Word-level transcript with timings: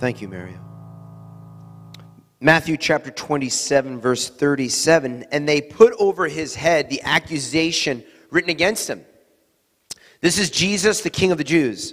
Thank 0.00 0.22
you, 0.22 0.28
Mario. 0.28 0.58
Matthew 2.40 2.78
chapter 2.78 3.10
27, 3.10 4.00
verse 4.00 4.30
37. 4.30 5.26
And 5.30 5.46
they 5.46 5.60
put 5.60 5.92
over 5.98 6.26
his 6.26 6.54
head 6.54 6.88
the 6.88 7.02
accusation 7.02 8.02
written 8.30 8.48
against 8.48 8.88
him. 8.88 9.04
This 10.22 10.38
is 10.38 10.48
Jesus, 10.48 11.02
the 11.02 11.10
King 11.10 11.32
of 11.32 11.38
the 11.38 11.44
Jews. 11.44 11.92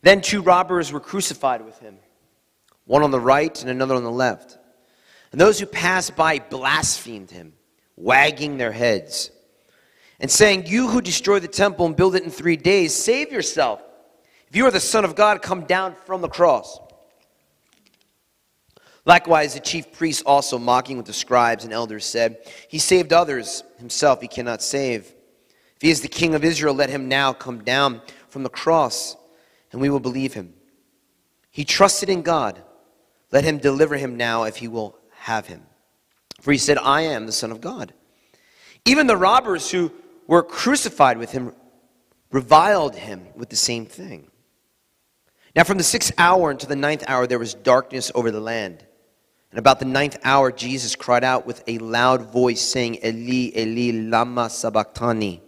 Then 0.00 0.22
two 0.22 0.40
robbers 0.40 0.90
were 0.90 1.00
crucified 1.00 1.66
with 1.66 1.78
him, 1.80 1.98
one 2.86 3.02
on 3.02 3.10
the 3.10 3.20
right 3.20 3.60
and 3.60 3.70
another 3.70 3.94
on 3.94 4.02
the 4.02 4.10
left. 4.10 4.56
And 5.32 5.40
those 5.40 5.60
who 5.60 5.66
passed 5.66 6.16
by 6.16 6.38
blasphemed 6.38 7.30
him, 7.30 7.52
wagging 7.96 8.56
their 8.56 8.72
heads, 8.72 9.30
and 10.18 10.30
saying, 10.30 10.64
You 10.64 10.88
who 10.88 11.02
destroy 11.02 11.40
the 11.40 11.48
temple 11.48 11.84
and 11.84 11.94
build 11.94 12.14
it 12.14 12.24
in 12.24 12.30
three 12.30 12.56
days, 12.56 12.94
save 12.94 13.32
yourself. 13.32 13.82
If 14.50 14.56
you 14.56 14.66
are 14.66 14.70
the 14.72 14.80
Son 14.80 15.04
of 15.04 15.14
God, 15.14 15.42
come 15.42 15.64
down 15.64 15.94
from 16.06 16.22
the 16.22 16.28
cross. 16.28 16.80
Likewise, 19.06 19.54
the 19.54 19.60
chief 19.60 19.92
priests 19.92 20.22
also, 20.26 20.58
mocking 20.58 20.96
with 20.96 21.06
the 21.06 21.12
scribes 21.12 21.64
and 21.64 21.72
elders, 21.72 22.04
said, 22.04 22.38
He 22.68 22.78
saved 22.78 23.12
others, 23.12 23.62
himself 23.78 24.20
he 24.20 24.28
cannot 24.28 24.60
save. 24.60 25.14
If 25.76 25.82
he 25.82 25.90
is 25.90 26.00
the 26.00 26.08
king 26.08 26.34
of 26.34 26.44
Israel, 26.44 26.74
let 26.74 26.90
him 26.90 27.08
now 27.08 27.32
come 27.32 27.62
down 27.62 28.02
from 28.28 28.42
the 28.42 28.50
cross, 28.50 29.16
and 29.72 29.80
we 29.80 29.88
will 29.88 30.00
believe 30.00 30.34
him. 30.34 30.52
He 31.50 31.64
trusted 31.64 32.10
in 32.10 32.22
God. 32.22 32.60
Let 33.32 33.44
him 33.44 33.58
deliver 33.58 33.96
him 33.96 34.16
now 34.16 34.42
if 34.42 34.56
he 34.56 34.68
will 34.68 34.98
have 35.12 35.46
him. 35.46 35.62
For 36.40 36.52
he 36.52 36.58
said, 36.58 36.76
I 36.78 37.02
am 37.02 37.26
the 37.26 37.32
Son 37.32 37.52
of 37.52 37.60
God. 37.60 37.94
Even 38.84 39.06
the 39.06 39.16
robbers 39.16 39.70
who 39.70 39.92
were 40.26 40.42
crucified 40.42 41.18
with 41.18 41.30
him 41.30 41.52
reviled 42.32 42.96
him 42.96 43.26
with 43.34 43.48
the 43.48 43.56
same 43.56 43.86
thing. 43.86 44.29
Now, 45.56 45.64
from 45.64 45.78
the 45.78 45.84
sixth 45.84 46.12
hour 46.16 46.50
until 46.50 46.68
the 46.68 46.76
ninth 46.76 47.04
hour, 47.08 47.26
there 47.26 47.38
was 47.38 47.54
darkness 47.54 48.12
over 48.14 48.30
the 48.30 48.40
land. 48.40 48.84
And 49.50 49.58
about 49.58 49.80
the 49.80 49.84
ninth 49.84 50.16
hour, 50.22 50.52
Jesus 50.52 50.94
cried 50.94 51.24
out 51.24 51.44
with 51.44 51.64
a 51.66 51.78
loud 51.78 52.32
voice, 52.32 52.60
saying, 52.60 52.98
Eli, 53.04 53.50
Eli, 53.56 54.08
lama 54.08 54.48
sabachthani. 54.48 55.42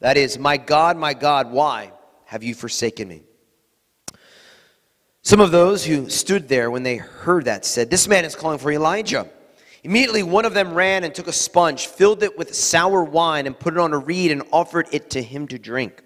That 0.00 0.18
is, 0.18 0.38
My 0.38 0.58
God, 0.58 0.98
my 0.98 1.14
God, 1.14 1.50
why 1.50 1.92
have 2.26 2.42
you 2.42 2.54
forsaken 2.54 3.08
me? 3.08 3.22
Some 5.22 5.40
of 5.40 5.50
those 5.50 5.84
who 5.84 6.10
stood 6.10 6.48
there 6.48 6.70
when 6.70 6.82
they 6.82 6.96
heard 6.96 7.46
that 7.46 7.64
said, 7.64 7.90
This 7.90 8.06
man 8.06 8.24
is 8.26 8.36
calling 8.36 8.58
for 8.58 8.70
Elijah. 8.70 9.28
Immediately, 9.82 10.24
one 10.24 10.44
of 10.44 10.54
them 10.54 10.74
ran 10.74 11.04
and 11.04 11.14
took 11.14 11.28
a 11.28 11.32
sponge, 11.32 11.86
filled 11.86 12.22
it 12.22 12.36
with 12.36 12.54
sour 12.54 13.02
wine, 13.02 13.46
and 13.46 13.58
put 13.58 13.74
it 13.74 13.80
on 13.80 13.94
a 13.94 13.98
reed 13.98 14.30
and 14.30 14.42
offered 14.52 14.88
it 14.92 15.10
to 15.10 15.22
him 15.22 15.48
to 15.48 15.58
drink. 15.58 16.02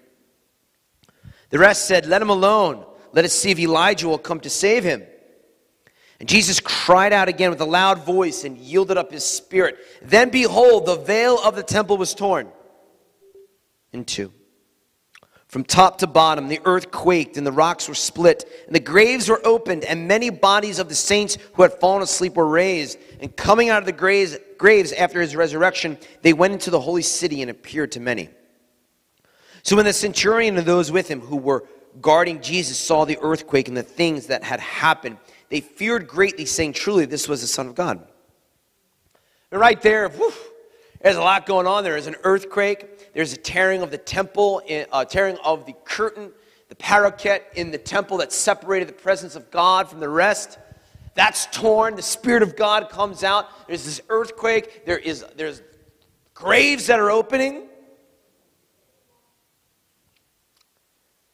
The 1.49 1.59
rest 1.59 1.87
said, 1.87 2.05
Let 2.05 2.21
him 2.21 2.29
alone. 2.29 2.85
Let 3.13 3.25
us 3.25 3.33
see 3.33 3.51
if 3.51 3.59
Elijah 3.59 4.07
will 4.07 4.17
come 4.17 4.39
to 4.41 4.49
save 4.49 4.83
him. 4.83 5.03
And 6.19 6.27
Jesus 6.27 6.59
cried 6.59 7.13
out 7.13 7.27
again 7.27 7.49
with 7.49 7.61
a 7.61 7.65
loud 7.65 8.05
voice 8.05 8.43
and 8.43 8.57
yielded 8.57 8.97
up 8.97 9.11
his 9.11 9.23
spirit. 9.23 9.77
Then 10.01 10.29
behold, 10.29 10.85
the 10.85 10.95
veil 10.95 11.37
of 11.37 11.55
the 11.55 11.63
temple 11.63 11.97
was 11.97 12.13
torn 12.13 12.47
in 13.91 14.05
two. 14.05 14.31
From 15.47 15.63
top 15.63 15.99
to 15.99 16.07
bottom, 16.07 16.47
the 16.47 16.61
earth 16.65 16.89
quaked 16.89 17.37
and 17.37 17.45
the 17.45 17.51
rocks 17.51 17.87
were 17.87 17.93
split, 17.93 18.43
and 18.65 18.73
the 18.73 18.79
graves 18.79 19.29
were 19.29 19.39
opened, 19.45 19.83
and 19.83 20.07
many 20.07 20.31
bodies 20.31 20.79
of 20.79 20.89
the 20.89 20.95
saints 20.95 21.37
who 21.53 21.61
had 21.61 21.79
fallen 21.79 22.01
asleep 22.01 22.33
were 22.33 22.47
raised. 22.47 22.97
And 23.19 23.35
coming 23.35 23.69
out 23.69 23.79
of 23.79 23.85
the 23.85 23.91
graves, 23.91 24.35
graves 24.57 24.91
after 24.93 25.21
his 25.21 25.35
resurrection, 25.35 25.99
they 26.23 26.33
went 26.33 26.53
into 26.53 26.71
the 26.71 26.79
holy 26.79 27.03
city 27.03 27.43
and 27.43 27.51
appeared 27.51 27.91
to 27.91 27.99
many. 27.99 28.29
So 29.61 29.75
when 29.75 29.85
the 29.85 29.93
centurion 29.93 30.57
and 30.57 30.65
those 30.65 30.91
with 30.91 31.07
him 31.07 31.19
who 31.19 31.37
were 31.37 31.65
guarding 32.01 32.41
Jesus 32.41 32.77
saw 32.77 33.05
the 33.05 33.17
earthquake 33.21 33.67
and 33.67 33.77
the 33.77 33.83
things 33.83 34.27
that 34.27 34.43
had 34.43 34.59
happened, 34.59 35.17
they 35.49 35.61
feared 35.61 36.07
greatly, 36.07 36.45
saying, 36.45 36.73
Truly, 36.73 37.05
this 37.05 37.27
was 37.27 37.41
the 37.41 37.47
Son 37.47 37.67
of 37.67 37.75
God. 37.75 38.05
And 39.51 39.59
right 39.59 39.81
there, 39.81 40.09
whew, 40.09 40.33
there's 41.01 41.15
a 41.15 41.21
lot 41.21 41.45
going 41.45 41.67
on. 41.67 41.83
There 41.83 41.97
is 41.97 42.07
an 42.07 42.15
earthquake, 42.23 43.13
there's 43.13 43.33
a 43.33 43.37
tearing 43.37 43.81
of 43.81 43.91
the 43.91 43.97
temple, 43.97 44.61
uh, 44.91 45.05
tearing 45.05 45.37
of 45.43 45.65
the 45.65 45.73
curtain, 45.83 46.31
the 46.69 46.75
parochet 46.75 47.41
in 47.55 47.69
the 47.69 47.77
temple 47.77 48.17
that 48.17 48.31
separated 48.31 48.87
the 48.87 48.93
presence 48.93 49.35
of 49.35 49.51
God 49.51 49.89
from 49.89 49.99
the 49.99 50.09
rest. 50.09 50.57
That's 51.13 51.45
torn. 51.47 51.95
The 51.95 52.01
Spirit 52.01 52.41
of 52.41 52.55
God 52.55 52.89
comes 52.89 53.23
out. 53.23 53.67
There's 53.67 53.85
this 53.85 54.01
earthquake. 54.09 54.85
There 54.85 54.97
is 54.97 55.23
there's 55.35 55.61
graves 56.33 56.87
that 56.87 56.99
are 56.99 57.11
opening. 57.11 57.67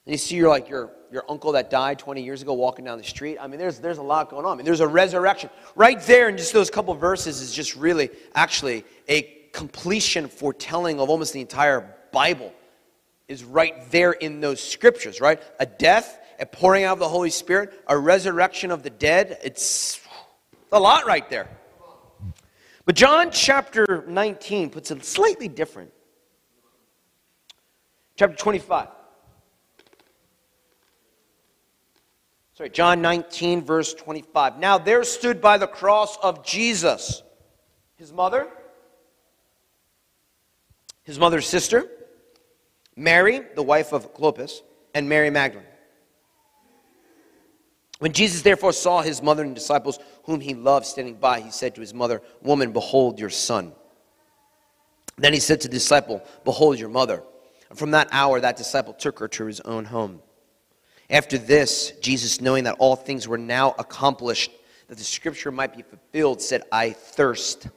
And 0.10 0.14
you 0.16 0.18
see 0.18 0.38
you're 0.38 0.50
like 0.50 0.68
you're 0.68 0.90
your 1.12 1.24
uncle 1.30 1.52
that 1.52 1.70
died 1.70 2.00
20 2.00 2.24
years 2.24 2.42
ago 2.42 2.54
walking 2.54 2.84
down 2.84 2.98
the 2.98 3.04
street. 3.04 3.38
I 3.40 3.46
mean, 3.46 3.60
there's, 3.60 3.78
there's 3.78 4.00
a 4.00 4.04
lot 4.04 4.32
going 4.32 4.44
on. 4.44 4.54
I 4.54 4.56
mean, 4.56 4.66
there's 4.66 4.80
a 4.80 4.88
resurrection. 4.88 5.52
Right 5.76 6.02
there 6.02 6.30
in 6.30 6.36
just 6.36 6.52
those 6.52 6.72
couple 6.72 6.96
verses 6.96 7.42
is 7.42 7.54
just 7.54 7.76
really 7.76 8.10
actually 8.34 8.86
a 9.08 9.22
completion 9.54 10.28
foretelling 10.28 11.00
of 11.00 11.12
almost 11.12 11.32
the 11.32 11.42
entire 11.42 11.96
Bible 12.12 12.52
is 13.28 13.44
right 13.44 13.88
there 13.92 14.14
in 14.14 14.42
those 14.42 14.60
scriptures, 14.60 15.22
right? 15.22 15.40
A 15.60 15.68
death, 15.68 16.20
a 16.40 16.46
pouring 16.48 16.86
out 16.86 16.94
of 16.94 17.00
the 17.00 17.08
Holy 17.08 17.30
Spirit, 17.30 17.72
a 17.86 17.96
resurrection 17.96 18.72
of 18.72 18.82
the 18.82 18.90
dead. 18.90 19.38
It's 19.44 20.02
a 20.72 20.80
lot 20.80 21.06
right 21.06 21.30
there. 21.30 21.48
But 22.84 22.96
John 22.96 23.30
chapter 23.30 24.06
19 24.08 24.72
puts 24.72 24.90
it 24.90 25.06
slightly 25.06 25.48
different. 25.48 25.94
Chapter 28.16 28.36
25. 28.36 28.88
Sorry, 32.60 32.70
John 32.72 33.02
19, 33.02 33.64
verse 33.64 33.94
25. 33.94 34.60
Now 34.60 34.78
there 34.78 35.06
stood 35.06 35.40
by 35.40 35.58
the 35.58 35.66
cross 35.66 36.18
of 36.18 36.46
Jesus 36.46 37.24
his 37.96 38.12
mother, 38.12 38.50
his 41.04 41.18
mother's 41.18 41.48
sister, 41.48 41.90
Mary, 42.98 43.44
the 43.56 43.64
wife 43.64 43.94
of 43.94 44.14
Clopas, 44.14 44.60
and 44.94 45.08
Mary 45.08 45.30
Magdalene. 45.30 45.66
When 48.00 48.12
Jesus 48.12 48.42
therefore 48.42 48.74
saw 48.74 49.04
his 49.04 49.24
mother 49.24 49.44
and 49.44 49.56
disciples, 49.56 49.98
whom 50.26 50.42
he 50.42 50.54
loved, 50.54 50.86
standing 50.86 51.16
by, 51.16 51.40
he 51.40 51.52
said 51.52 51.76
to 51.76 51.82
his 51.82 51.94
mother, 51.94 52.22
Woman, 52.42 52.74
behold 52.74 53.22
your 53.22 53.30
son. 53.30 53.72
Then 55.18 55.32
he 55.32 55.40
said 55.40 55.62
to 55.62 55.70
the 55.70 55.76
disciple, 55.76 56.22
Behold 56.44 56.78
your 56.78 56.90
mother. 56.90 57.24
And 57.70 57.80
from 57.80 57.92
that 57.92 58.10
hour, 58.12 58.42
that 58.42 58.58
disciple 58.58 58.92
took 58.92 59.18
her 59.20 59.30
to 59.30 59.46
his 59.46 59.62
own 59.62 59.86
home. 59.86 60.22
After 61.10 61.38
this, 61.38 61.92
Jesus, 62.02 62.40
knowing 62.40 62.66
that 62.66 62.76
all 62.80 62.96
things 62.96 63.28
were 63.28 63.38
now 63.38 63.74
accomplished, 63.80 64.52
that 64.88 64.98
the 64.98 65.04
scripture 65.04 65.52
might 65.52 65.76
be 65.76 65.82
fulfilled, 65.82 66.42
said, 66.42 66.64
I 66.72 66.92
thirst. 66.92 67.68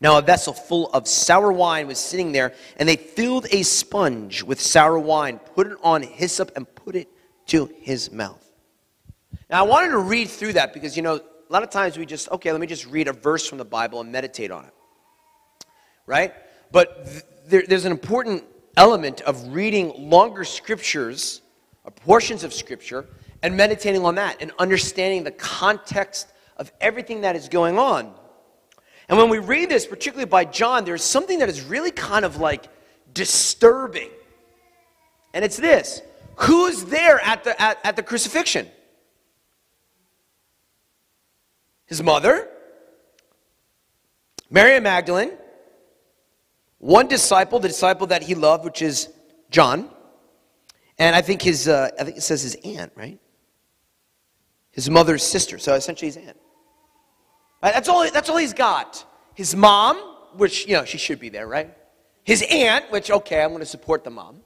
Now 0.00 0.18
a 0.18 0.22
vessel 0.22 0.52
full 0.52 0.90
of 0.90 1.06
sour 1.06 1.52
wine 1.52 1.86
was 1.86 1.98
sitting 1.98 2.32
there, 2.32 2.52
and 2.78 2.88
they 2.88 2.96
filled 2.96 3.46
a 3.50 3.62
sponge 3.62 4.42
with 4.42 4.60
sour 4.60 4.98
wine, 4.98 5.38
put 5.38 5.68
it 5.68 5.78
on 5.82 6.02
hyssop, 6.02 6.52
and 6.56 6.72
put 6.74 6.96
it 6.96 7.08
to 7.46 7.70
his 7.80 8.10
mouth. 8.10 8.42
Now 9.48 9.64
I 9.64 9.68
wanted 9.68 9.90
to 9.90 9.98
read 9.98 10.28
through 10.28 10.54
that 10.54 10.74
because, 10.74 10.96
you 10.96 11.02
know, 11.02 11.16
a 11.16 11.52
lot 11.52 11.62
of 11.62 11.70
times 11.70 11.96
we 11.96 12.06
just, 12.06 12.28
okay, 12.30 12.50
let 12.50 12.60
me 12.60 12.66
just 12.66 12.86
read 12.86 13.06
a 13.06 13.12
verse 13.12 13.46
from 13.46 13.58
the 13.58 13.64
Bible 13.64 14.00
and 14.00 14.10
meditate 14.10 14.50
on 14.50 14.64
it. 14.64 14.74
Right? 16.06 16.34
But 16.72 17.06
th- 17.06 17.22
there, 17.46 17.62
there's 17.66 17.84
an 17.84 17.92
important 17.92 18.42
element 18.76 19.20
of 19.22 19.54
reading 19.54 20.10
longer 20.10 20.44
scriptures 20.44 21.40
Uh, 21.86 21.90
portions 21.90 22.42
of 22.42 22.52
Scripture 22.52 23.06
and 23.42 23.56
meditating 23.56 24.04
on 24.04 24.16
that 24.16 24.38
and 24.40 24.50
understanding 24.58 25.22
the 25.22 25.30
context 25.30 26.32
of 26.56 26.72
everything 26.80 27.20
that 27.20 27.36
is 27.36 27.48
going 27.48 27.78
on. 27.78 28.12
And 29.08 29.16
when 29.18 29.28
we 29.28 29.38
read 29.38 29.68
this, 29.68 29.86
particularly 29.86 30.28
by 30.28 30.44
John, 30.44 30.84
there's 30.84 31.04
something 31.04 31.38
that 31.38 31.48
is 31.48 31.62
really 31.62 31.92
kind 31.92 32.24
of 32.24 32.38
like 32.38 32.66
disturbing. 33.14 34.10
And 35.32 35.44
it's 35.44 35.56
this 35.56 36.02
who's 36.36 36.84
there 36.84 37.20
at 37.20 37.44
the, 37.44 37.60
at, 37.60 37.78
at 37.84 37.94
the 37.94 38.02
crucifixion? 38.02 38.66
His 41.86 42.02
mother, 42.02 42.48
Mary 44.50 44.80
Magdalene, 44.80 45.30
one 46.78 47.06
disciple, 47.06 47.60
the 47.60 47.68
disciple 47.68 48.08
that 48.08 48.24
he 48.24 48.34
loved, 48.34 48.64
which 48.64 48.82
is 48.82 49.08
John, 49.50 49.88
and 50.98 51.14
I 51.14 51.22
think 51.22 51.42
his, 51.42 51.68
uh, 51.68 51.90
I 51.98 52.04
think 52.04 52.16
it 52.16 52.22
says 52.22 52.42
his 52.42 52.56
aunt, 52.64 52.92
right? 52.94 53.18
His 54.70 54.88
mother's 54.88 55.22
sister. 55.22 55.58
So 55.58 55.74
essentially 55.74 56.08
his 56.08 56.16
aunt. 56.16 56.36
Right? 57.62 57.74
That's 57.74 57.88
all, 57.88 58.10
that's 58.10 58.28
all 58.28 58.36
he's 58.36 58.54
got. 58.54 59.04
His 59.34 59.54
mom, 59.54 59.96
which, 60.36 60.66
you 60.66 60.74
know, 60.74 60.84
she 60.84 60.98
should 60.98 61.20
be 61.20 61.28
there, 61.28 61.46
right? 61.46 61.76
His 62.24 62.44
aunt, 62.50 62.90
which, 62.90 63.10
okay, 63.10 63.42
I'm 63.42 63.50
going 63.50 63.60
to 63.60 63.66
support 63.66 64.04
the 64.04 64.10
mom. 64.10 64.40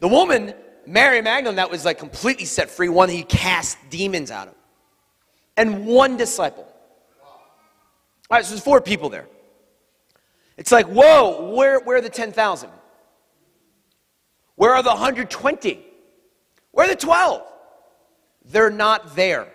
The 0.00 0.08
woman, 0.08 0.54
Mary 0.86 1.20
Magdalene, 1.20 1.56
that 1.56 1.70
was 1.70 1.84
like 1.84 1.98
completely 1.98 2.44
set 2.44 2.70
free, 2.70 2.88
one 2.88 3.08
he 3.08 3.22
cast 3.22 3.78
demons 3.90 4.30
out 4.30 4.48
of. 4.48 4.54
And 5.56 5.86
one 5.86 6.16
disciple. 6.16 6.66
All 8.30 8.36
right, 8.36 8.44
so 8.44 8.50
there's 8.50 8.62
four 8.62 8.80
people 8.80 9.08
there. 9.08 9.26
It's 10.56 10.72
like, 10.72 10.86
whoa, 10.86 11.54
where, 11.54 11.80
where 11.80 11.98
are 11.98 12.00
the 12.00 12.10
10,000? 12.10 12.70
Where 14.58 14.74
are 14.74 14.82
the 14.82 14.90
120? 14.90 15.84
Where 16.72 16.86
are 16.86 16.88
the 16.88 16.96
12? 16.96 17.42
they're 18.50 18.70
not 18.70 19.14
there. 19.14 19.48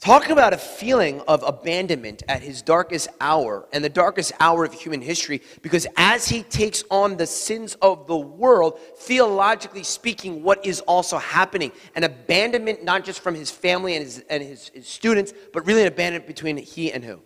Talk 0.00 0.28
about 0.28 0.52
a 0.52 0.58
feeling 0.58 1.22
of 1.22 1.42
abandonment 1.42 2.22
at 2.28 2.42
his 2.42 2.60
darkest 2.60 3.08
hour 3.22 3.66
and 3.72 3.82
the 3.82 3.88
darkest 3.88 4.32
hour 4.38 4.62
of 4.64 4.74
human 4.74 5.00
history, 5.00 5.40
because 5.62 5.86
as 5.96 6.28
he 6.28 6.42
takes 6.42 6.84
on 6.90 7.16
the 7.16 7.26
sins 7.26 7.74
of 7.80 8.06
the 8.06 8.16
world, 8.16 8.78
theologically 8.98 9.82
speaking, 9.82 10.42
what 10.42 10.64
is 10.66 10.80
also 10.80 11.16
happening? 11.16 11.72
An 11.96 12.04
abandonment 12.04 12.84
not 12.84 13.02
just 13.02 13.20
from 13.20 13.34
his 13.34 13.50
family 13.50 13.96
and 13.96 14.04
his, 14.04 14.24
and 14.28 14.42
his, 14.42 14.68
his 14.74 14.86
students, 14.86 15.32
but 15.54 15.66
really 15.66 15.80
an 15.80 15.88
abandonment 15.88 16.26
between 16.26 16.58
he 16.58 16.92
and 16.92 17.02
who? 17.02 17.22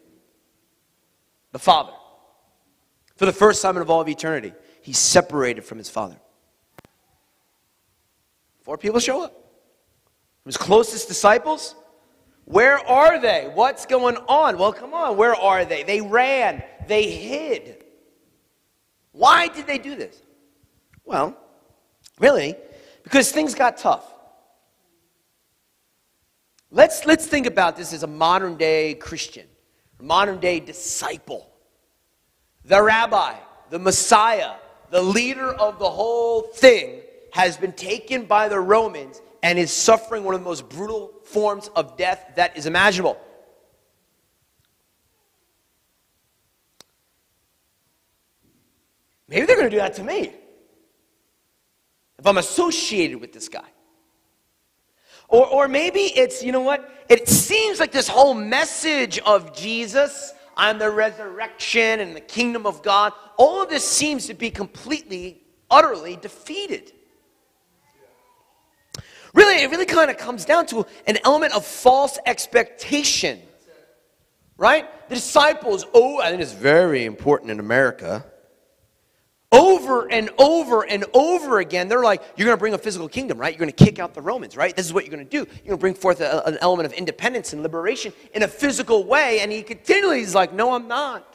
The 1.51 1.59
Father. 1.59 1.93
For 3.17 3.27
the 3.27 3.33
first 3.33 3.61
time 3.61 3.77
in 3.77 3.83
all 3.83 4.01
of 4.01 4.09
eternity, 4.09 4.53
he's 4.89 4.97
separated 4.97 5.63
from 5.65 5.77
his 5.77 5.91
Father. 5.91 6.17
Four 8.63 8.79
people 8.79 9.01
show 9.01 9.23
up. 9.23 9.35
His 10.47 10.57
closest 10.57 11.09
disciples, 11.09 11.75
where 12.47 12.79
are 12.79 13.21
they? 13.21 13.51
What's 13.53 13.85
going 13.85 14.17
on? 14.17 14.57
Well, 14.57 14.73
come 14.73 14.95
on, 14.95 15.19
where 15.19 15.35
are 15.35 15.67
they? 15.67 15.83
They 15.83 16.01
ran, 16.01 16.63
they 16.87 17.11
hid. 17.11 17.85
Why 19.13 19.49
did 19.49 19.67
they 19.67 19.77
do 19.77 19.95
this? 19.95 20.23
Well, 21.05 21.37
really, 22.19 22.57
because 23.03 23.31
things 23.31 23.55
got 23.55 23.77
tough. 23.77 24.11
Let's, 26.71 27.05
let's 27.05 27.27
think 27.27 27.45
about 27.47 27.77
this 27.77 27.93
as 27.93 28.05
a 28.05 28.07
modern 28.07 28.57
day 28.57 28.95
Christian, 28.95 29.47
modern 30.01 30.41
day 30.41 30.61
disciple. 30.61 31.51
The 32.65 32.83
rabbi, 32.83 33.35
the 33.69 33.79
Messiah, 33.79 34.53
the 34.91 35.03
leader 35.03 35.53
of 35.53 35.79
the 35.79 35.89
whole 35.89 36.43
thing 36.43 37.01
has 37.33 37.57
been 37.57 37.73
taken 37.73 38.25
by 38.25 38.49
the 38.49 38.59
Romans 38.59 39.21
and 39.43 39.59
is 39.59 39.71
suffering 39.71 40.25
one 40.25 40.35
of 40.35 40.41
the 40.41 40.45
most 40.45 40.69
brutal 40.69 41.13
forms 41.25 41.69
of 41.77 41.97
death 41.97 42.33
that 42.37 42.57
is 42.57 42.67
imaginable. 42.67 43.19
Maybe 49.29 49.45
they're 49.47 49.57
going 49.57 49.71
to 49.71 49.77
do 49.77 49.81
that 49.81 49.95
to 49.95 50.05
me 50.05 50.33
if 52.19 52.27
I'm 52.27 52.39
associated 52.39 53.21
with 53.21 53.33
this 53.33 53.49
guy. 53.49 53.69
Or, 55.29 55.47
or 55.47 55.69
maybe 55.69 56.01
it's, 56.01 56.43
you 56.43 56.53
know 56.53 56.63
what? 56.63 56.91
It 57.09 57.29
seems 57.29 57.79
like 57.79 57.93
this 57.93 58.09
whole 58.09 58.35
message 58.35 59.19
of 59.21 59.55
Jesus, 59.55 60.33
I'm 60.59 60.79
the 60.79 60.91
resurrection 60.91 62.01
and 62.01 62.17
the 62.17 62.21
kingdom 62.21 62.67
of 62.67 62.83
God, 62.83 63.13
all 63.37 63.63
of 63.63 63.71
this 63.71 63.89
seems 63.89 64.27
to 64.27 64.35
be 64.35 64.51
completely, 64.51 65.41
utterly 65.71 66.17
defeated. 66.17 66.93
Really, 69.33 69.63
it 69.63 69.71
really 69.71 69.87
kind 69.87 70.11
of 70.11 70.19
comes 70.19 70.45
down 70.45 70.67
to 70.67 70.85
an 71.07 71.19
element 71.25 71.55
of 71.55 71.65
false 71.65 72.19
expectation. 72.27 73.41
Right? 74.57 75.09
The 75.09 75.15
disciples, 75.15 75.87
oh, 75.95 76.21
I 76.21 76.31
think 76.31 76.43
it's 76.43 76.53
very 76.53 77.05
important 77.05 77.53
in 77.53 77.61
America. 77.61 78.25
Over 79.51 80.11
and 80.11 80.29
over 80.37 80.83
and 80.83 81.05
over 81.15 81.61
again, 81.61 81.89
they're 81.89 82.03
like, 82.03 82.23
you're 82.37 82.45
going 82.45 82.57
to 82.57 82.61
bring 82.61 82.75
a 82.75 82.79
physical 82.79 83.09
kingdom, 83.09 83.39
right? 83.39 83.53
You're 83.53 83.59
going 83.59 83.73
to 83.73 83.85
kick 83.85 83.99
out 83.99 84.13
the 84.13 84.21
Romans, 84.21 84.57
right? 84.57 84.77
This 84.77 84.85
is 84.85 84.93
what 84.93 85.05
you're 85.05 85.15
going 85.15 85.27
to 85.27 85.31
do. 85.31 85.39
You're 85.39 85.69
going 85.69 85.79
to 85.79 85.81
bring 85.81 85.95
forth 85.95 86.21
a, 86.21 86.47
an 86.47 86.59
element 86.61 86.87
of 86.87 86.93
independence 86.93 87.55
and 87.55 87.63
liberation 87.63 88.13
in 88.35 88.43
a 88.43 88.49
physical 88.49 89.05
way. 89.05 89.41
And 89.41 89.51
he 89.51 89.63
continually 89.63 90.21
is 90.21 90.35
like, 90.35 90.53
no, 90.53 90.75
I'm 90.75 90.87
not. 90.87 91.35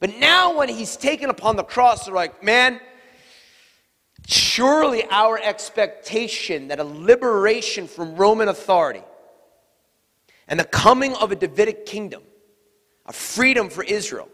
But 0.00 0.16
now, 0.16 0.56
when 0.56 0.68
he's 0.68 0.96
taken 0.96 1.28
upon 1.28 1.56
the 1.56 1.64
cross, 1.64 2.06
they're 2.06 2.14
like, 2.14 2.42
man, 2.42 2.80
Surely 4.26 5.04
our 5.10 5.38
expectation 5.38 6.68
that 6.68 6.80
a 6.80 6.84
liberation 6.84 7.86
from 7.86 8.16
Roman 8.16 8.48
authority 8.48 9.04
and 10.48 10.58
the 10.58 10.64
coming 10.64 11.14
of 11.14 11.30
a 11.30 11.36
Davidic 11.36 11.86
kingdom, 11.86 12.22
a 13.06 13.12
freedom 13.12 13.70
for 13.70 13.84
Israel, 13.84 14.28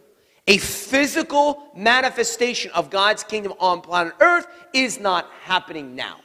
a 0.46 0.58
physical 0.58 1.70
manifestation 1.76 2.70
of 2.72 2.90
God's 2.90 3.22
kingdom 3.22 3.54
on 3.60 3.80
planet 3.80 4.14
Earth 4.20 4.46
is 4.72 4.98
not 4.98 5.30
happening 5.42 5.94
now. 5.94 6.20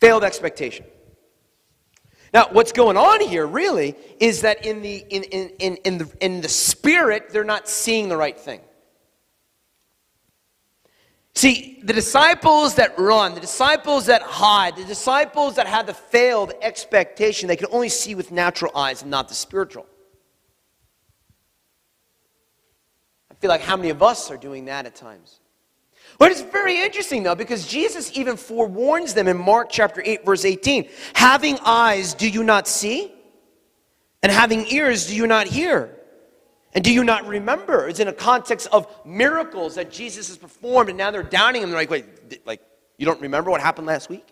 Failed 0.00 0.24
expectation. 0.24 0.84
Now, 2.34 2.48
what's 2.50 2.72
going 2.72 2.96
on 2.96 3.20
here 3.20 3.46
really 3.46 3.94
is 4.18 4.40
that 4.40 4.64
in 4.64 4.82
the, 4.82 5.04
in, 5.10 5.22
in, 5.24 5.48
in, 5.58 5.76
in, 5.84 5.98
the, 5.98 6.10
in 6.20 6.40
the 6.40 6.48
spirit, 6.48 7.30
they're 7.30 7.44
not 7.44 7.68
seeing 7.68 8.08
the 8.08 8.16
right 8.16 8.38
thing. 8.38 8.60
See, 11.34 11.80
the 11.82 11.92
disciples 11.92 12.74
that 12.74 12.98
run, 12.98 13.34
the 13.34 13.40
disciples 13.40 14.06
that 14.06 14.22
hide, 14.22 14.76
the 14.76 14.84
disciples 14.84 15.56
that 15.56 15.66
have 15.66 15.86
the 15.86 15.94
failed 15.94 16.52
expectation, 16.60 17.48
they 17.48 17.56
can 17.56 17.68
only 17.70 17.88
see 17.88 18.14
with 18.14 18.30
natural 18.30 18.74
eyes 18.76 19.02
and 19.02 19.10
not 19.10 19.28
the 19.28 19.34
spiritual. 19.34 19.86
I 23.32 23.34
feel 23.40 23.48
like 23.48 23.62
how 23.62 23.76
many 23.76 23.88
of 23.88 24.02
us 24.02 24.30
are 24.30 24.36
doing 24.36 24.66
that 24.66 24.86
at 24.86 24.94
times? 24.94 25.40
But 26.18 26.30
it's 26.30 26.42
very 26.42 26.82
interesting 26.82 27.22
though, 27.22 27.34
because 27.34 27.66
Jesus 27.66 28.16
even 28.16 28.36
forewarns 28.36 29.14
them 29.14 29.26
in 29.26 29.38
Mark 29.38 29.68
chapter 29.70 30.02
8, 30.04 30.24
verse 30.24 30.44
18 30.44 30.88
Having 31.14 31.58
eyes, 31.64 32.14
do 32.14 32.28
you 32.28 32.44
not 32.44 32.68
see? 32.68 33.12
And 34.22 34.30
having 34.30 34.66
ears, 34.68 35.08
do 35.08 35.16
you 35.16 35.26
not 35.26 35.48
hear? 35.48 35.98
And 36.74 36.84
do 36.84 36.92
you 36.92 37.02
not 37.02 37.26
remember? 37.26 37.88
It's 37.88 38.00
in 38.00 38.08
a 38.08 38.12
context 38.12 38.68
of 38.70 38.86
miracles 39.04 39.74
that 39.74 39.90
Jesus 39.90 40.28
has 40.28 40.36
performed, 40.36 40.90
and 40.90 40.96
now 40.96 41.10
they're 41.10 41.22
downing 41.22 41.62
him. 41.62 41.70
They're 41.70 41.78
like, 41.78 41.90
wait, 41.90 42.46
like, 42.46 42.62
you 42.98 43.04
don't 43.04 43.20
remember 43.20 43.50
what 43.50 43.60
happened 43.60 43.86
last 43.86 44.08
week? 44.08 44.26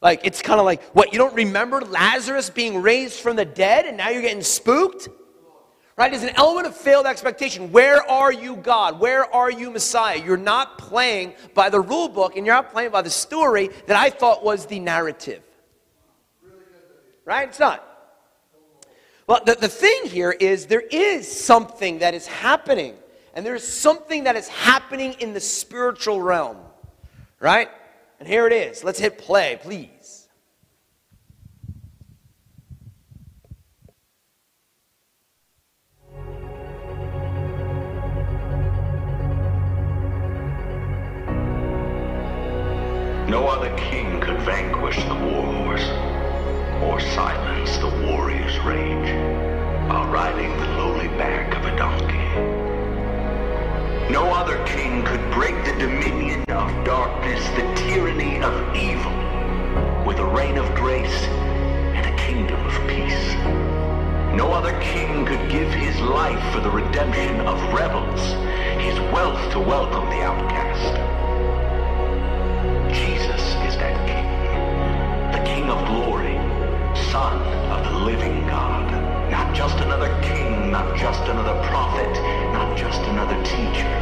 Like, 0.00 0.20
it's 0.24 0.40
kind 0.40 0.58
of 0.58 0.64
like, 0.64 0.82
what, 0.94 1.12
you 1.12 1.18
don't 1.18 1.34
remember 1.34 1.80
Lazarus 1.82 2.50
being 2.50 2.80
raised 2.82 3.20
from 3.20 3.36
the 3.36 3.44
dead, 3.44 3.84
and 3.84 3.96
now 3.96 4.08
you're 4.08 4.22
getting 4.22 4.42
spooked? 4.42 5.08
Right? 5.98 6.12
There's 6.12 6.22
an 6.22 6.36
element 6.36 6.68
of 6.68 6.76
failed 6.76 7.06
expectation. 7.06 7.72
Where 7.72 8.08
are 8.08 8.32
you, 8.32 8.54
God? 8.54 9.00
Where 9.00 9.24
are 9.34 9.50
you, 9.50 9.68
Messiah? 9.68 10.22
You're 10.24 10.36
not 10.36 10.78
playing 10.78 11.34
by 11.54 11.70
the 11.70 11.80
rule 11.80 12.08
book, 12.08 12.36
and 12.36 12.46
you're 12.46 12.54
not 12.54 12.70
playing 12.70 12.92
by 12.92 13.02
the 13.02 13.10
story 13.10 13.70
that 13.86 13.96
I 13.96 14.08
thought 14.08 14.44
was 14.44 14.66
the 14.66 14.78
narrative. 14.78 15.42
Right? 17.24 17.48
It's 17.48 17.58
not. 17.58 17.84
Well, 19.26 19.40
the, 19.44 19.56
the 19.56 19.68
thing 19.68 20.04
here 20.04 20.30
is 20.30 20.66
there 20.66 20.84
is 20.88 21.30
something 21.30 21.98
that 21.98 22.14
is 22.14 22.28
happening, 22.28 22.94
and 23.34 23.44
there's 23.44 23.66
something 23.66 24.22
that 24.24 24.36
is 24.36 24.46
happening 24.46 25.14
in 25.18 25.32
the 25.32 25.40
spiritual 25.40 26.22
realm, 26.22 26.58
right? 27.40 27.68
And 28.20 28.28
here 28.28 28.46
it 28.46 28.52
is. 28.52 28.84
Let's 28.84 29.00
hit 29.00 29.18
play, 29.18 29.58
please. 29.60 30.17
Life 66.28 66.52
for 66.54 66.60
the 66.60 66.70
redemption 66.70 67.40
of 67.46 67.58
rebels, 67.72 68.20
his 68.84 68.98
wealth 69.12 69.40
to 69.50 69.58
welcome 69.58 70.04
the 70.10 70.20
outcast. 70.20 70.92
Jesus 72.92 73.42
is 73.68 73.74
that 73.78 73.96
king, 74.10 74.28
the 75.32 75.42
king 75.48 75.70
of 75.70 75.78
glory, 75.86 76.36
Son 77.10 77.36
of 77.72 77.80
the 77.90 77.98
living 78.00 78.46
God. 78.46 78.86
Not 79.30 79.54
just 79.54 79.78
another 79.78 80.10
king, 80.20 80.70
not 80.70 80.98
just 80.98 81.22
another 81.28 81.56
prophet, 81.68 82.12
not 82.52 82.76
just 82.76 83.00
another 83.12 83.38
teacher. 83.44 83.94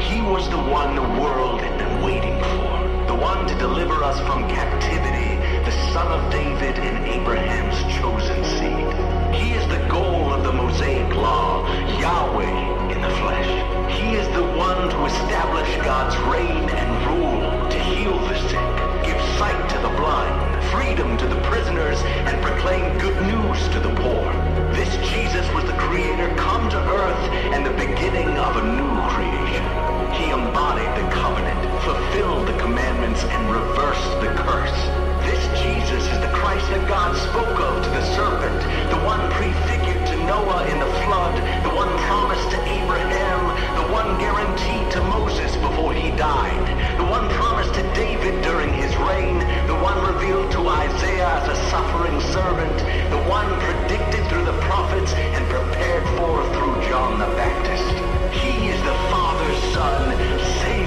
He 0.00 0.20
was 0.22 0.50
the 0.50 0.62
one 0.78 0.96
the 0.96 1.22
world 1.22 1.60
had 1.60 1.78
been 1.78 2.02
waiting 2.02 2.38
for. 2.50 2.70
The 3.06 3.14
one 3.14 3.46
to 3.46 3.54
deliver 3.58 4.02
us 4.02 4.18
from 4.26 4.48
captivity, 4.48 5.36
the 5.64 5.92
son 5.92 6.08
of 6.08 6.32
David 6.32 6.78
and 6.78 7.06
Abraham's 7.06 7.78
chosen 7.94 8.42
seed. 8.58 9.09
He 9.32 9.52
is 9.52 9.66
the 9.68 9.78
goal 9.88 10.32
of 10.32 10.44
the 10.44 10.52
Mosaic 10.52 11.14
law, 11.14 11.66
Yahweh 12.00 12.92
in 12.92 13.00
the 13.00 13.10
flesh. 13.20 13.50
He 13.98 14.14
is 14.14 14.26
the 14.34 14.42
one 14.42 14.88
to 14.90 15.04
establish 15.04 15.70
God's 15.84 16.16
reign 16.32 16.68
and 16.68 16.90
rule, 17.06 17.68
to 17.70 17.78
heal 17.78 18.18
the 18.26 18.36
sick, 18.48 18.70
give 19.06 19.20
sight 19.38 19.70
to 19.70 19.78
the 19.78 19.94
blind, 19.96 20.64
freedom 20.72 21.16
to 21.18 21.26
the 21.26 21.40
prisoners, 21.42 21.98
and 22.28 22.42
proclaim 22.42 22.98
good 22.98 23.18
news 23.22 23.68
to 23.68 23.80
the 23.80 23.94
poor. 23.94 24.32
This 24.74 24.90
Jesus 25.10 25.46
was 25.54 25.64
the 25.64 25.78
Creator 25.78 26.34
come 26.36 26.68
to 26.70 26.78
earth 26.78 27.24
and 27.54 27.64
the 27.64 27.76
beginning 27.78 28.28
of 28.38 28.56
a 28.56 28.64
new 28.78 28.92
creation. 29.14 29.64
He 30.12 30.30
embodied 30.30 30.92
the 30.98 31.08
covenant, 31.10 31.60
fulfilled 31.84 32.48
the 32.48 32.58
commandments, 32.58 33.22
and 33.24 33.50
reversed 33.50 34.20
is 34.20 34.99
this 35.30 35.62
Jesus 35.62 36.02
is 36.10 36.18
the 36.18 36.32
Christ 36.34 36.66
that 36.74 36.88
God 36.88 37.14
spoke 37.14 37.54
of 37.62 37.84
to 37.86 37.90
the 37.94 38.02
serpent, 38.18 38.60
the 38.90 38.98
one 39.06 39.22
prefigured 39.30 40.02
to 40.10 40.16
Noah 40.26 40.66
in 40.66 40.82
the 40.82 40.90
flood, 41.06 41.38
the 41.62 41.70
one 41.70 41.86
promised 42.10 42.50
to 42.50 42.58
Abraham, 42.66 43.54
the 43.78 43.86
one 43.94 44.18
guaranteed 44.18 44.90
to 44.90 45.00
Moses 45.06 45.54
before 45.62 45.94
he 45.94 46.10
died, 46.18 46.66
the 46.98 47.06
one 47.06 47.30
promised 47.38 47.74
to 47.78 47.86
David 47.94 48.42
during 48.42 48.74
his 48.74 48.90
reign, 49.06 49.38
the 49.70 49.78
one 49.78 50.02
revealed 50.02 50.50
to 50.50 50.66
Isaiah 50.66 51.30
as 51.38 51.46
a 51.46 51.58
suffering 51.70 52.18
servant, 52.34 52.74
the 53.14 53.22
one 53.30 53.46
predicted 53.62 54.26
through 54.26 54.50
the 54.50 54.58
prophets 54.66 55.14
and 55.14 55.46
prepared 55.46 56.02
for 56.18 56.42
through 56.58 56.74
John 56.90 57.22
the 57.22 57.30
Baptist. 57.38 57.86
He 58.34 58.66
is 58.66 58.82
the 58.82 58.98
Father's 59.14 59.62
Son, 59.78 60.10
Savior 60.58 60.79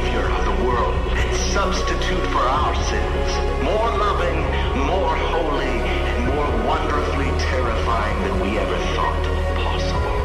substitute 1.53 2.25
for 2.33 2.39
our 2.39 2.73
sins, 2.89 3.29
more 3.61 3.89
loving, 3.95 4.39
more 4.89 5.15
holy, 5.29 5.77
and 6.09 6.25
more 6.33 6.49
wonderfully 6.65 7.29
terrifying 7.37 8.17
than 8.23 8.39
we 8.41 8.57
ever 8.57 8.77
thought 8.95 9.23
possible. 9.53 10.17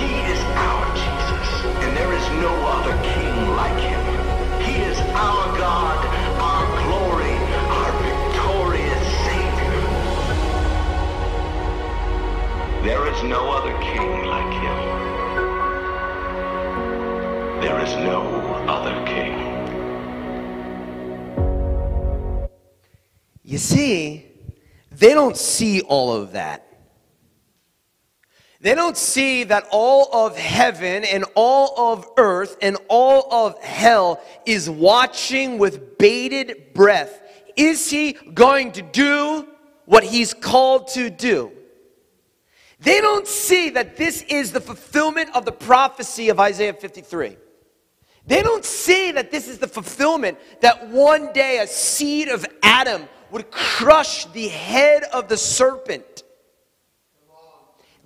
He 0.00 0.08
is 0.32 0.40
our 0.56 0.86
Jesus, 0.96 1.48
and 1.84 1.94
there 1.94 2.10
is 2.14 2.26
no 2.40 2.49
see, 23.60 24.26
they 24.90 25.14
don't 25.14 25.36
see 25.36 25.82
all 25.82 26.12
of 26.12 26.32
that. 26.32 26.66
They 28.62 28.74
don't 28.74 28.96
see 28.96 29.44
that 29.44 29.66
all 29.70 30.08
of 30.12 30.36
heaven 30.36 31.04
and 31.04 31.24
all 31.34 31.92
of 31.92 32.06
earth 32.18 32.58
and 32.60 32.76
all 32.88 33.32
of 33.32 33.58
hell 33.62 34.20
is 34.44 34.68
watching 34.68 35.58
with 35.58 35.96
bated 35.96 36.74
breath. 36.74 37.22
Is 37.56 37.90
he 37.90 38.12
going 38.12 38.72
to 38.72 38.82
do 38.82 39.48
what 39.86 40.04
he's 40.04 40.34
called 40.34 40.88
to 40.88 41.08
do? 41.08 41.52
They 42.80 43.00
don't 43.00 43.26
see 43.26 43.70
that 43.70 43.96
this 43.96 44.22
is 44.22 44.52
the 44.52 44.60
fulfillment 44.60 45.30
of 45.34 45.44
the 45.44 45.52
prophecy 45.52 46.28
of 46.28 46.38
Isaiah 46.38 46.74
53. 46.74 47.36
They 48.26 48.42
don't 48.42 48.64
see 48.64 49.12
that 49.12 49.30
this 49.30 49.48
is 49.48 49.58
the 49.58 49.68
fulfillment 49.68 50.38
that 50.60 50.88
one 50.88 51.32
day 51.32 51.58
a 51.58 51.66
seed 51.66 52.28
of 52.28 52.46
Adam 52.62 53.08
would 53.30 53.50
crush 53.50 54.26
the 54.26 54.48
head 54.48 55.04
of 55.12 55.28
the 55.28 55.36
serpent. 55.36 56.24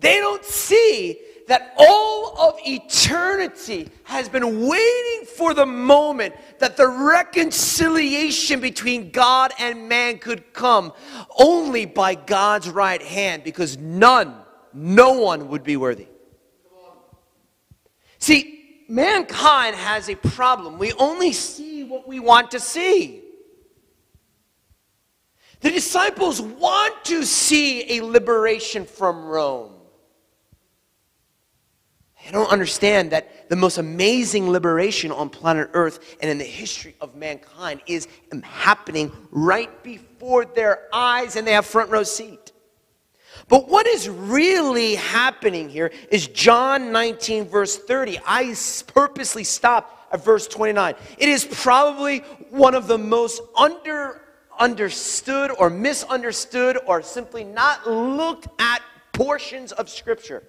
They 0.00 0.18
don't 0.18 0.44
see 0.44 1.18
that 1.48 1.74
all 1.76 2.38
of 2.38 2.58
eternity 2.66 3.90
has 4.04 4.28
been 4.28 4.66
waiting 4.66 5.26
for 5.36 5.54
the 5.54 5.66
moment 5.66 6.34
that 6.58 6.76
the 6.76 6.88
reconciliation 6.88 8.60
between 8.60 9.10
God 9.10 9.52
and 9.58 9.88
man 9.88 10.18
could 10.18 10.52
come 10.52 10.92
only 11.38 11.86
by 11.86 12.14
God's 12.14 12.70
right 12.70 13.02
hand 13.02 13.44
because 13.44 13.76
none, 13.76 14.34
no 14.72 15.18
one 15.20 15.48
would 15.48 15.62
be 15.62 15.76
worthy. 15.76 16.08
See, 18.18 18.84
mankind 18.88 19.76
has 19.76 20.08
a 20.08 20.14
problem. 20.14 20.78
We 20.78 20.92
only 20.94 21.32
see 21.32 21.84
what 21.84 22.08
we 22.08 22.20
want 22.20 22.52
to 22.52 22.60
see. 22.60 23.23
The 25.64 25.70
disciples 25.70 26.42
want 26.42 27.06
to 27.06 27.24
see 27.24 27.96
a 27.96 28.04
liberation 28.04 28.84
from 28.84 29.24
Rome. 29.24 29.72
They 32.22 32.32
don't 32.32 32.52
understand 32.52 33.12
that 33.12 33.48
the 33.48 33.56
most 33.56 33.78
amazing 33.78 34.50
liberation 34.50 35.10
on 35.10 35.30
planet 35.30 35.70
Earth 35.72 36.16
and 36.20 36.30
in 36.30 36.36
the 36.36 36.44
history 36.44 36.94
of 37.00 37.16
mankind 37.16 37.80
is 37.86 38.08
happening 38.42 39.10
right 39.30 39.82
before 39.82 40.44
their 40.44 40.82
eyes 40.92 41.34
and 41.34 41.46
they 41.46 41.52
have 41.52 41.64
front 41.64 41.88
row 41.88 42.02
seat. 42.02 42.52
But 43.48 43.66
what 43.66 43.86
is 43.86 44.06
really 44.06 44.96
happening 44.96 45.70
here 45.70 45.92
is 46.10 46.26
John 46.26 46.92
19, 46.92 47.46
verse 47.46 47.78
30. 47.78 48.18
I 48.26 48.54
purposely 48.88 49.44
stopped 49.44 50.12
at 50.12 50.22
verse 50.22 50.46
29. 50.46 50.94
It 51.16 51.28
is 51.30 51.46
probably 51.46 52.18
one 52.50 52.74
of 52.74 52.86
the 52.86 52.98
most 52.98 53.40
under 53.56 54.20
understood 54.58 55.50
or 55.58 55.70
misunderstood 55.70 56.78
or 56.86 57.02
simply 57.02 57.44
not 57.44 57.86
looked 57.86 58.48
at 58.60 58.82
portions 59.12 59.72
of 59.72 59.88
Scripture. 59.88 60.42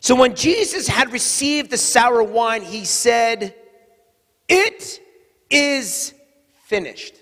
So 0.00 0.14
when 0.14 0.34
Jesus 0.34 0.86
had 0.86 1.12
received 1.12 1.70
the 1.70 1.78
sour 1.78 2.22
wine, 2.22 2.62
he 2.62 2.84
said, 2.84 3.54
It 4.48 5.00
is 5.48 6.12
finished. 6.64 7.14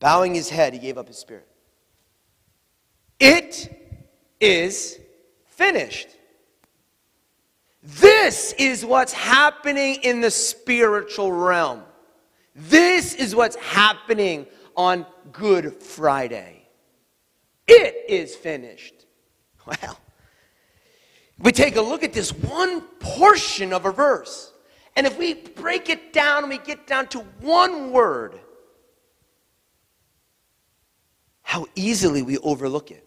Bowing 0.00 0.34
his 0.34 0.48
head, 0.48 0.72
he 0.72 0.78
gave 0.78 0.98
up 0.98 1.08
his 1.08 1.18
spirit. 1.18 1.46
It 3.18 3.70
is 4.40 4.98
finished. 5.46 6.08
This 7.82 8.52
is 8.58 8.84
what's 8.84 9.12
happening 9.12 9.96
in 10.02 10.20
the 10.20 10.30
spiritual 10.30 11.32
realm. 11.32 11.82
This 12.54 13.14
is 13.14 13.34
what's 13.34 13.56
happening 13.56 14.46
on 14.76 15.06
Good 15.32 15.82
Friday. 15.82 16.68
It 17.66 18.04
is 18.08 18.34
finished. 18.36 18.94
Well, 19.66 20.00
we 21.38 21.52
take 21.52 21.76
a 21.76 21.80
look 21.80 22.02
at 22.02 22.12
this 22.12 22.32
one 22.32 22.80
portion 22.98 23.72
of 23.72 23.84
a 23.84 23.92
verse, 23.92 24.52
and 24.96 25.06
if 25.06 25.18
we 25.18 25.34
break 25.34 25.88
it 25.88 26.12
down 26.12 26.42
and 26.42 26.50
we 26.50 26.58
get 26.58 26.86
down 26.86 27.06
to 27.08 27.20
one 27.40 27.92
word, 27.92 28.40
how 31.42 31.66
easily 31.76 32.22
we 32.22 32.38
overlook 32.38 32.90
it. 32.90 33.06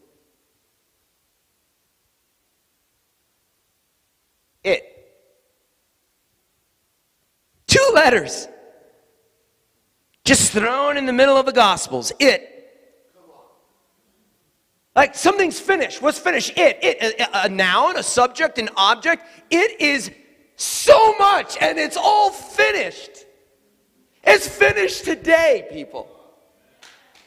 It. 4.64 4.90
Two 7.68 7.92
letters. 7.94 8.48
Just 10.24 10.52
thrown 10.52 10.98
in 10.98 11.06
the 11.06 11.14
middle 11.14 11.36
of 11.36 11.46
the 11.46 11.52
Gospels. 11.52 12.12
It. 12.20 12.50
Like 14.96 15.16
something's 15.16 15.60
finished. 15.60 16.02
What's 16.02 16.20
finished? 16.20 16.58
It. 16.58 16.80
It. 16.82 17.20
A, 17.20 17.46
a 17.46 17.50
noun, 17.50 17.98
a 17.98 18.04
subject, 18.04 18.58
an 18.60 18.70
object. 18.78 19.26
It 19.50 19.82
is 19.82 20.12
so 20.56 21.16
much 21.18 21.58
and 21.60 21.78
it's 21.80 21.98
all 21.98 22.30
finished. 22.30 23.26
It's 24.24 24.48
finished 24.48 25.04
today, 25.04 25.68
people. 25.72 26.08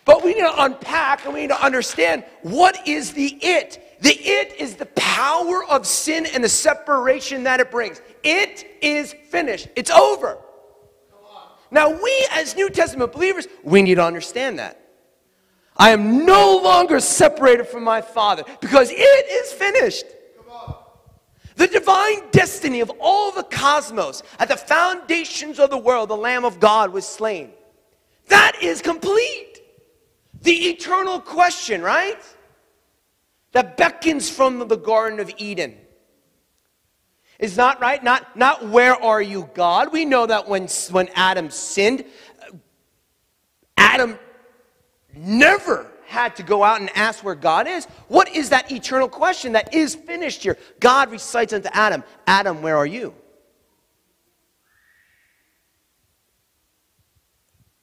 But 0.05 0.25
we 0.25 0.35
need 0.35 0.41
to 0.41 0.63
unpack 0.63 1.25
and 1.25 1.35
we 1.35 1.41
need 1.43 1.49
to 1.49 1.63
understand 1.63 2.25
what 2.43 2.87
is 2.89 3.13
the 3.13 3.37
it. 3.43 3.83
The 4.01 4.13
it 4.13 4.61
is 4.61 4.77
the 4.77 4.87
power 4.87 5.65
of 5.65 5.87
sin 5.87 6.27
and 6.27 6.45
the 6.45 6.49
separation 6.49 7.45
that 7.45 7.61
it 7.61 7.71
brings. 7.71 8.01
It 8.23 8.67
is 8.83 9.15
finished. 9.31 9.69
It's 9.77 9.91
over. 9.91 10.39
Now, 11.71 11.91
we 11.91 12.29
as 12.33 12.55
New 12.55 12.71
Testament 12.71 13.13
believers, 13.13 13.49
we 13.63 13.83
need 13.83 13.97
to 13.97 14.05
understand 14.05 14.59
that. 14.59 14.81
I 15.77 15.91
am 15.91 16.25
no 16.25 16.59
longer 16.63 17.01
separated 17.01 17.67
from 17.67 17.85
my 17.85 18.01
Father 18.01 18.45
because 18.61 18.91
it 18.91 18.95
is 18.97 19.53
finished. 19.53 20.07
The 21.57 21.67
divine 21.67 22.31
destiny 22.33 22.81
of 22.81 22.93
all 23.01 23.33
the 23.33 23.43
cosmos, 23.43 24.23
at 24.39 24.49
the 24.49 24.57
foundations 24.57 25.59
of 25.59 25.71
the 25.71 25.79
world, 25.79 26.11
the 26.11 26.17
Lamb 26.17 26.45
of 26.45 26.61
God 26.61 26.93
was 26.93 27.07
slain. 27.07 27.51
That 28.29 28.59
is 28.63 28.83
complete. 28.83 29.61
The 30.43 30.53
eternal 30.53 31.19
question, 31.19 31.81
right? 31.81 32.19
That 33.53 33.77
beckons 33.77 34.29
from 34.29 34.67
the 34.69 34.77
Garden 34.77 35.21
of 35.21 35.31
Eden. 35.39 35.77
Is 37.39 37.57
not 37.57 37.81
right? 37.81 38.03
Not, 38.03 38.37
not 38.37 38.69
where 38.69 38.95
are 38.95 39.21
you, 39.21 39.51
God? 39.55 39.93
We 39.93 40.05
know 40.05 40.27
that 40.27 40.49
when, 40.49 40.69
when 40.91 41.09
Adam 41.15 41.51
sinned, 41.51 42.05
Adam 43.77 44.19
never 45.15 45.91
had 46.07 46.37
to 46.37 46.43
go 46.43 46.63
out 46.63 46.81
and 46.81 46.91
ask 46.97 47.23
where 47.25 47.35
God 47.35 47.67
is. 47.67 47.85
What 48.09 48.35
is 48.35 48.51
that 48.51 48.71
eternal 48.73 49.09
question 49.09 49.53
that 49.53 49.75
is 49.75 49.95
finished 49.95 50.43
here? 50.43 50.57
God 50.81 51.11
recites 51.11 51.53
unto 51.53 51.69
Adam, 51.73 52.05
Adam, 52.27 52.63
where 52.63 52.77
are 52.77 52.87
you? 52.87 53.15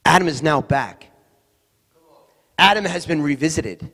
Adam 0.05 0.27
is 0.27 0.41
now 0.41 0.61
back. 0.61 1.09
Adam 2.57 2.85
has 2.85 3.05
been 3.05 3.21
revisited. 3.21 3.91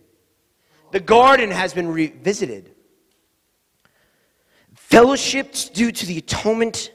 The 0.92 1.00
garden 1.00 1.52
has 1.52 1.74
been 1.74 1.88
revisited. 1.88 2.76
Fellowship 4.74 5.54
due 5.74 5.92
to 5.92 6.06
the 6.06 6.18
atonement. 6.18 6.92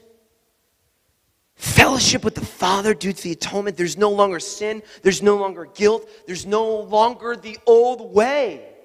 Fellowship 1.55 2.25
with 2.25 2.35
the 2.35 2.45
Father 2.45 2.93
due 2.93 3.13
to 3.13 3.23
the 3.23 3.31
atonement. 3.31 3.77
There's 3.77 3.97
no 3.97 4.11
longer 4.11 4.39
sin. 4.39 4.83
There's 5.01 5.21
no 5.21 5.37
longer 5.37 5.65
guilt. 5.65 6.09
There's 6.27 6.45
no 6.45 6.81
longer 6.81 7.35
the 7.35 7.57
old 7.65 8.13
way. 8.13 8.75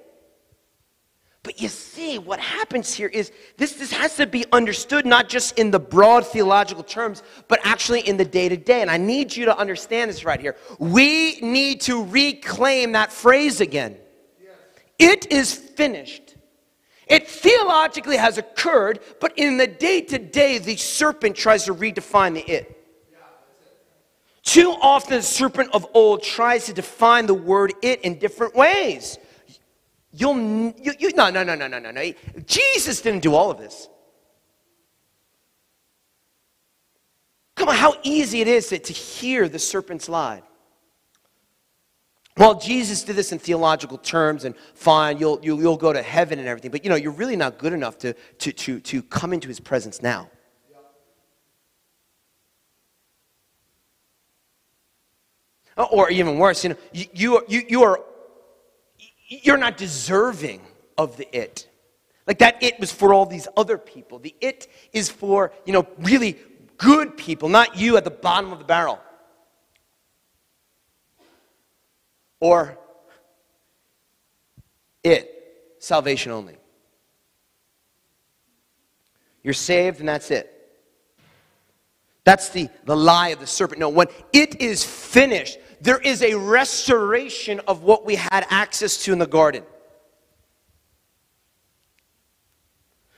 But 1.43 1.61
you 1.61 1.69
see, 1.69 2.19
what 2.19 2.38
happens 2.38 2.93
here 2.93 3.09
is 3.09 3.33
this, 3.57 3.73
this 3.73 3.90
has 3.93 4.17
to 4.17 4.26
be 4.26 4.45
understood 4.52 5.07
not 5.07 5.29
just 5.29 5.59
in 5.59 5.71
the 5.71 5.81
broad 5.81 6.26
theological 6.26 6.85
terms, 6.85 7.23
but 7.49 7.61
actually 7.64 8.00
in 8.00 8.19
the 8.19 8.26
day 8.26 8.49
to 8.50 8.59
day. 8.59 8.83
And 8.83 8.90
I 8.90 8.99
need 8.99 9.35
you 9.35 9.47
to 9.47 9.57
understand 9.57 10.11
this 10.11 10.25
right 10.25 10.38
here. 10.38 10.57
We 10.79 11.40
need 11.40 11.81
to 11.83 12.05
reclaim 12.05 12.93
that 12.93 13.11
phrase 13.11 13.62
again. 13.62 13.97
It 15.00 15.33
is 15.33 15.54
finished. 15.54 16.37
It 17.07 17.26
theologically 17.26 18.19
has 18.19 18.37
occurred, 18.37 19.00
but 19.19 19.33
in 19.37 19.57
the 19.57 19.66
day 19.66 20.02
to 20.02 20.19
day, 20.19 20.59
the 20.59 20.76
serpent 20.76 21.37
tries 21.37 21.64
to 21.64 21.75
redefine 21.75 22.35
the 22.35 22.49
it. 22.49 22.76
Too 24.42 24.71
often, 24.80 25.16
the 25.16 25.23
serpent 25.23 25.71
of 25.73 25.87
old 25.95 26.23
tries 26.23 26.66
to 26.66 26.75
define 26.75 27.26
the 27.26 27.35
word 27.35 27.73
it 27.83 28.02
in 28.02 28.19
different 28.19 28.54
ways. 28.54 29.19
You'll, 30.12 30.37
you, 30.78 30.92
you, 30.99 31.12
no, 31.14 31.30
no, 31.30 31.45
no, 31.45 31.54
no, 31.54 31.66
no, 31.66 31.78
no, 31.78 31.90
no. 31.90 32.12
Jesus 32.47 33.00
didn't 33.00 33.23
do 33.23 33.35
all 33.35 33.50
of 33.50 33.59
this. 33.59 33.88
Come 37.57 37.71
on, 37.71 37.76
how 37.76 37.95
easy 38.02 38.40
it 38.40 38.49
is 38.49 38.69
to, 38.69 38.78
to 38.78 38.92
hear 38.92 39.49
the 39.49 39.59
serpent's 39.59 40.09
lie. 40.09 40.42
Well, 42.37 42.58
Jesus 42.58 43.02
did 43.02 43.16
this 43.16 43.32
in 43.32 43.38
theological 43.38 43.99
terms, 43.99 44.44
and 44.44 44.54
fine, 44.75 45.18
you'll, 45.18 45.40
you'll, 45.42 45.60
you'll 45.60 45.76
go 45.76 45.92
to 45.92 46.02
heaven 46.02 46.38
and 46.38 46.49
everything, 46.49 46.70
but 46.70 46.84
you 46.84 46.90
know, 46.90 46.96
you're 46.96 47.12
really 47.12 47.37
not 47.37 47.58
good 47.58 47.72
enough 47.72 47.99
to, 47.99 48.14
to, 48.38 48.52
to, 48.52 48.80
to 48.80 49.02
come 49.02 49.32
into 49.32 49.49
his 49.49 49.60
presence 49.60 50.00
now. 50.00 50.30
Uh, 55.76 55.87
or 55.90 56.10
even 56.10 56.38
worse, 56.38 56.62
you 56.64 56.70
know, 56.70 56.76
you, 56.92 57.06
you, 57.12 57.37
are, 57.37 57.44
you, 57.49 57.62
you 57.68 57.82
are, 57.82 58.00
you're 59.28 59.56
not 59.56 59.76
deserving 59.76 60.60
of 60.99 61.16
the 61.16 61.37
it. 61.37 61.68
Like 62.26 62.38
that 62.38 62.62
it 62.62 62.78
was 62.78 62.92
for 62.92 63.12
all 63.12 63.26
these 63.26 63.49
other 63.56 63.78
people. 63.78 64.18
The 64.18 64.34
it 64.40 64.68
is 64.92 65.08
for, 65.08 65.52
you 65.64 65.72
know, 65.72 65.87
really 65.99 66.38
good 66.76 67.16
people, 67.16 67.49
not 67.49 67.76
you 67.76 67.96
at 67.96 68.04
the 68.04 68.10
bottom 68.10 68.52
of 68.52 68.58
the 68.58 68.64
barrel. 68.64 69.00
Or 72.40 72.78
it, 75.04 75.30
salvation 75.78 76.32
only. 76.32 76.56
You're 79.42 79.54
saved 79.54 80.00
and 80.00 80.09
that's 80.09 80.30
it. 80.30 80.56
That's 82.25 82.50
the, 82.50 82.68
the 82.85 82.97
lie 82.97 83.28
of 83.28 83.40
the 83.40 83.47
serpent. 83.47 83.80
No, 83.80 83.88
when 83.88 84.09
it 84.32 84.61
is 84.61 84.85
finished, 84.85 85.59
there 85.80 85.99
is 85.99 86.23
a 86.23 86.35
restoration 86.35 87.61
of 87.66 87.82
what 87.82 88.04
we 88.04 88.16
had 88.16 88.47
access 88.50 89.04
to 89.04 89.12
in 89.12 89.18
the 89.18 89.26
garden. 89.26 89.64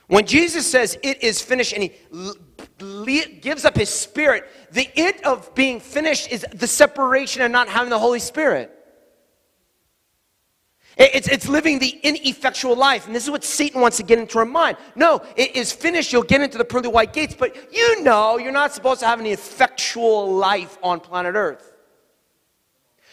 When 0.07 0.25
Jesus 0.25 0.69
says 0.69 0.97
it 1.01 1.23
is 1.23 1.41
finished 1.41 1.73
and 1.73 1.83
he 1.83 3.25
gives 3.41 3.65
up 3.65 3.75
his 3.75 3.89
spirit, 3.89 4.45
the 4.71 4.87
it 4.95 5.25
of 5.25 5.53
being 5.55 5.79
finished 5.79 6.31
is 6.31 6.45
the 6.53 6.67
separation 6.67 7.41
and 7.41 7.51
not 7.51 7.67
having 7.67 7.89
the 7.89 7.99
Holy 7.99 8.19
Spirit. 8.19 8.82
It's, 10.97 11.27
it's 11.27 11.47
living 11.47 11.79
the 11.79 11.99
ineffectual 12.03 12.75
life. 12.75 13.07
And 13.07 13.15
this 13.15 13.23
is 13.23 13.31
what 13.31 13.43
Satan 13.43 13.81
wants 13.81 13.97
to 13.97 14.03
get 14.03 14.19
into 14.19 14.37
our 14.37 14.45
mind. 14.45 14.77
No, 14.95 15.21
it 15.35 15.55
is 15.55 15.71
finished. 15.71 16.13
You'll 16.13 16.23
get 16.23 16.41
into 16.41 16.57
the 16.57 16.65
pearly 16.65 16.87
white 16.87 17.13
gates, 17.13 17.35
but 17.37 17.55
you 17.73 18.03
know 18.03 18.37
you're 18.37 18.51
not 18.51 18.73
supposed 18.73 18.99
to 18.99 19.07
have 19.07 19.19
an 19.19 19.25
effectual 19.25 20.33
life 20.33 20.77
on 20.83 20.99
planet 20.99 21.35
Earth. 21.35 21.71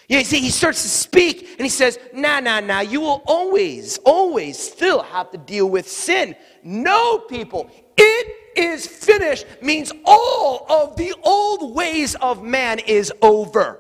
You 0.08 0.24
see, 0.24 0.40
he 0.40 0.50
starts 0.50 0.82
to 0.82 0.88
speak 0.88 1.50
and 1.52 1.60
he 1.60 1.68
says, 1.68 1.98
Nah, 2.12 2.40
nah, 2.40 2.58
nah, 2.58 2.80
you 2.80 3.00
will 3.00 3.22
always, 3.26 3.98
always 3.98 4.58
still 4.58 5.02
have 5.02 5.30
to 5.30 5.38
deal 5.38 5.70
with 5.70 5.88
sin. 5.88 6.34
No, 6.64 7.18
people, 7.18 7.70
it 7.96 8.58
is 8.58 8.86
finished 8.86 9.46
means 9.62 9.92
all 10.04 10.66
of 10.68 10.96
the 10.96 11.14
old 11.22 11.76
ways 11.76 12.16
of 12.16 12.42
man 12.42 12.80
is 12.80 13.12
over. 13.22 13.78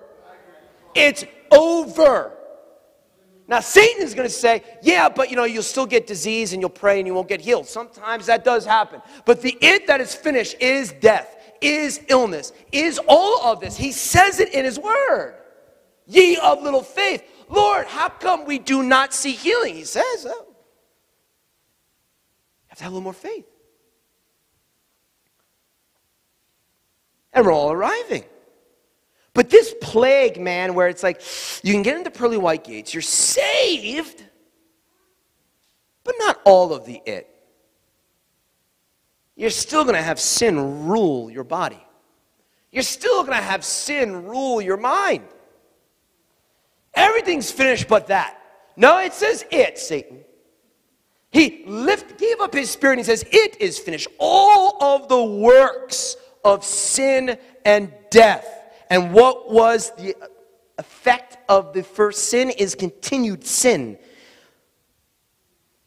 It's 0.94 1.24
over. 1.50 2.36
Now, 3.50 3.58
Satan 3.58 4.00
is 4.04 4.14
going 4.14 4.28
to 4.28 4.32
say, 4.32 4.62
yeah, 4.80 5.08
but 5.08 5.28
you 5.28 5.34
know, 5.34 5.42
you'll 5.42 5.64
still 5.64 5.84
get 5.84 6.06
disease 6.06 6.52
and 6.52 6.62
you'll 6.62 6.70
pray 6.70 7.00
and 7.00 7.06
you 7.06 7.14
won't 7.14 7.26
get 7.26 7.40
healed. 7.40 7.66
Sometimes 7.66 8.26
that 8.26 8.44
does 8.44 8.64
happen. 8.64 9.02
But 9.24 9.42
the 9.42 9.58
it 9.60 9.88
that 9.88 10.00
is 10.00 10.14
finished 10.14 10.54
is 10.60 10.92
death, 10.92 11.36
is 11.60 12.00
illness, 12.06 12.52
is 12.70 13.00
all 13.08 13.42
of 13.42 13.58
this. 13.58 13.76
He 13.76 13.90
says 13.90 14.38
it 14.38 14.54
in 14.54 14.64
his 14.64 14.78
word. 14.78 15.34
Ye 16.06 16.36
of 16.36 16.62
little 16.62 16.84
faith. 16.84 17.24
Lord, 17.48 17.88
how 17.88 18.08
come 18.08 18.44
we 18.44 18.60
do 18.60 18.84
not 18.84 19.12
see 19.12 19.32
healing? 19.32 19.74
He 19.74 19.84
says, 19.84 20.26
oh. 20.28 20.46
You 20.46 20.54
have 22.68 22.78
to 22.78 22.84
have 22.84 22.92
a 22.92 22.94
little 22.94 23.02
more 23.02 23.12
faith. 23.12 23.46
And 27.32 27.44
we're 27.44 27.52
all 27.52 27.72
arriving. 27.72 28.22
But 29.32 29.50
this 29.50 29.74
plague, 29.80 30.40
man, 30.40 30.74
where 30.74 30.88
it's 30.88 31.02
like 31.02 31.22
you 31.62 31.72
can 31.72 31.82
get 31.82 31.96
into 31.96 32.10
pearly 32.10 32.36
white 32.36 32.64
gates, 32.64 32.92
you're 32.92 33.02
saved, 33.02 34.24
but 36.02 36.14
not 36.18 36.40
all 36.44 36.72
of 36.72 36.84
the 36.84 37.00
it. 37.06 37.28
You're 39.36 39.50
still 39.50 39.84
going 39.84 39.96
to 39.96 40.02
have 40.02 40.20
sin 40.20 40.86
rule 40.86 41.30
your 41.30 41.44
body. 41.44 41.82
You're 42.72 42.82
still 42.82 43.22
going 43.22 43.38
to 43.38 43.42
have 43.42 43.64
sin 43.64 44.26
rule 44.26 44.60
your 44.60 44.76
mind. 44.76 45.24
Everything's 46.94 47.50
finished 47.50 47.88
but 47.88 48.08
that. 48.08 48.36
No, 48.76 48.98
it 48.98 49.12
says 49.12 49.44
it, 49.50 49.78
Satan. 49.78 50.20
He 51.30 51.64
lift, 51.66 52.18
gave 52.18 52.40
up 52.40 52.52
his 52.52 52.70
spirit 52.70 52.94
and 52.94 53.00
he 53.00 53.04
says, 53.04 53.24
It 53.30 53.60
is 53.60 53.78
finished. 53.78 54.08
All 54.18 54.82
of 54.82 55.08
the 55.08 55.22
works 55.22 56.16
of 56.44 56.64
sin 56.64 57.38
and 57.64 57.92
death. 58.10 58.59
And 58.90 59.12
what 59.12 59.50
was 59.50 59.92
the 59.92 60.16
effect 60.78 61.38
of 61.48 61.72
the 61.72 61.82
first 61.84 62.28
sin 62.28 62.50
is 62.50 62.74
continued 62.74 63.46
sin. 63.46 63.98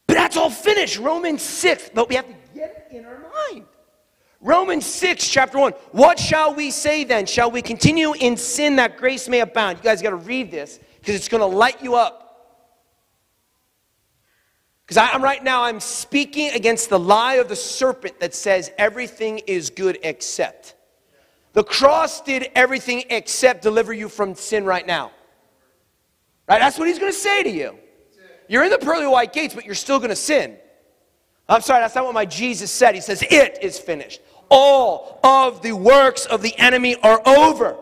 But 0.07 0.13
that's 0.13 0.37
all 0.37 0.49
finished. 0.49 0.97
Romans 0.99 1.41
6. 1.41 1.91
But 1.93 2.07
we 2.07 2.15
have 2.15 2.27
to 2.27 2.35
get 2.55 2.87
it 2.89 2.95
in 2.95 3.05
our 3.05 3.19
mind. 3.51 3.65
Romans 4.39 4.85
6, 4.85 5.27
chapter 5.29 5.57
1. 5.57 5.71
What 5.91 6.19
shall 6.19 6.53
we 6.53 6.69
say 6.69 7.03
then? 7.03 7.25
Shall 7.25 7.49
we 7.49 7.61
continue 7.61 8.13
in 8.13 8.37
sin 8.37 8.75
that 8.77 8.97
grace 8.97 9.27
may 9.27 9.39
abound? 9.39 9.77
You 9.77 9.83
guys 9.83 10.01
got 10.01 10.11
to 10.11 10.15
read 10.17 10.51
this 10.51 10.79
because 10.99 11.15
it's 11.15 11.29
going 11.29 11.41
to 11.41 11.57
light 11.57 11.81
you 11.81 11.95
up. 11.95 12.19
Because 14.85 14.97
I'm 14.97 15.23
right 15.23 15.41
now, 15.41 15.63
I'm 15.63 15.79
speaking 15.79 16.51
against 16.51 16.89
the 16.89 16.99
lie 16.99 17.35
of 17.35 17.47
the 17.47 17.55
serpent 17.55 18.19
that 18.19 18.35
says 18.35 18.69
everything 18.77 19.39
is 19.47 19.69
good 19.69 19.97
except. 20.03 20.75
The 21.53 21.63
cross 21.63 22.21
did 22.21 22.49
everything 22.55 23.03
except 23.09 23.61
deliver 23.61 23.93
you 23.93 24.09
from 24.09 24.35
sin 24.35 24.65
right 24.65 24.85
now. 24.85 25.11
Right? 26.49 26.59
That's 26.59 26.77
what 26.77 26.87
he's 26.87 26.99
going 26.99 27.11
to 27.11 27.17
say 27.17 27.43
to 27.43 27.49
you. 27.49 27.77
You're 28.49 28.63
in 28.63 28.71
the 28.71 28.79
pearly 28.79 29.07
white 29.07 29.31
gates, 29.31 29.53
but 29.53 29.65
you're 29.65 29.75
still 29.75 29.99
going 29.99 30.09
to 30.09 30.15
sin. 30.15 30.57
I'm 31.47 31.61
sorry, 31.61 31.81
that's 31.81 31.95
not 31.95 32.05
what 32.05 32.13
my 32.13 32.25
Jesus 32.25 32.71
said. 32.71 32.95
He 32.95 33.01
says, 33.01 33.23
It 33.23 33.59
is 33.61 33.79
finished. 33.79 34.19
All 34.49 35.19
of 35.23 35.61
the 35.61 35.73
works 35.73 36.25
of 36.25 36.41
the 36.41 36.57
enemy 36.57 36.95
are 37.01 37.21
over. 37.25 37.77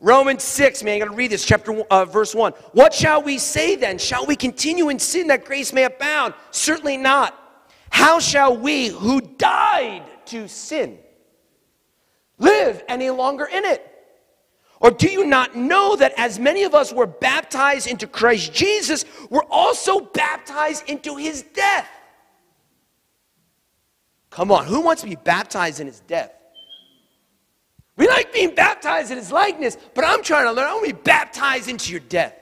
Romans 0.00 0.44
6, 0.44 0.84
man, 0.84 0.98
you 0.98 1.04
got 1.04 1.10
to 1.10 1.16
read 1.16 1.30
this, 1.30 1.44
chapter 1.44 1.82
uh, 1.90 2.04
verse 2.04 2.34
1. 2.34 2.52
What 2.72 2.94
shall 2.94 3.20
we 3.22 3.38
say 3.38 3.74
then? 3.74 3.98
Shall 3.98 4.26
we 4.26 4.36
continue 4.36 4.90
in 4.90 4.98
sin 4.98 5.26
that 5.28 5.44
grace 5.44 5.72
may 5.72 5.84
abound? 5.84 6.34
Certainly 6.52 6.98
not. 6.98 7.34
How 7.90 8.20
shall 8.20 8.56
we 8.56 8.88
who 8.88 9.20
died 9.20 10.04
to 10.26 10.46
sin 10.48 10.98
live 12.38 12.82
any 12.88 13.10
longer 13.10 13.44
in 13.44 13.64
it? 13.64 13.84
Or 14.80 14.90
do 14.90 15.10
you 15.10 15.26
not 15.26 15.56
know 15.56 15.96
that 15.96 16.12
as 16.16 16.38
many 16.38 16.62
of 16.62 16.74
us 16.74 16.92
were 16.92 17.06
baptized 17.06 17.88
into 17.88 18.06
Christ 18.06 18.52
Jesus, 18.52 19.04
we're 19.28 19.42
also 19.50 20.00
baptized 20.00 20.88
into 20.88 21.16
his 21.16 21.42
death? 21.42 21.88
Come 24.30 24.52
on, 24.52 24.66
who 24.66 24.80
wants 24.80 25.02
to 25.02 25.08
be 25.08 25.16
baptized 25.16 25.80
in 25.80 25.86
his 25.86 26.00
death? 26.00 26.32
We 27.96 28.06
like 28.06 28.32
being 28.32 28.54
baptized 28.54 29.10
in 29.10 29.18
his 29.18 29.32
likeness, 29.32 29.76
but 29.94 30.04
I'm 30.04 30.22
trying 30.22 30.46
to 30.46 30.52
learn. 30.52 30.68
I 30.68 30.74
want 30.74 30.86
to 30.86 30.94
be 30.94 31.02
baptized 31.02 31.68
into 31.68 31.90
your 31.90 32.00
death. 32.00 32.37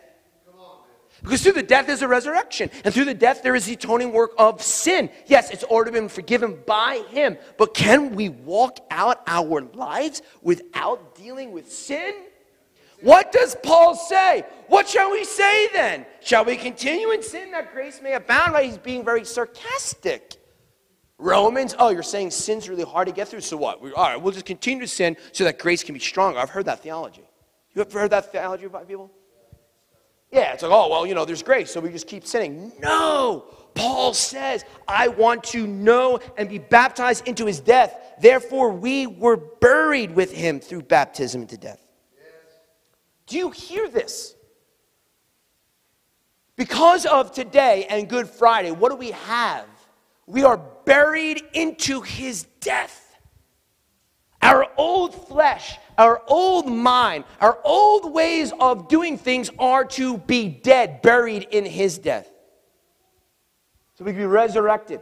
Because 1.26 1.42
through 1.42 1.54
the 1.54 1.62
death 1.64 1.88
is 1.88 2.02
a 2.02 2.08
resurrection. 2.08 2.70
And 2.84 2.94
through 2.94 3.06
the 3.06 3.12
death, 3.12 3.42
there 3.42 3.56
is 3.56 3.66
the 3.66 3.72
atoning 3.72 4.12
work 4.12 4.30
of 4.38 4.62
sin. 4.62 5.10
Yes, 5.26 5.50
it's 5.50 5.64
already 5.64 5.90
been 5.90 6.08
forgiven 6.08 6.62
by 6.68 7.02
him. 7.08 7.36
But 7.58 7.74
can 7.74 8.14
we 8.14 8.28
walk 8.28 8.78
out 8.92 9.22
our 9.26 9.62
lives 9.74 10.22
without 10.40 11.16
dealing 11.16 11.50
with 11.50 11.72
sin? 11.72 12.14
What 13.00 13.32
does 13.32 13.56
Paul 13.60 13.96
say? 13.96 14.44
What 14.68 14.88
shall 14.88 15.10
we 15.10 15.24
say 15.24 15.66
then? 15.72 16.06
Shall 16.20 16.44
we 16.44 16.54
continue 16.54 17.10
in 17.10 17.24
sin 17.24 17.50
that 17.50 17.72
grace 17.72 18.00
may 18.00 18.12
abound? 18.12 18.52
Right? 18.52 18.66
He's 18.66 18.78
being 18.78 19.04
very 19.04 19.24
sarcastic. 19.24 20.36
Romans, 21.18 21.74
oh, 21.76 21.88
you're 21.88 22.04
saying 22.04 22.30
sin's 22.30 22.68
really 22.68 22.84
hard 22.84 23.08
to 23.08 23.12
get 23.12 23.26
through, 23.26 23.40
so 23.40 23.56
what? 23.56 23.82
We, 23.82 23.92
all 23.94 24.04
right, 24.04 24.22
we'll 24.22 24.32
just 24.32 24.46
continue 24.46 24.82
to 24.82 24.88
sin 24.88 25.16
so 25.32 25.42
that 25.42 25.58
grace 25.58 25.82
can 25.82 25.94
be 25.94 25.98
stronger. 25.98 26.38
I've 26.38 26.50
heard 26.50 26.66
that 26.66 26.84
theology. 26.84 27.24
You 27.74 27.82
ever 27.82 27.98
heard 27.98 28.12
that 28.12 28.30
theology 28.30 28.68
by 28.68 28.84
people? 28.84 29.10
Yeah, 30.36 30.52
it's 30.52 30.62
like, 30.62 30.70
oh, 30.70 30.88
well, 30.88 31.06
you 31.06 31.14
know, 31.14 31.24
there's 31.24 31.42
grace, 31.42 31.70
so 31.72 31.80
we 31.80 31.90
just 31.90 32.06
keep 32.06 32.26
sinning. 32.26 32.70
No! 32.78 33.46
Paul 33.74 34.14
says, 34.14 34.64
I 34.86 35.08
want 35.08 35.42
to 35.44 35.66
know 35.66 36.20
and 36.38 36.48
be 36.48 36.58
baptized 36.58 37.26
into 37.26 37.46
his 37.46 37.58
death. 37.58 37.98
Therefore, 38.20 38.70
we 38.70 39.06
were 39.06 39.36
buried 39.36 40.14
with 40.14 40.32
him 40.32 40.60
through 40.60 40.82
baptism 40.82 41.42
into 41.42 41.56
death. 41.56 41.80
Do 43.26 43.36
you 43.36 43.50
hear 43.50 43.88
this? 43.88 44.34
Because 46.54 47.04
of 47.06 47.32
today 47.32 47.86
and 47.90 48.08
Good 48.08 48.28
Friday, 48.28 48.70
what 48.70 48.90
do 48.90 48.96
we 48.96 49.10
have? 49.10 49.66
we 50.26 50.42
are 50.42 50.56
buried 50.56 51.42
into 51.52 52.00
his 52.00 52.44
death. 52.60 53.05
Our 54.46 54.70
old 54.76 55.26
flesh, 55.26 55.76
our 55.98 56.22
old 56.28 56.68
mind, 56.68 57.24
our 57.40 57.58
old 57.64 58.12
ways 58.12 58.52
of 58.60 58.86
doing 58.86 59.18
things 59.18 59.50
are 59.58 59.84
to 59.84 60.18
be 60.18 60.48
dead, 60.48 61.02
buried 61.02 61.48
in 61.50 61.64
his 61.64 61.98
death. 61.98 62.30
So 63.96 64.04
we 64.04 64.12
can 64.12 64.20
be 64.20 64.26
resurrected. 64.26 65.00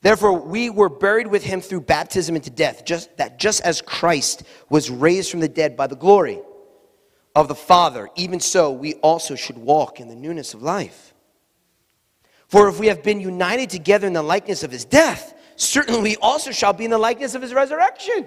Therefore, 0.00 0.32
we 0.32 0.70
were 0.70 0.88
buried 0.88 1.26
with 1.26 1.44
him 1.44 1.60
through 1.60 1.82
baptism 1.82 2.36
into 2.36 2.48
death, 2.48 2.86
just 2.86 3.14
that 3.18 3.38
just 3.38 3.60
as 3.60 3.82
Christ 3.82 4.44
was 4.70 4.88
raised 4.88 5.30
from 5.30 5.40
the 5.40 5.48
dead 5.48 5.76
by 5.76 5.88
the 5.88 5.96
glory 5.96 6.40
of 7.34 7.48
the 7.48 7.54
Father, 7.54 8.08
even 8.16 8.40
so 8.40 8.72
we 8.72 8.94
also 8.94 9.34
should 9.34 9.58
walk 9.58 10.00
in 10.00 10.08
the 10.08 10.16
newness 10.16 10.54
of 10.54 10.62
life. 10.62 11.12
For 12.48 12.68
if 12.68 12.80
we 12.80 12.86
have 12.86 13.02
been 13.02 13.20
united 13.20 13.68
together 13.70 14.06
in 14.06 14.14
the 14.14 14.22
likeness 14.22 14.62
of 14.62 14.70
his 14.70 14.84
death, 14.84 15.34
certainly 15.56 16.00
we 16.00 16.16
also 16.16 16.50
shall 16.50 16.72
be 16.72 16.86
in 16.86 16.90
the 16.90 16.98
likeness 16.98 17.34
of 17.34 17.42
his 17.42 17.52
resurrection. 17.52 18.26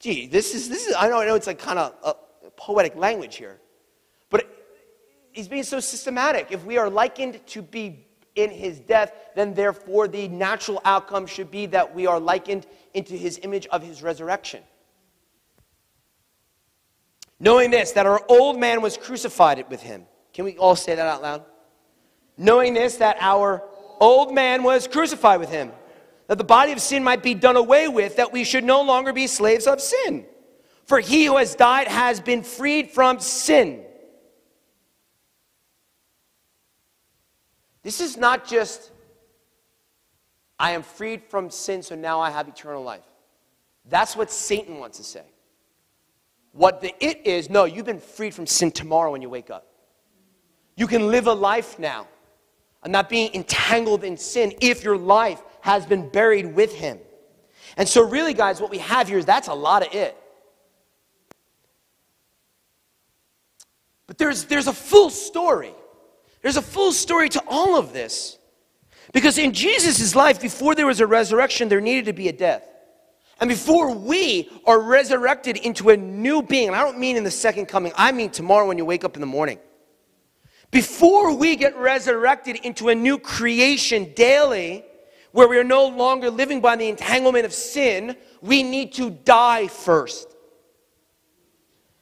Gee, 0.00 0.26
this 0.26 0.54
is 0.54 0.68
this 0.68 0.86
is 0.86 0.94
I 0.98 1.08
know 1.08 1.20
I 1.20 1.26
know 1.26 1.36
it's 1.36 1.46
like 1.46 1.58
kind 1.58 1.78
of 1.78 1.94
a 2.02 2.06
uh, 2.06 2.12
poetic 2.56 2.96
language 2.96 3.36
here, 3.36 3.60
but 4.28 4.46
he's 5.32 5.48
being 5.48 5.62
so 5.62 5.80
systematic. 5.80 6.48
If 6.50 6.64
we 6.64 6.78
are 6.78 6.90
likened 6.90 7.44
to 7.48 7.62
be 7.62 8.06
in 8.34 8.50
his 8.50 8.80
death, 8.80 9.12
then 9.34 9.54
therefore 9.54 10.08
the 10.08 10.28
natural 10.28 10.82
outcome 10.84 11.26
should 11.26 11.50
be 11.50 11.66
that 11.66 11.94
we 11.94 12.06
are 12.06 12.20
likened 12.20 12.66
into 12.92 13.14
his 13.14 13.38
image 13.42 13.66
of 13.68 13.82
his 13.82 14.02
resurrection. 14.02 14.62
Knowing 17.38 17.70
this, 17.70 17.92
that 17.92 18.06
our 18.06 18.22
old 18.28 18.58
man 18.58 18.82
was 18.82 18.96
crucified 18.96 19.64
with 19.70 19.80
him. 19.80 20.06
Can 20.36 20.44
we 20.44 20.58
all 20.58 20.76
say 20.76 20.94
that 20.94 21.06
out 21.06 21.22
loud? 21.22 21.46
Knowing 22.36 22.74
this, 22.74 22.96
that 22.96 23.16
our 23.20 23.64
old 24.00 24.34
man 24.34 24.62
was 24.62 24.86
crucified 24.86 25.40
with 25.40 25.48
him, 25.48 25.72
that 26.26 26.36
the 26.36 26.44
body 26.44 26.72
of 26.72 26.80
sin 26.82 27.02
might 27.02 27.22
be 27.22 27.32
done 27.32 27.56
away 27.56 27.88
with, 27.88 28.16
that 28.16 28.34
we 28.34 28.44
should 28.44 28.62
no 28.62 28.82
longer 28.82 29.14
be 29.14 29.28
slaves 29.28 29.66
of 29.66 29.80
sin. 29.80 30.26
For 30.84 31.00
he 31.00 31.24
who 31.24 31.38
has 31.38 31.54
died 31.54 31.88
has 31.88 32.20
been 32.20 32.42
freed 32.42 32.90
from 32.90 33.18
sin. 33.18 33.82
This 37.82 38.02
is 38.02 38.18
not 38.18 38.46
just, 38.46 38.90
I 40.58 40.72
am 40.72 40.82
freed 40.82 41.24
from 41.24 41.48
sin, 41.48 41.82
so 41.82 41.94
now 41.94 42.20
I 42.20 42.28
have 42.28 42.46
eternal 42.46 42.82
life. 42.82 43.04
That's 43.88 44.14
what 44.14 44.30
Satan 44.30 44.80
wants 44.80 44.98
to 44.98 45.04
say. 45.04 45.24
What 46.52 46.82
the 46.82 46.94
it 47.02 47.26
is, 47.26 47.48
no, 47.48 47.64
you've 47.64 47.86
been 47.86 48.00
freed 48.00 48.34
from 48.34 48.46
sin 48.46 48.70
tomorrow 48.70 49.12
when 49.12 49.22
you 49.22 49.30
wake 49.30 49.48
up. 49.48 49.66
You 50.76 50.86
can 50.86 51.08
live 51.08 51.26
a 51.26 51.32
life 51.32 51.78
now 51.78 52.06
and 52.82 52.92
not 52.92 53.08
being 53.08 53.34
entangled 53.34 54.04
in 54.04 54.16
sin 54.16 54.54
if 54.60 54.84
your 54.84 54.96
life 54.96 55.42
has 55.62 55.86
been 55.86 56.08
buried 56.08 56.54
with 56.54 56.74
him. 56.74 56.98
And 57.76 57.88
so, 57.88 58.08
really, 58.08 58.34
guys, 58.34 58.60
what 58.60 58.70
we 58.70 58.78
have 58.78 59.08
here 59.08 59.18
is 59.18 59.24
that's 59.24 59.48
a 59.48 59.54
lot 59.54 59.86
of 59.86 59.94
it. 59.94 60.16
But 64.06 64.18
there's, 64.18 64.44
there's 64.44 64.68
a 64.68 64.72
full 64.72 65.10
story. 65.10 65.74
There's 66.42 66.56
a 66.56 66.62
full 66.62 66.92
story 66.92 67.28
to 67.30 67.42
all 67.48 67.76
of 67.76 67.92
this. 67.92 68.38
Because 69.12 69.38
in 69.38 69.52
Jesus' 69.52 70.14
life, 70.14 70.40
before 70.40 70.74
there 70.74 70.86
was 70.86 71.00
a 71.00 71.06
resurrection, 71.06 71.68
there 71.68 71.80
needed 71.80 72.04
to 72.04 72.12
be 72.12 72.28
a 72.28 72.32
death. 72.32 72.62
And 73.40 73.48
before 73.48 73.94
we 73.94 74.48
are 74.64 74.80
resurrected 74.80 75.56
into 75.56 75.90
a 75.90 75.96
new 75.96 76.42
being, 76.42 76.68
and 76.68 76.76
I 76.76 76.82
don't 76.82 76.98
mean 76.98 77.16
in 77.16 77.24
the 77.24 77.30
second 77.30 77.66
coming, 77.66 77.92
I 77.96 78.12
mean 78.12 78.30
tomorrow 78.30 78.66
when 78.66 78.78
you 78.78 78.84
wake 78.84 79.04
up 79.04 79.16
in 79.16 79.20
the 79.20 79.26
morning. 79.26 79.58
Before 80.70 81.34
we 81.34 81.56
get 81.56 81.76
resurrected 81.76 82.56
into 82.56 82.88
a 82.88 82.94
new 82.94 83.18
creation 83.18 84.12
daily, 84.14 84.84
where 85.36 85.48
we 85.48 85.58
are 85.58 85.64
no 85.64 85.86
longer 85.86 86.30
living 86.30 86.62
by 86.62 86.76
the 86.76 86.88
entanglement 86.88 87.44
of 87.44 87.52
sin, 87.52 88.16
we 88.40 88.62
need 88.62 88.94
to 88.94 89.10
die 89.10 89.66
first. 89.68 90.34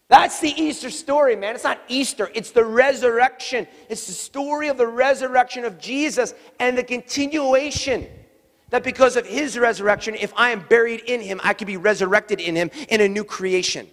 That's 0.06 0.38
the 0.38 0.50
Easter 0.50 0.88
story, 0.88 1.34
man. 1.34 1.56
It's 1.56 1.64
not 1.64 1.80
Easter, 1.88 2.30
it's 2.32 2.52
the 2.52 2.64
resurrection. 2.64 3.66
It's 3.88 4.06
the 4.06 4.12
story 4.12 4.68
of 4.68 4.76
the 4.76 4.86
resurrection 4.86 5.64
of 5.64 5.80
Jesus 5.80 6.32
and 6.60 6.78
the 6.78 6.84
continuation 6.84 8.06
that 8.70 8.84
because 8.84 9.16
of 9.16 9.26
his 9.26 9.58
resurrection, 9.58 10.14
if 10.14 10.32
I 10.36 10.50
am 10.50 10.60
buried 10.68 11.00
in 11.00 11.20
him, 11.20 11.40
I 11.42 11.54
can 11.54 11.66
be 11.66 11.76
resurrected 11.76 12.38
in 12.40 12.54
him 12.54 12.70
in 12.88 13.00
a 13.00 13.08
new 13.08 13.24
creation. 13.24 13.88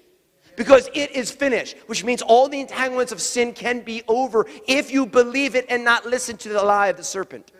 Because 0.61 0.91
it 0.93 1.09
is 1.09 1.31
finished, 1.31 1.75
which 1.87 2.03
means 2.03 2.21
all 2.21 2.47
the 2.47 2.59
entanglements 2.59 3.11
of 3.11 3.19
sin 3.19 3.51
can 3.51 3.79
be 3.79 4.03
over 4.07 4.45
if 4.67 4.91
you 4.91 5.07
believe 5.07 5.55
it 5.55 5.65
and 5.69 5.83
not 5.83 6.05
listen 6.05 6.37
to 6.37 6.49
the 6.49 6.61
lie 6.61 6.89
of 6.89 6.97
the 6.97 7.03
serpent. 7.03 7.51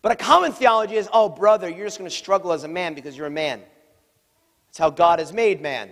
But 0.00 0.12
a 0.12 0.16
common 0.16 0.52
theology 0.52 0.96
is 0.96 1.06
oh, 1.12 1.28
brother, 1.28 1.68
you're 1.68 1.84
just 1.84 1.98
going 1.98 2.08
to 2.08 2.16
struggle 2.16 2.52
as 2.52 2.64
a 2.64 2.68
man 2.68 2.94
because 2.94 3.14
you're 3.14 3.26
a 3.26 3.30
man. 3.30 3.60
That's 4.68 4.78
how 4.78 4.88
God 4.88 5.18
has 5.18 5.34
made 5.34 5.60
man. 5.60 5.90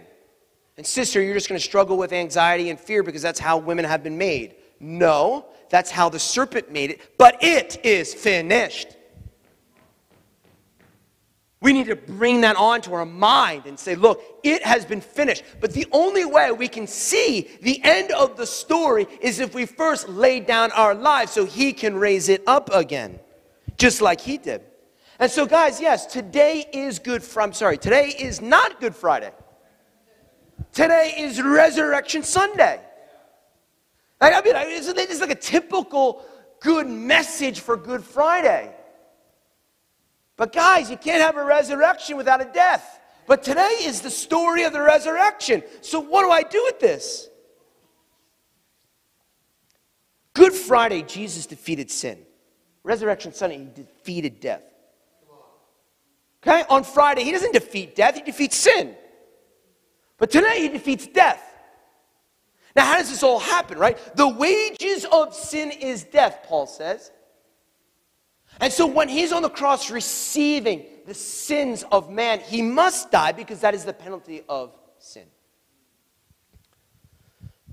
And 0.78 0.86
sister, 0.86 1.20
you're 1.20 1.34
just 1.34 1.50
going 1.50 1.60
to 1.60 1.64
struggle 1.64 1.98
with 1.98 2.14
anxiety 2.14 2.70
and 2.70 2.80
fear 2.80 3.02
because 3.02 3.20
that's 3.20 3.38
how 3.38 3.58
women 3.58 3.84
have 3.84 4.02
been 4.02 4.16
made. 4.16 4.54
No, 4.80 5.44
that's 5.68 5.90
how 5.90 6.08
the 6.08 6.18
serpent 6.18 6.72
made 6.72 6.92
it, 6.92 7.18
but 7.18 7.36
it 7.44 7.84
is 7.84 8.14
finished. 8.14 8.96
We 11.62 11.74
need 11.74 11.86
to 11.88 11.96
bring 11.96 12.40
that 12.40 12.56
onto 12.56 12.94
our 12.94 13.04
mind 13.04 13.66
and 13.66 13.78
say, 13.78 13.94
look, 13.94 14.22
it 14.42 14.62
has 14.62 14.86
been 14.86 15.02
finished. 15.02 15.44
But 15.60 15.74
the 15.74 15.86
only 15.92 16.24
way 16.24 16.50
we 16.52 16.68
can 16.68 16.86
see 16.86 17.50
the 17.60 17.82
end 17.84 18.12
of 18.12 18.38
the 18.38 18.46
story 18.46 19.06
is 19.20 19.40
if 19.40 19.54
we 19.54 19.66
first 19.66 20.08
lay 20.08 20.40
down 20.40 20.72
our 20.72 20.94
lives 20.94 21.32
so 21.32 21.44
he 21.44 21.74
can 21.74 21.96
raise 21.96 22.30
it 22.30 22.42
up 22.46 22.70
again, 22.72 23.20
just 23.76 24.00
like 24.00 24.22
he 24.22 24.38
did. 24.38 24.62
And 25.18 25.30
so, 25.30 25.44
guys, 25.44 25.82
yes, 25.82 26.06
today 26.06 26.64
is 26.72 26.98
Good 26.98 27.22
Friday. 27.22 27.48
I'm 27.48 27.52
sorry, 27.52 27.76
today 27.76 28.14
is 28.18 28.40
not 28.40 28.80
Good 28.80 28.96
Friday. 28.96 29.32
Today 30.72 31.14
is 31.18 31.42
Resurrection 31.42 32.22
Sunday. 32.22 32.80
Like, 34.18 34.32
I 34.32 34.40
mean, 34.40 34.54
it's 34.56 35.20
like 35.20 35.30
a 35.30 35.34
typical 35.34 36.24
good 36.60 36.86
message 36.86 37.60
for 37.60 37.76
Good 37.76 38.02
Friday. 38.02 38.74
But, 40.40 40.54
guys, 40.54 40.90
you 40.90 40.96
can't 40.96 41.20
have 41.20 41.36
a 41.36 41.44
resurrection 41.44 42.16
without 42.16 42.40
a 42.40 42.46
death. 42.46 42.98
But 43.26 43.42
today 43.42 43.76
is 43.82 44.00
the 44.00 44.08
story 44.08 44.62
of 44.62 44.72
the 44.72 44.80
resurrection. 44.80 45.62
So, 45.82 46.00
what 46.00 46.22
do 46.22 46.30
I 46.30 46.42
do 46.42 46.62
with 46.64 46.80
this? 46.80 47.28
Good 50.32 50.54
Friday, 50.54 51.02
Jesus 51.02 51.44
defeated 51.44 51.90
sin. 51.90 52.20
Resurrection 52.84 53.34
Sunday, 53.34 53.58
he 53.58 53.82
defeated 53.82 54.40
death. 54.40 54.62
Okay? 56.42 56.64
On 56.70 56.84
Friday, 56.84 57.22
he 57.22 57.32
doesn't 57.32 57.52
defeat 57.52 57.94
death, 57.94 58.14
he 58.14 58.22
defeats 58.22 58.56
sin. 58.56 58.96
But 60.16 60.30
today, 60.30 60.62
he 60.62 60.70
defeats 60.70 61.06
death. 61.06 61.42
Now, 62.74 62.86
how 62.86 62.96
does 62.96 63.10
this 63.10 63.22
all 63.22 63.40
happen, 63.40 63.76
right? 63.76 63.98
The 64.16 64.28
wages 64.28 65.04
of 65.12 65.34
sin 65.34 65.70
is 65.70 66.04
death, 66.04 66.44
Paul 66.44 66.66
says. 66.66 67.10
And 68.60 68.72
so, 68.72 68.86
when 68.86 69.08
he's 69.08 69.32
on 69.32 69.42
the 69.42 69.50
cross 69.50 69.90
receiving 69.90 70.84
the 71.06 71.14
sins 71.14 71.84
of 71.90 72.10
man, 72.10 72.40
he 72.40 72.60
must 72.60 73.10
die 73.10 73.32
because 73.32 73.60
that 73.60 73.74
is 73.74 73.84
the 73.84 73.92
penalty 73.92 74.42
of 74.48 74.76
sin. 74.98 75.26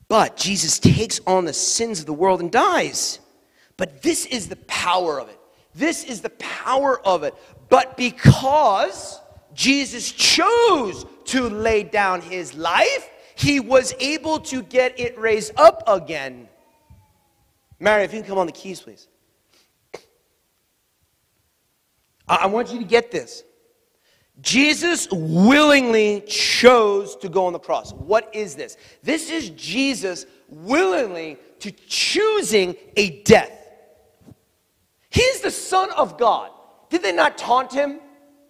But 0.08 0.38
Jesus 0.38 0.80
takes 0.80 1.20
on 1.28 1.46
the 1.46 1.54
sins 1.54 2.00
of 2.00 2.06
the 2.06 2.14
world 2.14 2.40
and 2.40 2.52
dies. 2.52 3.20
But 3.76 4.02
this 4.02 4.26
is 4.26 4.48
the 4.48 4.56
power 4.56 5.20
of 5.20 5.30
it. 5.30 5.40
This 5.76 6.04
is 6.04 6.22
the 6.22 6.30
power 6.32 7.00
of 7.06 7.24
it. 7.24 7.36
But 7.70 7.98
because 7.98 9.20
Jesus 9.54 10.12
chose 10.12 11.06
to 11.26 11.50
lay 11.50 11.84
down 11.84 12.22
his 12.22 12.54
life, 12.56 13.10
he 13.36 13.60
was 13.60 13.94
able 14.00 14.40
to 14.40 14.64
get 14.64 15.00
it 15.00 15.18
raised 15.20 15.52
up 15.58 15.84
again. 15.86 16.48
Mary, 17.80 18.04
if 18.04 18.14
you 18.14 18.22
can 18.22 18.30
come 18.30 18.38
on 18.40 18.48
the 18.48 18.52
keys, 18.54 18.82
please. 18.82 19.08
I 22.28 22.48
want 22.48 22.72
you 22.72 22.80
to 22.80 22.86
get 22.86 23.12
this. 23.12 23.44
Jesus 24.42 25.08
willingly 25.12 26.22
chose 26.22 27.16
to 27.18 27.30
go 27.30 27.48
on 27.48 27.54
the 27.54 27.60
cross. 27.60 27.94
What 27.94 28.30
is 28.34 28.56
this? 28.56 28.78
This 29.02 29.32
is 29.32 29.50
Jesus 29.52 30.26
willingly 30.48 31.38
to 31.60 31.72
choosing 31.72 32.76
a 32.96 33.22
death. 33.24 33.52
He's 35.10 35.42
the 35.42 35.50
Son 35.50 35.90
of 35.94 36.18
God. 36.20 36.52
Did 36.90 37.02
they 37.02 37.14
not 37.14 37.38
taunt 37.38 37.74
him? 37.74 38.00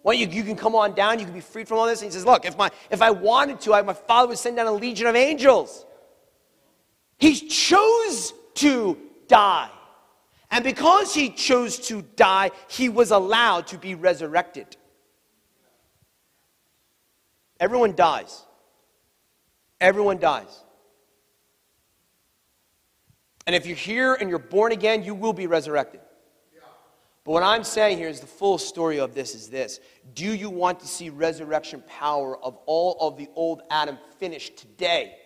Well, 0.02 0.14
you, 0.14 0.26
you 0.28 0.42
can 0.42 0.56
come 0.56 0.74
on 0.74 0.94
down, 0.94 1.18
you 1.18 1.24
can 1.24 1.34
be 1.34 1.40
freed 1.40 1.66
from 1.66 1.78
all 1.78 1.86
this. 1.86 2.02
And 2.02 2.10
he 2.10 2.12
says, 2.12 2.24
Look, 2.24 2.44
if, 2.44 2.56
my, 2.56 2.70
if 2.90 3.00
I 3.00 3.10
wanted 3.10 3.60
to, 3.62 3.74
I, 3.74 3.82
my 3.82 3.94
father 3.94 4.28
would 4.28 4.38
send 4.38 4.56
down 4.56 4.66
a 4.66 4.72
legion 4.72 5.06
of 5.06 5.16
angels. 5.16 5.86
He 7.18 7.34
chose 7.48 8.32
to 8.54 8.96
die. 9.26 9.70
And 10.50 10.64
because 10.64 11.14
he 11.14 11.30
chose 11.30 11.78
to 11.88 12.02
die, 12.16 12.50
he 12.68 12.88
was 12.88 13.10
allowed 13.10 13.66
to 13.68 13.78
be 13.78 13.94
resurrected. 13.94 14.76
Everyone 17.60 17.94
dies. 17.94 18.44
Everyone 19.80 20.18
dies. 20.18 20.64
And 23.46 23.54
if 23.54 23.66
you're 23.66 23.76
here 23.76 24.14
and 24.14 24.28
you're 24.28 24.38
born 24.38 24.72
again, 24.72 25.02
you 25.02 25.14
will 25.14 25.32
be 25.32 25.46
resurrected. 25.46 26.00
But 27.24 27.32
what 27.32 27.42
I'm 27.42 27.64
saying 27.64 27.98
here 27.98 28.08
is 28.08 28.20
the 28.20 28.26
full 28.26 28.56
story 28.56 29.00
of 29.00 29.14
this 29.14 29.34
is 29.34 29.48
this. 29.48 29.80
Do 30.14 30.32
you 30.32 30.48
want 30.48 30.80
to 30.80 30.86
see 30.86 31.10
resurrection 31.10 31.82
power 31.86 32.42
of 32.42 32.56
all 32.64 32.96
of 33.00 33.18
the 33.18 33.28
old 33.34 33.62
Adam 33.70 33.98
finished 34.18 34.56
today? 34.56 35.16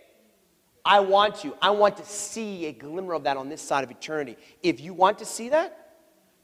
I 0.85 1.01
want 1.01 1.45
you. 1.45 1.57
I 1.63 1.71
want 1.71 1.97
to 1.99 2.05
see 2.05 2.67
a 2.67 2.73
glimmer 2.73 3.15
of 3.15 3.25
that 3.25 3.37
on 3.37 3.49
this 3.49 3.63
side 3.63 3.85
of 3.85 3.91
eternity. 3.91 4.37
If 4.63 4.81
you 4.81 4.95
want 4.95 5.19
to 5.19 5.25
see 5.25 5.49
that, 5.51 5.95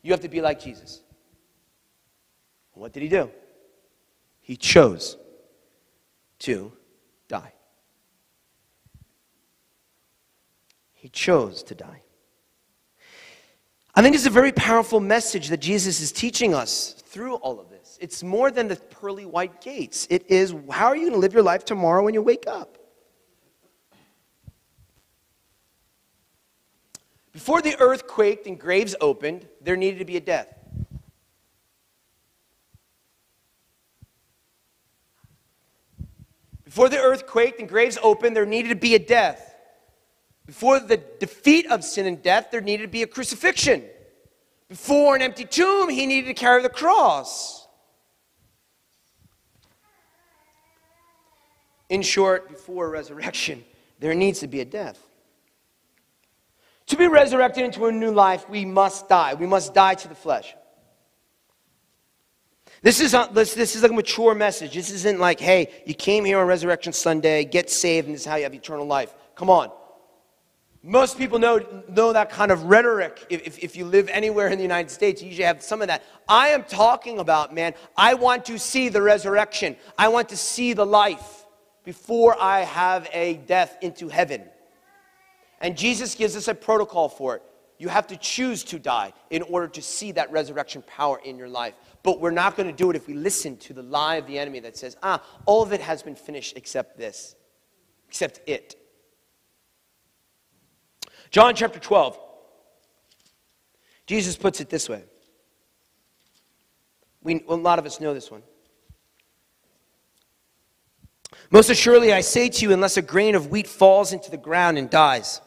you 0.03 0.13
have 0.13 0.21
to 0.21 0.29
be 0.29 0.41
like 0.41 0.61
Jesus. 0.61 1.03
What 2.73 2.93
did 2.93 3.03
he 3.03 3.09
do? 3.09 3.31
He 4.41 4.57
chose 4.57 5.17
to 6.41 6.73
die. 7.27 7.53
He 10.95 11.09
chose 11.09 11.63
to 11.65 11.75
die. 11.75 12.03
I 13.95 14.03
think 14.03 14.15
it's 14.15 14.27
a 14.27 14.31
very 14.31 14.53
powerful 14.53 15.01
message 15.01 15.49
that 15.49 15.59
Jesus 15.59 16.01
is 16.01 16.13
teaching 16.13 16.55
us 16.55 16.93
through 16.93 17.35
all 17.37 17.59
of 17.59 17.69
this. 17.69 17.99
It's 18.01 18.23
more 18.23 18.53
than 18.53 18.69
the 18.69 18.77
pearly 18.77 19.27
white 19.27 19.61
gates. 19.61 20.07
It 20.09 20.31
is 20.31 20.55
how 20.71 20.87
are 20.87 20.97
you 20.97 21.03
going 21.03 21.15
to 21.15 21.19
live 21.19 21.35
your 21.35 21.43
life 21.43 21.65
tomorrow 21.65 22.05
when 22.05 22.15
you 22.15 22.23
wake 22.23 22.45
up? 22.47 22.78
Before 27.39 27.63
the 27.63 27.79
earth 27.79 28.09
quaked 28.09 28.49
and 28.49 28.59
graves 28.59 28.97
opened, 29.01 29.47
there 29.61 29.77
needed 29.77 30.01
to 30.01 30.05
be 30.05 30.17
a 30.17 30.21
death. 30.21 30.53
Before 36.65 36.89
the 36.89 36.99
earth 36.99 37.29
quaked 37.29 37.61
and 37.61 37.69
graves 37.69 37.97
opened, 38.03 38.35
there 38.35 38.45
needed 38.45 38.71
to 38.71 38.75
be 38.75 38.97
a 38.97 38.99
death. 38.99 39.55
Before 40.47 40.81
the 40.81 40.97
defeat 40.97 41.71
of 41.71 41.85
sin 41.85 42.07
and 42.07 42.21
death, 42.21 42.49
there 42.51 42.61
needed 42.61 42.83
to 42.83 42.89
be 42.89 43.05
a 43.05 43.07
crucifixion. 43.07 43.85
Before 44.69 45.15
an 45.15 45.23
empty 45.23 45.45
tomb, 45.45 45.89
he 45.91 46.07
needed 46.07 46.27
to 46.27 46.35
carry 46.35 46.61
the 46.61 46.69
cross. 46.69 47.69
In 51.89 52.03
short, 52.03 52.49
before 52.49 52.91
resurrection, 52.91 53.65
there 54.01 54.17
needs 54.17 54.41
to 54.41 54.49
be 54.49 54.61
a 54.61 54.65
death. 54.65 55.08
To 56.89 56.97
be 56.97 57.07
resurrected 57.07 57.65
into 57.65 57.87
a 57.87 57.93
new 57.93 58.11
life, 58.11 58.49
we 58.49 58.65
must 58.65 59.09
die. 59.09 59.35
We 59.35 59.47
must 59.47 59.75
die 59.75 59.95
to 59.95 60.09
the 60.09 60.15
flesh. 60.15 60.55
This 62.81 63.01
is, 63.01 63.13
a, 63.13 63.29
this, 63.33 63.55
this 63.55 63.75
is 63.77 63.83
a 63.85 63.89
mature 63.89 64.35
message. 64.35 64.75
This 64.75 64.91
isn't 64.91 65.19
like, 65.19 65.41
hey, 65.41 65.83
you 65.85 65.95
came 65.95 66.25
here 66.25 66.39
on 66.39 66.47
Resurrection 66.47 66.93
Sunday, 66.93 67.45
get 67.45 67.71
saved, 67.71 68.07
and 68.07 68.15
this 68.15 68.23
is 68.23 68.27
how 68.27 68.37
you 68.37 68.45
have 68.45 68.55
eternal 68.55 68.87
life. 68.87 69.15
Come 69.35 69.51
on. 69.51 69.71
Most 70.83 71.19
people 71.19 71.39
know, 71.41 71.83
know 71.89 72.13
that 72.13 72.31
kind 72.31 72.53
of 72.53 72.65
rhetoric. 72.65 73.27
If, 73.29 73.59
if 73.59 73.77
you 73.77 73.85
live 73.85 74.09
anywhere 74.09 74.47
in 74.49 74.59
the 74.59 74.63
United 74.63 74.91
States, 74.91 75.21
you 75.21 75.29
usually 75.29 75.45
have 75.45 75.61
some 75.61 75.83
of 75.83 75.89
that. 75.89 76.05
I 76.29 76.49
am 76.49 76.63
talking 76.63 77.19
about, 77.19 77.53
man, 77.53 77.75
I 77.97 78.15
want 78.15 78.45
to 78.47 78.59
see 78.59 78.89
the 78.89 79.03
resurrection. 79.03 79.77
I 79.99 80.09
want 80.09 80.29
to 80.29 80.37
see 80.37 80.73
the 80.73 80.87
life 80.87 81.45
before 81.85 82.41
I 82.41 82.61
have 82.61 83.09
a 83.13 83.35
death 83.35 83.77
into 83.83 84.09
heaven. 84.09 84.45
And 85.61 85.77
Jesus 85.77 86.15
gives 86.15 86.37
us 86.37 86.49
a 86.49 86.55
protocol 86.55 87.09
for 87.09 87.37
it. 87.37 87.43
You 87.79 87.89
have 87.89 88.09
to 88.09 88.17
choose 88.17 88.65
to 88.65 88.79
die 88.79 89.13
in 89.31 89.43
order 89.43 89.69
to 89.69 89.83
see 89.83 90.13
that 90.13 90.33
resurrection 90.33 90.83
power 90.83 91.21
in 91.25 91.39
your 91.39 91.49
life. 91.49 91.75
But 92.03 92.21
we're 92.21 92.33
not 92.33 92.57
going 92.57 92.69
to 92.69 92.75
do 92.75 92.91
it 92.91 92.97
if 92.97 93.07
we 93.07 93.15
listen 93.15 93.57
to 93.59 93.73
the 93.73 93.83
lie 93.83 94.17
of 94.17 94.27
the 94.27 94.39
enemy 94.39 94.61
that 94.61 94.77
says, 94.77 94.97
ah, 95.03 95.23
all 95.47 95.63
of 95.63 95.73
it 95.73 95.81
has 95.81 96.03
been 96.03 96.17
finished 96.17 96.57
except 96.57 96.99
this, 96.99 97.37
except 98.09 98.41
it. 98.49 98.75
John 101.31 101.55
chapter 101.55 101.79
12. 101.79 102.19
Jesus 104.07 104.37
puts 104.37 104.61
it 104.61 104.71
this 104.71 104.89
way. 104.89 105.05
We, 107.23 107.45
a 107.49 107.55
lot 107.55 107.79
of 107.79 107.87
us 107.87 108.01
know 108.01 108.15
this 108.15 108.31
one. 108.31 108.43
Most 111.51 111.71
assuredly, 111.71 112.13
I 112.13 112.23
say 112.23 112.49
to 112.49 112.63
you, 112.63 112.73
unless 112.73 112.97
a 112.97 113.03
grain 113.03 113.35
of 113.35 113.51
wheat 113.51 113.67
falls 113.67 114.13
into 114.13 114.31
the 114.31 114.37
ground 114.37 114.79
and 114.79 114.89
dies, 114.91 115.41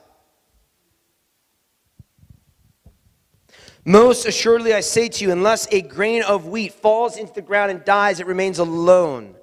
Most 3.83 4.27
assuredly, 4.27 4.73
I 4.73 4.81
say 4.81 5.09
to 5.09 5.23
you, 5.23 5.31
unless 5.31 5.67
a 5.71 5.81
grain 5.81 6.21
of 6.23 6.47
wheat 6.47 6.73
falls 6.73 7.17
into 7.17 7.33
the 7.33 7.41
ground 7.41 7.71
and 7.71 7.83
dies, 7.83 8.19
it 8.19 8.27
remains 8.27 8.59
alone. 8.59 9.35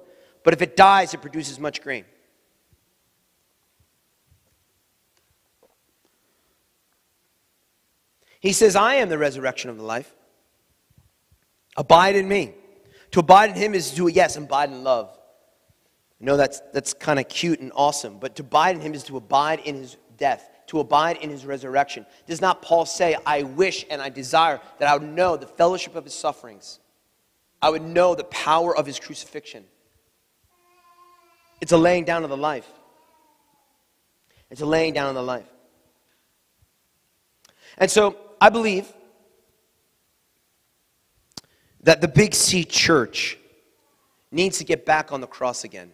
But 0.43 0.53
if 0.53 0.61
it 0.61 0.77
dies, 0.77 1.13
it 1.13 1.21
produces 1.21 1.59
much 1.59 1.81
grain. 1.81 2.05
He 8.39 8.53
says, 8.53 8.77
I 8.77 8.95
am 8.95 9.09
the 9.09 9.17
resurrection 9.17 9.69
of 9.69 9.77
the 9.77 9.83
life. 9.83 10.15
Abide 11.75 12.15
in 12.15 12.27
me. 12.27 12.53
To 13.11 13.19
abide 13.19 13.49
in 13.49 13.55
him 13.57 13.73
is 13.73 13.91
to, 13.95 14.07
yes, 14.07 14.37
abide 14.37 14.69
in 14.69 14.83
love. 14.83 15.09
I 16.21 16.25
know 16.25 16.37
that's, 16.37 16.61
that's 16.73 16.93
kind 16.93 17.19
of 17.19 17.27
cute 17.27 17.59
and 17.59 17.71
awesome, 17.75 18.19
but 18.19 18.35
to 18.35 18.43
abide 18.43 18.75
in 18.75 18.81
him 18.81 18.93
is 18.93 19.03
to 19.05 19.17
abide 19.17 19.59
in 19.61 19.75
his 19.75 19.97
death 20.17 20.49
to 20.69 20.79
abide 20.79 21.17
in 21.17 21.31
his 21.31 21.45
resurrection. 21.45 22.05
Does 22.27 22.41
not 22.41 22.61
Paul 22.61 22.85
say, 22.85 23.17
I 23.25 23.43
wish 23.43 23.85
and 23.89 24.01
I 24.01 24.09
desire 24.09 24.61
that 24.77 24.87
I 24.87 24.93
would 24.93 25.07
know 25.07 25.35
the 25.35 25.47
fellowship 25.47 25.95
of 25.95 26.03
his 26.03 26.13
sufferings? 26.13 26.79
I 27.59 27.71
would 27.71 27.81
know 27.81 28.13
the 28.13 28.23
power 28.25 28.75
of 28.77 28.85
his 28.85 28.99
crucifixion. 28.99 29.65
It's 31.59 31.71
a 31.71 31.77
laying 31.77 32.05
down 32.05 32.23
of 32.23 32.29
the 32.29 32.37
life. 32.37 32.67
It's 34.51 34.61
a 34.61 34.65
laying 34.65 34.93
down 34.93 35.09
of 35.09 35.15
the 35.15 35.23
life. 35.23 35.47
And 37.79 37.89
so 37.89 38.15
I 38.39 38.49
believe 38.49 38.87
that 41.81 41.99
the 41.99 42.07
Big 42.07 42.35
C 42.35 42.63
church 42.63 43.37
needs 44.31 44.59
to 44.59 44.63
get 44.63 44.85
back 44.85 45.11
on 45.11 45.19
the 45.19 45.27
cross 45.27 45.63
again. 45.63 45.91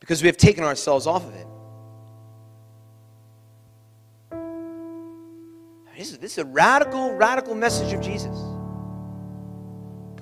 Because 0.00 0.22
we 0.22 0.28
have 0.28 0.36
taken 0.38 0.64
ourselves 0.64 1.06
off 1.06 1.26
of 1.26 1.34
it. 1.34 1.46
This 5.96 6.12
is, 6.12 6.18
this 6.18 6.32
is 6.32 6.38
a 6.38 6.44
radical, 6.44 7.16
radical 7.16 7.54
message 7.54 7.94
of 7.94 8.02
Jesus. 8.02 8.36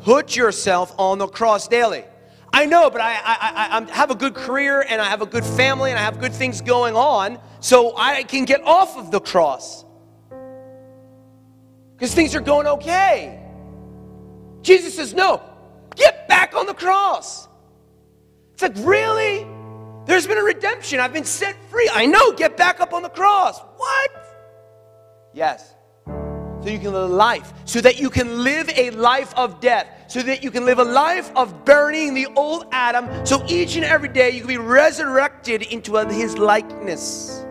Put 0.04 0.36
yourself 0.36 0.94
on 0.98 1.18
the 1.18 1.26
cross 1.26 1.66
daily. 1.66 2.04
I 2.52 2.66
know, 2.66 2.90
but 2.90 3.00
I, 3.00 3.14
I, 3.14 3.78
I, 3.80 3.92
have 3.92 4.12
a 4.12 4.14
good 4.14 4.34
career 4.34 4.84
and 4.88 5.00
I 5.00 5.06
have 5.06 5.20
a 5.20 5.26
good 5.26 5.44
family 5.44 5.90
and 5.90 5.98
I 5.98 6.02
have 6.02 6.20
good 6.20 6.32
things 6.32 6.60
going 6.60 6.94
on, 6.94 7.40
so 7.58 7.96
I 7.96 8.22
can 8.22 8.44
get 8.44 8.62
off 8.62 8.96
of 8.96 9.10
the 9.10 9.18
cross. 9.18 9.84
Because 11.96 12.14
things 12.14 12.36
are 12.36 12.40
going 12.40 12.68
okay. 12.68 13.40
Jesus 14.62 14.94
says, 14.94 15.12
no, 15.12 15.42
get 15.96 16.28
back 16.28 16.54
on 16.54 16.66
the 16.66 16.74
cross. 16.74 17.48
It's 18.52 18.62
like, 18.62 18.76
really? 18.76 19.44
There's 20.06 20.28
been 20.28 20.38
a 20.38 20.44
redemption. 20.44 21.00
I've 21.00 21.12
been 21.12 21.24
set 21.24 21.56
free. 21.68 21.90
I 21.92 22.06
know, 22.06 22.32
get 22.32 22.56
back 22.56 22.80
up 22.80 22.92
on 22.92 23.02
the 23.02 23.08
cross. 23.08 23.58
What? 23.76 24.33
Yes. 25.34 25.74
So 26.06 26.70
you 26.70 26.78
can 26.78 26.92
live 26.92 27.10
a 27.10 27.14
life, 27.14 27.52
so 27.66 27.80
that 27.80 28.00
you 28.00 28.08
can 28.08 28.42
live 28.42 28.70
a 28.74 28.90
life 28.92 29.34
of 29.36 29.60
death, 29.60 29.86
so 30.06 30.22
that 30.22 30.42
you 30.42 30.50
can 30.50 30.64
live 30.64 30.78
a 30.78 30.84
life 30.84 31.30
of 31.36 31.64
burning 31.64 32.14
the 32.14 32.26
old 32.36 32.66
Adam, 32.72 33.26
so 33.26 33.44
each 33.48 33.76
and 33.76 33.84
every 33.84 34.08
day 34.08 34.30
you 34.30 34.38
can 34.38 34.48
be 34.48 34.56
resurrected 34.56 35.62
into 35.62 35.96
his 36.08 36.38
likeness. 36.38 37.44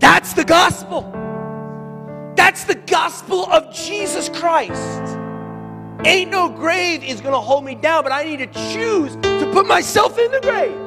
That's 0.00 0.32
the 0.32 0.44
gospel. 0.44 1.02
That's 2.34 2.64
the 2.64 2.74
gospel 2.74 3.44
of 3.52 3.72
Jesus 3.72 4.28
Christ. 4.30 5.18
Ain't 6.04 6.32
no 6.32 6.48
grave 6.48 7.04
is 7.04 7.20
going 7.20 7.34
to 7.34 7.40
hold 7.40 7.64
me 7.64 7.76
down, 7.76 8.02
but 8.02 8.10
I 8.10 8.24
need 8.24 8.38
to 8.38 8.46
choose 8.72 9.14
to 9.16 9.50
put 9.52 9.68
myself 9.68 10.18
in 10.18 10.32
the 10.32 10.40
grave. 10.40 10.81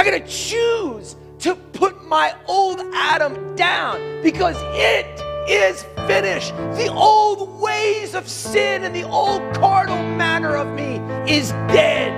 I 0.00 0.02
gotta 0.02 0.20
choose 0.20 1.14
to 1.40 1.54
put 1.54 2.02
my 2.06 2.34
old 2.46 2.80
Adam 2.94 3.54
down 3.54 4.22
because 4.22 4.56
it 4.72 5.04
is 5.46 5.82
finished. 6.06 6.56
The 6.56 6.90
old 6.90 7.60
ways 7.60 8.14
of 8.14 8.26
sin 8.26 8.84
and 8.84 8.96
the 8.96 9.02
old 9.02 9.42
carnal 9.56 10.02
manner 10.16 10.56
of 10.56 10.68
me 10.68 10.96
is 11.30 11.50
dead. 11.68 12.16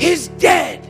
Is 0.00 0.28
dead. 0.28 0.88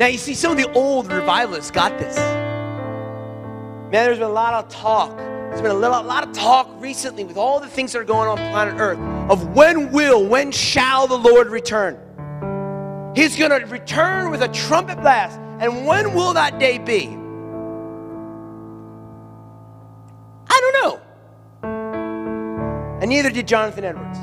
Now, 0.00 0.06
you 0.06 0.18
see, 0.18 0.34
some 0.34 0.50
of 0.50 0.58
the 0.58 0.72
old 0.72 1.12
revivalists 1.12 1.70
got 1.70 1.96
this. 1.96 2.16
Man, 2.16 3.92
there's 3.92 4.18
been 4.18 4.26
a 4.26 4.32
lot 4.32 4.54
of 4.54 4.68
talk. 4.68 5.16
There's 5.16 5.62
been 5.62 5.70
a, 5.70 5.74
little, 5.74 6.00
a 6.00 6.02
lot 6.02 6.26
of 6.26 6.32
talk 6.32 6.68
recently 6.80 7.22
with 7.22 7.36
all 7.36 7.60
the 7.60 7.68
things 7.68 7.92
that 7.92 8.00
are 8.00 8.04
going 8.04 8.28
on 8.28 8.36
planet 8.50 8.80
Earth 8.80 8.98
of 9.30 9.54
when 9.54 9.92
will, 9.92 10.26
when 10.26 10.50
shall 10.50 11.06
the 11.06 11.16
Lord 11.16 11.50
return? 11.50 11.96
He's 13.20 13.36
going 13.36 13.50
to 13.50 13.66
return 13.66 14.30
with 14.30 14.40
a 14.40 14.48
trumpet 14.48 14.98
blast. 15.02 15.38
And 15.60 15.86
when 15.86 16.14
will 16.14 16.32
that 16.32 16.58
day 16.58 16.78
be? 16.78 17.08
I 20.48 20.60
don't 20.62 20.74
know. 20.82 21.00
And 23.02 23.10
neither 23.10 23.28
did 23.28 23.46
Jonathan 23.46 23.84
Edwards. 23.84 24.18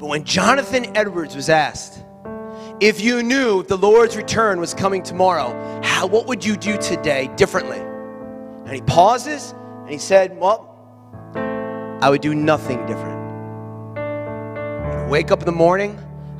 But 0.00 0.06
when 0.06 0.24
Jonathan 0.24 0.96
Edwards 0.96 1.36
was 1.36 1.48
asked, 1.48 2.02
if 2.80 3.00
you 3.00 3.22
knew 3.22 3.62
the 3.62 3.78
Lord's 3.78 4.16
return 4.16 4.58
was 4.58 4.74
coming 4.74 5.04
tomorrow, 5.04 5.80
how, 5.84 6.08
what 6.08 6.26
would 6.26 6.44
you 6.44 6.56
do 6.56 6.76
today 6.78 7.30
differently? 7.36 7.78
And 7.78 8.72
he 8.72 8.80
pauses 8.80 9.54
and 9.82 9.90
he 9.90 9.98
said, 9.98 10.36
Well, 10.36 10.74
I 12.02 12.10
would 12.10 12.20
do 12.20 12.34
nothing 12.34 12.84
different. 12.86 13.16
wake 15.08 15.30
up 15.30 15.38
in 15.38 15.46
the 15.46 15.52
morning, 15.52 15.96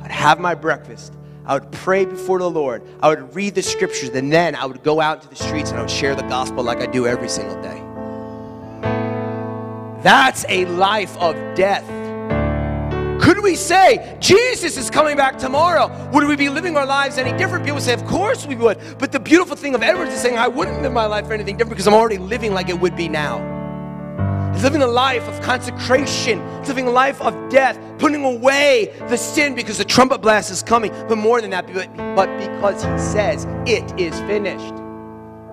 I'd 0.09 0.15
have 0.15 0.39
my 0.39 0.55
breakfast, 0.55 1.13
I 1.45 1.53
would 1.53 1.71
pray 1.71 2.03
before 2.05 2.39
the 2.39 2.49
Lord, 2.49 2.81
I 2.99 3.09
would 3.09 3.35
read 3.35 3.53
the 3.53 3.61
scriptures, 3.61 4.09
and 4.09 4.33
then 4.33 4.55
I 4.55 4.65
would 4.65 4.83
go 4.83 4.99
out 4.99 5.17
into 5.17 5.29
the 5.29 5.35
streets 5.35 5.69
and 5.69 5.77
I 5.77 5.81
would 5.81 5.91
share 5.91 6.15
the 6.15 6.23
gospel 6.23 6.63
like 6.63 6.79
I 6.79 6.87
do 6.87 7.05
every 7.05 7.29
single 7.29 7.61
day. 7.61 7.79
That's 10.01 10.45
a 10.49 10.65
life 10.65 11.15
of 11.17 11.35
death. 11.55 11.85
Could 13.21 13.43
we 13.43 13.55
say 13.55 14.17
Jesus 14.19 14.77
is 14.77 14.89
coming 14.89 15.15
back 15.15 15.37
tomorrow? 15.37 16.09
Would 16.11 16.27
we 16.27 16.35
be 16.35 16.49
living 16.49 16.75
our 16.75 16.87
lives 16.87 17.19
any 17.19 17.37
different? 17.37 17.63
People 17.63 17.81
say, 17.81 17.93
Of 17.93 18.05
course 18.05 18.47
we 18.47 18.55
would. 18.55 18.79
But 18.97 19.11
the 19.11 19.19
beautiful 19.19 19.55
thing 19.55 19.75
of 19.75 19.83
Edwards 19.83 20.11
is 20.11 20.21
saying, 20.21 20.39
I 20.39 20.47
wouldn't 20.47 20.81
live 20.81 20.93
my 20.93 21.05
life 21.05 21.27
for 21.27 21.33
anything 21.33 21.57
different 21.57 21.75
because 21.75 21.85
I'm 21.85 21.93
already 21.93 22.17
living 22.17 22.53
like 22.53 22.69
it 22.69 22.79
would 22.79 22.95
be 22.95 23.09
now. 23.09 23.58
Living 24.61 24.81
a 24.81 24.87
life 24.87 25.25
of 25.29 25.41
consecration, 25.41 26.39
living 26.65 26.87
a 26.87 26.91
life 26.91 27.21
of 27.21 27.49
death, 27.49 27.79
putting 27.97 28.25
away 28.25 28.93
the 29.07 29.17
sin 29.17 29.55
because 29.55 29.77
the 29.77 29.85
trumpet 29.85 30.17
blast 30.21 30.51
is 30.51 30.61
coming. 30.61 30.91
But 31.07 31.17
more 31.17 31.39
than 31.39 31.51
that, 31.51 31.65
but 32.15 32.37
because 32.37 32.83
He 32.83 32.97
says 32.97 33.45
it 33.65 33.97
is 33.97 34.19
finished. 34.21 34.73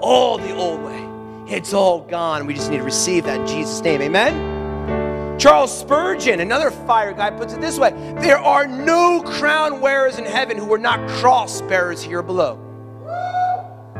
All 0.00 0.38
the 0.38 0.52
old 0.52 0.82
way. 0.82 1.06
It's 1.48 1.72
all 1.72 2.00
gone. 2.00 2.46
We 2.46 2.54
just 2.54 2.70
need 2.70 2.78
to 2.78 2.82
receive 2.82 3.24
that 3.24 3.40
in 3.40 3.46
Jesus' 3.46 3.80
name. 3.80 4.02
Amen? 4.02 5.38
Charles 5.38 5.78
Spurgeon, 5.78 6.40
another 6.40 6.72
fire 6.72 7.12
guy, 7.12 7.30
puts 7.30 7.52
it 7.52 7.60
this 7.60 7.78
way 7.78 7.90
There 8.18 8.38
are 8.38 8.66
no 8.66 9.22
crown 9.22 9.80
wearers 9.80 10.18
in 10.18 10.24
heaven 10.24 10.56
who 10.56 10.72
are 10.72 10.78
not 10.78 11.08
cross 11.08 11.60
bearers 11.62 12.02
here 12.02 12.22
below. 12.22 12.56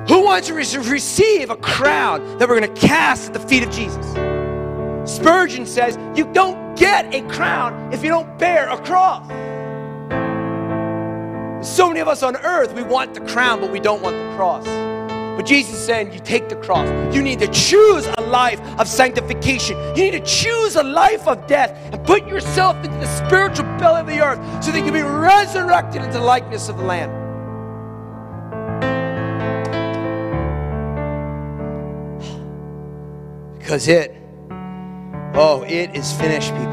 Who 0.09 0.25
wants 0.25 0.49
to 0.49 0.55
receive 0.55 1.51
a 1.51 1.57
crown 1.57 2.39
that 2.39 2.49
we're 2.49 2.59
going 2.59 2.75
to 2.75 2.81
cast 2.81 3.29
at 3.29 3.35
the 3.35 3.49
feet 3.49 3.63
of 3.63 3.71
Jesus? 3.71 4.36
Spurgeon 5.07 5.67
says, 5.67 5.99
You 6.17 6.31
don't 6.33 6.77
get 6.77 7.15
a 7.15 7.23
crown 7.29 7.93
if 7.93 8.03
you 8.03 8.09
don't 8.09 8.39
bear 8.39 8.69
a 8.69 8.77
cross. 8.83 9.27
So 11.67 11.89
many 11.89 12.01
of 12.01 12.09
us 12.09 12.23
on 12.23 12.37
earth, 12.37 12.75
we 12.75 12.83
want 12.83 13.15
the 13.15 13.21
crown, 13.21 13.61
but 13.61 13.73
we 13.73 13.81
don't 13.81 14.03
want 14.03 14.17
the 14.17 14.37
cross. 14.37 14.65
But 15.37 15.45
Jesus 15.45 15.75
is 15.75 15.85
saying, 15.85 16.15
you 16.15 16.21
take 16.21 16.49
the 16.49 16.57
cross. 16.57 16.89
You 17.15 17.21
need 17.21 17.41
to 17.41 17.49
choose 17.49 18.07
a 18.17 18.23
life 18.23 18.59
of 18.81 18.89
sanctification. 18.89 19.77
You 19.95 20.11
need 20.11 20.13
to 20.13 20.25
choose 20.25 20.77
a 20.77 20.83
life 20.83 21.29
of 21.29 21.47
death 21.47 21.73
and 21.93 22.03
put 22.07 22.27
yourself 22.27 22.77
into 22.77 22.97
the 22.97 23.27
spiritual 23.27 23.67
belly 23.79 24.01
of 24.01 24.07
the 24.07 24.21
earth 24.21 24.39
so 24.65 24.73
that 24.73 24.79
you 24.79 24.85
can 24.85 24.95
be 24.95 25.03
resurrected 25.03 26.03
into 26.03 26.19
the 26.19 26.25
likeness 26.25 26.71
of 26.71 26.79
the 26.79 26.85
Lamb. 26.85 27.11
Because 33.59 33.89
it, 33.89 34.17
oh, 35.35 35.65
it 35.67 35.95
is 35.97 36.13
finished, 36.13 36.53
people. 36.53 36.67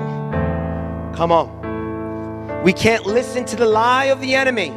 Come 1.15 1.31
on. 1.31 2.63
We 2.63 2.73
can't 2.73 3.05
listen 3.05 3.45
to 3.45 3.55
the 3.55 3.65
lie 3.65 4.05
of 4.05 4.21
the 4.21 4.35
enemy 4.35 4.69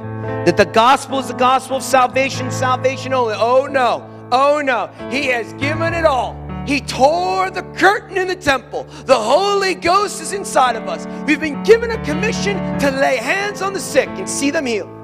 that 0.45 0.57
the 0.57 0.65
gospel 0.65 1.19
is 1.19 1.29
the 1.29 1.35
gospel 1.35 1.77
of 1.77 1.83
salvation, 1.83 2.51
salvation 2.51 3.13
only. 3.13 3.35
Oh 3.37 3.67
no, 3.67 4.29
oh 4.33 4.61
no. 4.61 4.91
He 5.11 5.27
has 5.27 5.53
given 5.55 5.95
it 5.95 6.05
all. 6.05 6.35
He 6.67 6.81
tore 6.81 7.49
the 7.51 7.63
curtain 7.77 8.19
in 8.19 8.27
the 8.27 8.35
temple. 8.35 8.85
The 9.05 9.15
Holy 9.15 9.75
Ghost 9.75 10.21
is 10.21 10.33
inside 10.33 10.75
of 10.75 10.89
us. 10.89 11.07
We've 11.27 11.41
been 11.41 11.63
given 11.63 11.93
a 11.93 12.05
commission 12.05 12.57
to 12.81 12.91
lay 12.91 13.19
hands 13.19 13.63
on 13.63 13.73
the 13.73 13.81
sick 13.81 14.09
and 14.09 14.29
see 14.29 14.51
them 14.51 14.67
healed. 14.67 14.96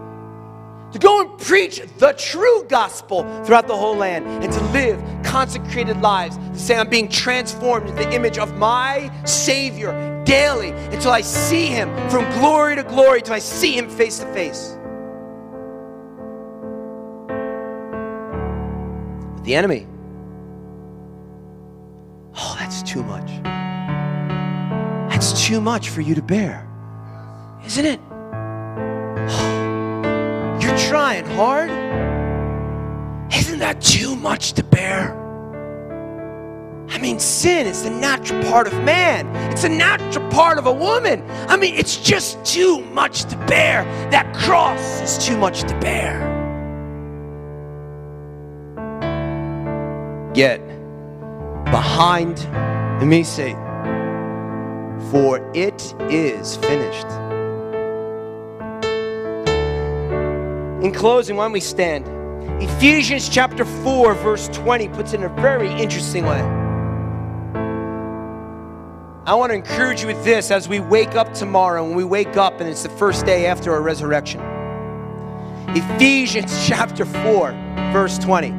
To 0.93 0.99
go 0.99 1.23
and 1.23 1.39
preach 1.39 1.81
the 1.99 2.13
true 2.13 2.65
gospel 2.69 3.23
throughout 3.45 3.67
the 3.67 3.77
whole 3.77 3.97
land 3.97 4.27
and 4.27 4.53
to 4.53 4.61
live 4.67 5.03
consecrated 5.25 6.01
lives. 6.01 6.37
To 6.37 6.59
say, 6.59 6.77
I'm 6.77 6.89
being 6.89 7.09
transformed 7.09 7.89
into 7.89 8.05
the 8.05 8.13
image 8.13 8.39
of 8.39 8.57
my 8.59 9.11
Savior 9.25 10.23
daily 10.25 10.71
until 10.71 11.13
I 11.13 11.23
see 11.23 11.67
Him 11.67 11.89
from 12.11 12.31
glory 12.39 12.77
to 12.77 12.83
glory, 12.83 13.19
until 13.19 13.35
I 13.35 13.41
see 13.41 13.77
Him 13.77 13.89
face 13.89 14.19
to 14.19 14.27
face. 14.33 14.77
the 19.45 19.55
enemy. 19.55 19.87
Oh, 22.37 22.57
that's 22.59 22.83
too 22.83 23.03
much. 23.03 23.29
That's 25.11 25.47
too 25.47 25.61
much 25.61 25.89
for 25.91 26.01
you 26.01 26.15
to 26.15 26.23
bear, 26.23 26.67
isn't 27.67 27.85
it? 27.85 28.01
Trying 30.93 31.25
hard. 31.25 31.71
Isn't 33.33 33.61
that 33.61 33.81
too 33.81 34.15
much 34.15 34.53
to 34.53 34.63
bear? 34.63 35.19
I 36.91 36.99
mean, 36.99 37.19
sin 37.19 37.67
is 37.67 37.83
the 37.83 37.89
natural 37.89 38.43
part 38.45 38.67
of 38.67 38.75
man. 38.85 39.35
It's 39.51 39.65
a 39.65 39.71
natural 39.71 40.29
part 40.29 40.59
of 40.59 40.67
a 40.67 40.73
woman. 40.73 41.25
I 41.49 41.57
mean, 41.57 41.77
it's 41.77 41.97
just 41.97 42.45
too 42.45 42.83
much 42.93 43.25
to 43.25 43.37
bear. 43.47 43.85
That 44.11 44.35
cross 44.35 45.01
is 45.01 45.17
too 45.17 45.39
much 45.39 45.63
to 45.63 45.79
bear. 45.79 46.29
get 50.35 50.61
behind 51.71 52.37
me, 53.03 53.23
say, 53.23 53.53
for 55.11 55.41
it 55.55 55.95
is 56.11 56.57
finished. 56.57 57.22
In 60.83 60.91
closing, 60.91 61.37
why 61.37 61.45
don't 61.45 61.53
we 61.53 61.61
stand? 61.61 62.09
Ephesians 62.61 63.29
chapter 63.29 63.65
4, 63.65 64.15
verse 64.15 64.49
20 64.49 64.89
puts 64.89 65.13
it 65.13 65.21
in 65.21 65.25
a 65.25 65.29
very 65.41 65.71
interesting 65.81 66.25
way. 66.25 66.41
I 69.25 69.35
want 69.35 69.51
to 69.51 69.55
encourage 69.55 70.01
you 70.01 70.09
with 70.09 70.25
this 70.25 70.51
as 70.51 70.69
we 70.69 70.81
wake 70.81 71.15
up 71.15 71.33
tomorrow, 71.35 71.85
when 71.85 71.95
we 71.95 72.03
wake 72.03 72.37
up 72.37 72.61
and 72.61 72.69
it's 72.69 72.83
the 72.83 72.89
first 72.89 73.25
day 73.25 73.47
after 73.47 73.73
our 73.73 73.81
resurrection. 73.81 74.41
Ephesians 75.69 76.67
chapter 76.67 77.05
4, 77.05 77.53
verse 77.93 78.19
20. 78.19 78.51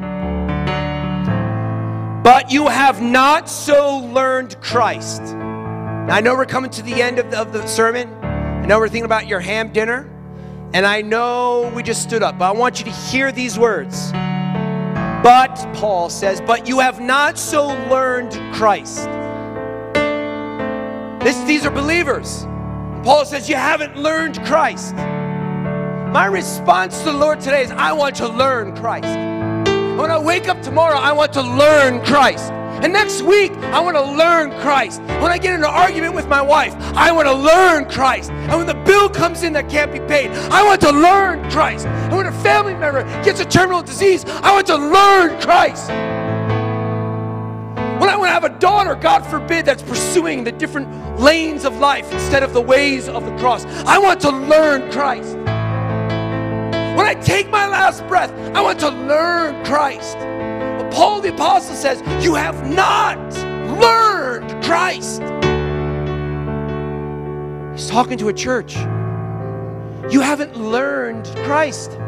But 2.22 2.50
you 2.50 2.68
have 2.68 3.02
not 3.02 3.50
so 3.50 3.98
learned 3.98 4.58
Christ. 4.62 5.20
Now, 5.24 6.14
I 6.14 6.22
know 6.22 6.34
we're 6.34 6.46
coming 6.46 6.70
to 6.70 6.82
the 6.82 7.02
end 7.02 7.18
of 7.18 7.30
the, 7.30 7.38
of 7.38 7.52
the 7.52 7.66
sermon. 7.66 8.08
I 8.24 8.64
know 8.64 8.78
we're 8.78 8.88
thinking 8.88 9.04
about 9.04 9.26
your 9.26 9.40
ham 9.40 9.70
dinner. 9.74 10.10
And 10.74 10.84
I 10.84 11.02
know 11.02 11.70
we 11.72 11.84
just 11.84 12.02
stood 12.02 12.24
up, 12.24 12.36
but 12.36 12.46
I 12.46 12.50
want 12.50 12.80
you 12.80 12.84
to 12.86 12.90
hear 12.90 13.30
these 13.30 13.56
words. 13.56 14.10
But, 14.10 15.54
Paul 15.72 16.10
says, 16.10 16.40
but 16.40 16.66
you 16.66 16.80
have 16.80 17.00
not 17.00 17.38
so 17.38 17.68
learned 17.88 18.32
Christ. 18.52 19.04
This, 21.22 21.38
these 21.44 21.64
are 21.64 21.70
believers. 21.70 22.42
Paul 23.04 23.24
says, 23.24 23.48
You 23.48 23.54
haven't 23.54 23.96
learned 23.96 24.44
Christ. 24.46 24.96
My 24.96 26.26
response 26.26 26.98
to 26.98 27.04
the 27.04 27.12
Lord 27.12 27.38
today 27.38 27.62
is, 27.62 27.70
I 27.70 27.92
want 27.92 28.16
to 28.16 28.28
learn 28.28 28.74
Christ. 28.74 29.16
When 29.96 30.10
I 30.10 30.18
wake 30.18 30.48
up 30.48 30.60
tomorrow, 30.60 30.96
I 30.96 31.12
want 31.12 31.32
to 31.34 31.42
learn 31.42 32.04
Christ. 32.04 32.52
And 32.82 32.92
next 32.92 33.22
week, 33.22 33.52
I 33.52 33.80
want 33.80 33.96
to 33.96 34.02
learn 34.02 34.50
Christ. 34.60 35.00
When 35.00 35.32
I 35.32 35.38
get 35.38 35.54
in 35.54 35.60
an 35.60 35.64
argument 35.64 36.14
with 36.14 36.28
my 36.28 36.42
wife, 36.42 36.74
I 36.94 37.12
want 37.12 37.28
to 37.28 37.34
learn 37.34 37.88
Christ. 37.88 38.30
And 38.30 38.52
when 38.52 38.66
the 38.66 38.74
bill 38.84 39.08
comes 39.08 39.42
in 39.42 39.52
that 39.54 39.68
can't 39.70 39.92
be 39.92 40.00
paid, 40.00 40.30
I 40.50 40.62
want 40.62 40.80
to 40.82 40.90
learn 40.90 41.50
Christ. 41.50 41.86
And 41.86 42.16
when 42.16 42.26
a 42.26 42.42
family 42.42 42.74
member 42.74 43.04
gets 43.22 43.40
a 43.40 43.44
terminal 43.44 43.82
disease, 43.82 44.24
I 44.26 44.52
want 44.52 44.66
to 44.66 44.76
learn 44.76 45.40
Christ. 45.40 45.88
When 48.00 48.10
I 48.10 48.16
want 48.16 48.28
to 48.28 48.32
have 48.32 48.44
a 48.44 48.58
daughter, 48.58 48.96
God 48.96 49.24
forbid, 49.26 49.64
that's 49.64 49.82
pursuing 49.82 50.44
the 50.44 50.52
different 50.52 51.18
lanes 51.18 51.64
of 51.64 51.78
life 51.78 52.12
instead 52.12 52.42
of 52.42 52.52
the 52.52 52.60
ways 52.60 53.08
of 53.08 53.24
the 53.24 53.34
cross, 53.38 53.64
I 53.86 53.98
want 53.98 54.20
to 54.22 54.30
learn 54.30 54.90
Christ. 54.90 55.36
When 56.96 57.06
I 57.06 57.14
take 57.14 57.48
my 57.50 57.66
last 57.66 58.06
breath, 58.08 58.30
I 58.54 58.60
want 58.60 58.78
to 58.80 58.90
learn 58.90 59.64
Christ. 59.64 60.18
Paul 60.94 61.20
the 61.22 61.34
Apostle 61.34 61.74
says, 61.74 62.00
You 62.24 62.36
have 62.36 62.70
not 62.70 63.18
learned 63.80 64.62
Christ. 64.62 65.22
He's 67.72 67.90
talking 67.90 68.16
to 68.18 68.28
a 68.28 68.32
church. 68.32 68.76
You 70.08 70.20
haven't 70.20 70.56
learned 70.56 71.26
Christ. 71.44 71.98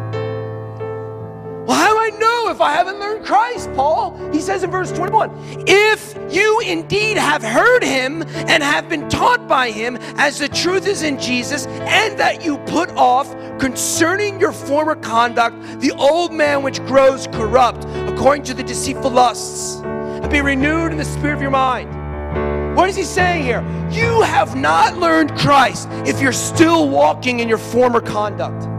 Well, 1.67 1.77
how 1.77 1.93
do 1.93 1.99
I 1.99 2.17
know 2.17 2.51
if 2.51 2.61
I 2.61 2.71
haven't 2.75 3.01
learned 3.01 3.27
Christ, 3.27 3.73
Paul? 3.75 4.17
He 4.33 4.41
says 4.41 4.63
in 4.63 4.71
verse 4.71 4.93
21 4.93 5.65
If 5.67 6.17
you 6.31 6.61
indeed 6.61 7.17
have 7.17 7.43
heard 7.43 7.83
him 7.83 8.23
and 8.23 8.63
have 8.63 8.89
been 8.89 9.09
taught 9.09 9.49
by 9.49 9.73
him, 9.73 9.97
as 10.17 10.39
the 10.39 10.49
truth 10.49 10.87
is 10.87 11.03
in 11.03 11.19
Jesus, 11.19 11.67
and 11.67 12.17
that 12.21 12.45
you 12.45 12.59
put 12.59 12.91
off 12.91 13.29
concerning 13.59 14.39
your 14.39 14.53
former 14.53 14.95
conduct 14.95 15.81
the 15.81 15.91
old 15.93 16.33
man 16.33 16.63
which 16.63 16.79
grows 16.87 17.27
corrupt 17.29 17.85
according 18.09 18.45
to 18.45 18.55
the 18.55 18.63
deceitful 18.63 19.11
lusts, 19.11 19.81
and 19.83 20.31
be 20.31 20.41
renewed 20.41 20.93
in 20.93 20.99
the 20.99 21.05
spirit 21.05 21.35
of 21.35 21.43
your 21.43 21.51
mind. 21.51 22.77
What 22.77 22.89
is 22.89 22.95
he 22.95 23.03
saying 23.03 23.43
here? 23.43 23.65
You 23.91 24.23
have 24.23 24.55
not 24.55 24.99
learned 24.99 25.37
Christ 25.37 25.89
if 26.07 26.21
you're 26.21 26.33
still 26.33 26.89
walking 26.89 27.41
in 27.41 27.49
your 27.49 27.59
former 27.59 28.01
conduct. 28.01 28.76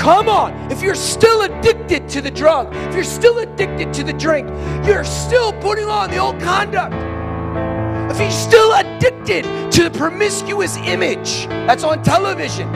Come 0.00 0.30
on. 0.30 0.72
If 0.72 0.80
you're 0.80 0.94
still 0.94 1.42
addicted 1.42 2.08
to 2.08 2.22
the 2.22 2.30
drug, 2.30 2.74
if 2.88 2.94
you're 2.94 3.04
still 3.04 3.40
addicted 3.40 3.92
to 3.92 4.02
the 4.02 4.14
drink, 4.14 4.48
you're 4.86 5.04
still 5.04 5.52
putting 5.60 5.90
on 5.90 6.10
the 6.10 6.16
old 6.16 6.40
conduct. 6.40 6.94
If 8.10 8.18
you're 8.18 8.30
still 8.30 8.72
addicted 8.72 9.44
to 9.72 9.84
the 9.84 9.90
promiscuous 9.90 10.78
image 10.78 11.46
that's 11.66 11.84
on 11.84 12.02
television 12.02 12.66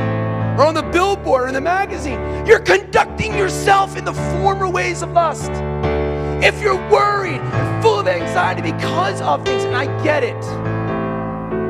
or 0.58 0.66
on 0.66 0.74
the 0.74 0.82
billboard 0.82 1.44
or 1.44 1.48
in 1.48 1.54
the 1.54 1.62
magazine, 1.62 2.20
you're 2.46 2.60
conducting 2.60 3.32
yourself 3.32 3.96
in 3.96 4.04
the 4.04 4.12
former 4.12 4.68
ways 4.68 5.00
of 5.00 5.12
lust. 5.12 5.50
If 6.44 6.60
you're 6.60 6.76
worried 6.90 7.40
and 7.40 7.82
full 7.82 8.00
of 8.00 8.06
anxiety 8.06 8.60
because 8.60 9.22
of 9.22 9.46
things, 9.46 9.64
and 9.64 9.74
I 9.74 9.86
get 10.04 10.24
it, 10.24 10.38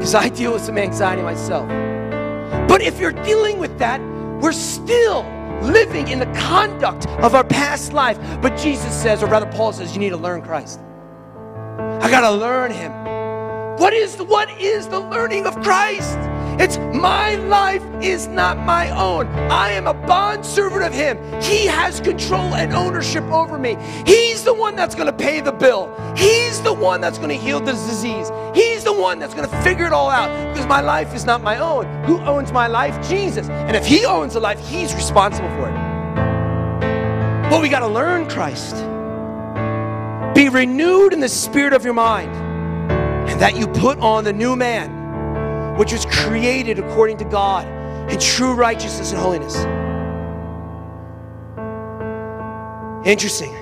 because 0.01 0.17
I 0.17 0.31
deal 0.31 0.53
with 0.53 0.63
some 0.63 0.79
anxiety 0.79 1.23
myself. 1.23 1.69
But 2.69 2.83
if 2.83 2.99
you're 2.99 3.13
dealing 3.13 3.61
with 3.61 3.79
that, 3.79 4.01
we're 4.41 4.51
still 4.51 5.23
living 5.65 6.09
in 6.09 6.19
the 6.19 6.27
conduct 6.27 7.07
of 7.09 7.35
our 7.35 7.45
past 7.45 7.93
life. 7.93 8.19
But 8.41 8.57
Jesus 8.57 8.95
says, 8.95 9.23
or 9.23 9.27
rather, 9.27 9.47
Paul 9.47 9.73
says, 9.73 9.95
you 9.95 10.01
need 10.01 10.11
to 10.11 10.17
learn 10.17 10.43
Christ. 10.43 10.81
I 11.79 12.11
got 12.11 12.21
to 12.21 12.31
learn 12.31 12.71
Him. 12.71 12.93
What 13.79 13.93
is, 13.93 14.17
the, 14.17 14.25
what 14.25 14.51
is 14.61 14.89
the 14.89 15.01
learning 15.01 15.47
of 15.47 15.55
Christ? 15.63 16.19
It's 16.59 16.79
my 16.79 17.35
life 17.35 17.83
is 18.01 18.29
not 18.29 18.57
my 18.59 18.91
own. 18.91 19.27
I 19.51 19.71
am 19.71 19.87
a 19.87 19.95
bond 19.95 20.47
servant 20.47 20.85
of 20.85 20.93
Him. 20.93 21.19
He 21.43 21.67
has 21.67 22.01
control 22.01 22.55
and 22.55 22.73
ownership 22.73 23.25
over 23.25 23.59
me. 23.59 23.77
He's 24.07 24.45
the 24.45 24.55
one 24.55 24.77
that's 24.77 24.95
going 24.95 25.07
to 25.07 25.13
pay 25.13 25.41
the 25.41 25.53
bill. 25.53 25.93
He's 26.17 26.63
the 26.63 26.73
one 26.73 27.01
that's 27.01 27.19
going 27.19 27.31
to 27.31 27.37
heal 27.37 27.59
the 27.59 27.73
disease. 27.73 28.31
He's 28.55 28.85
the 28.85 28.93
one 28.93 29.19
that's 29.19 29.35
going 29.35 29.49
to 29.49 29.63
figure 29.63 29.85
it 29.85 29.93
all 29.93 30.09
out 30.09 30.29
because 30.53 30.67
my 30.67 30.81
life 30.81 31.13
is 31.15 31.25
not 31.25 31.43
my 31.43 31.59
own. 31.59 31.87
Who 32.05 32.21
owns 32.21 32.53
my 32.53 32.69
life? 32.69 33.09
Jesus. 33.09 33.49
And 33.49 33.77
if 33.77 33.85
He 33.85 34.05
owns 34.05 34.35
the 34.35 34.41
life, 34.41 34.61
He's 34.69 34.95
responsible 34.95 35.49
for 35.51 35.69
it. 35.69 37.51
But 37.51 37.63
we 37.63 37.69
got 37.69 37.81
to 37.81 37.89
learn 37.89 38.29
Christ. 38.29 38.77
Be 40.35 40.49
renewed 40.49 41.13
in 41.13 41.21
the 41.21 41.29
spirit 41.29 41.73
of 41.73 41.85
your 41.85 41.95
mind, 41.95 42.35
and 43.29 43.41
that 43.41 43.57
you 43.57 43.67
put 43.67 43.99
on 43.99 44.25
the 44.25 44.33
new 44.33 44.57
man 44.57 45.04
which 45.77 45.93
was 45.93 46.07
created 46.07 46.79
according 46.79 47.17
to 47.19 47.25
God 47.25 47.67
in 48.11 48.19
true 48.19 48.55
righteousness 48.55 49.11
and 49.13 49.21
holiness. 49.21 49.57
Interesting. 53.07 53.53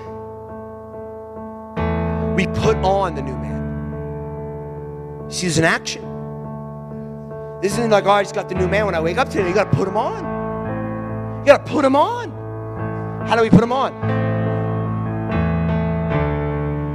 We 2.36 2.46
put 2.46 2.76
on 2.78 3.14
the 3.14 3.22
new 3.22 3.36
man. 3.36 5.30
See, 5.30 5.46
there's 5.46 5.58
an 5.58 5.64
action. 5.64 6.02
This 7.62 7.72
isn't 7.72 7.90
like, 7.90 8.04
oh, 8.04 8.10
I 8.10 8.22
just 8.22 8.34
got 8.34 8.48
the 8.48 8.54
new 8.54 8.68
man 8.68 8.86
when 8.86 8.94
I 8.94 9.00
wake 9.00 9.18
up 9.18 9.28
today. 9.28 9.48
You 9.48 9.54
got 9.54 9.70
to 9.70 9.76
put 9.76 9.88
him 9.88 9.96
on. 9.96 11.40
You 11.40 11.46
got 11.46 11.64
to 11.64 11.72
put 11.72 11.84
him 11.84 11.96
on. 11.96 12.30
How 13.26 13.36
do 13.36 13.42
we 13.42 13.50
put 13.50 13.62
him 13.62 13.72
on? 13.72 13.92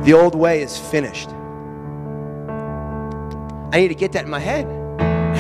The 0.04 0.14
old 0.14 0.36
way 0.36 0.62
is 0.62 0.78
finished. 0.78 1.30
I 3.72 3.80
need 3.82 3.90
to 3.90 3.96
get 3.96 4.12
that 4.14 4.24
in 4.24 4.30
my 4.30 4.40
head. 4.40 4.77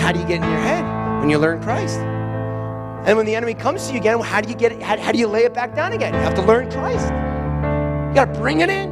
How 0.07 0.13
do 0.13 0.21
you 0.21 0.25
get 0.25 0.41
in 0.41 0.49
your 0.49 0.61
head? 0.61 1.19
When 1.19 1.29
you 1.29 1.37
learn 1.37 1.61
Christ. 1.61 1.99
And 1.99 3.17
when 3.17 3.25
the 3.25 3.35
enemy 3.35 3.53
comes 3.53 3.87
to 3.87 3.93
you 3.93 3.99
again, 3.99 4.21
how 4.21 4.39
do 4.39 4.47
you 4.47 4.55
get 4.55 4.71
it? 4.71 4.81
How, 4.81 4.97
how 4.97 5.11
do 5.11 5.17
you 5.17 5.27
lay 5.27 5.43
it 5.43 5.53
back 5.53 5.75
down 5.75 5.91
again? 5.91 6.13
You 6.13 6.21
have 6.21 6.33
to 6.35 6.41
learn 6.43 6.71
Christ. 6.71 7.07
You 7.07 8.15
got 8.15 8.33
to 8.33 8.39
bring 8.39 8.61
it 8.61 8.69
in. 8.69 8.89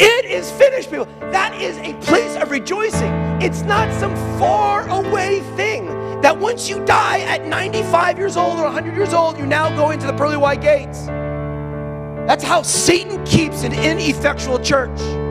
It 0.00 0.24
is 0.24 0.50
finished, 0.50 0.90
people. 0.90 1.06
That 1.30 1.54
is 1.62 1.78
a 1.78 1.94
place 2.04 2.34
of 2.34 2.50
rejoicing. 2.50 3.12
It's 3.40 3.62
not 3.62 3.88
some 4.00 4.16
far 4.36 4.88
away 4.88 5.42
thing 5.54 5.86
that 6.22 6.36
once 6.36 6.68
you 6.68 6.84
die 6.84 7.20
at 7.20 7.46
95 7.46 8.18
years 8.18 8.36
old 8.36 8.58
or 8.58 8.64
100 8.64 8.96
years 8.96 9.14
old, 9.14 9.38
you 9.38 9.46
now 9.46 9.68
go 9.76 9.92
into 9.92 10.08
the 10.08 10.14
pearly 10.14 10.36
white 10.36 10.60
gates. 10.60 11.06
That's 12.26 12.42
how 12.42 12.62
Satan 12.62 13.24
keeps 13.24 13.62
an 13.62 13.72
ineffectual 13.72 14.58
church. 14.58 15.23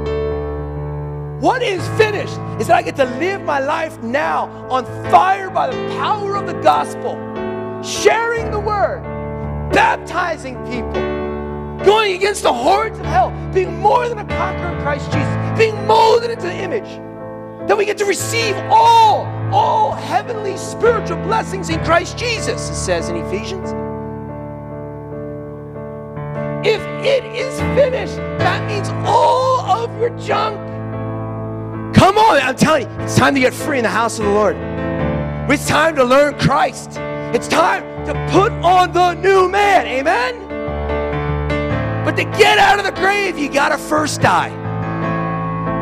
What 1.44 1.62
is 1.62 1.86
finished 1.98 2.39
is 2.58 2.68
that 2.68 2.78
I 2.78 2.82
get 2.82 2.96
to 2.96 3.04
live 3.04 3.41
my 3.41 3.60
life 3.60 4.02
now 4.02 4.46
on 4.70 4.86
fire 5.12 5.50
by 5.50 5.68
the 5.68 5.96
power 5.98 6.38
of 6.38 6.48
the 6.48 6.54
gospel, 6.62 7.16
sharing 7.84 8.50
the 8.50 8.62
word, 8.62 9.04
baptizing 9.74 10.56
people, 10.66 10.94
going 11.84 12.14
against 12.16 12.44
the 12.44 12.54
hordes 12.54 12.98
of 12.98 13.06
hell, 13.06 13.32
being 13.54 13.78
more 13.78 14.08
than 14.08 14.20
a 14.20 14.26
conqueror 14.26 14.74
in 14.74 14.82
Christ 14.84 15.12
Jesus, 15.12 15.58
being 15.58 15.76
molded 15.86 16.32
into 16.32 16.46
the 16.46 16.56
image. 16.56 16.88
That 17.68 17.78
we 17.78 17.84
get 17.84 17.98
to 17.98 18.06
receive 18.06 18.56
all, 18.72 19.26
all 19.54 19.91
heavenly 19.91 20.56
spiritual 20.56 21.18
blessings 21.18 21.68
in 21.68 21.84
Christ 21.84 22.18
Jesus, 22.18 22.70
it 22.70 22.76
says 22.76 23.10
in 23.10 23.18
Ephesians. 23.18 23.74
If 26.66 26.82
it 27.06 27.26
is 27.36 27.60
finished, 27.76 28.16
that 28.39 28.66
means 28.66 28.88
all 29.06 29.60
of 29.60 30.00
your 30.00 30.18
junk 30.18 30.62
Come 31.94 32.18
on, 32.18 32.41
I'm 32.41 32.56
telling 32.56 32.89
you, 32.89 33.04
it's 33.04 33.16
time 33.16 33.36
to 33.36 33.39
get 33.39 33.54
free 33.54 33.78
in 33.78 33.84
the 33.84 33.89
house 33.89 34.20
of 34.20 34.26
the 34.26 34.32
Lord. 34.32 34.56
It's 35.50 35.68
time 35.68 35.96
to 35.96 36.04
learn 36.04 36.38
Christ. 36.39 36.98
It's 37.34 37.48
time 37.48 37.84
to 38.06 38.14
put 38.32 38.52
on 38.52 38.91
the 38.94 39.14
new 39.16 39.50
man. 39.50 39.86
Amen? 39.88 40.44
But 42.06 42.16
to 42.18 42.24
get 42.24 42.58
out 42.58 42.80
of 42.80 42.86
the 42.86 42.91
grave, 42.91 43.38
you 43.38 43.50
got 43.50 43.70
to 43.70 43.78
first 43.78 44.22
die. 44.22 44.52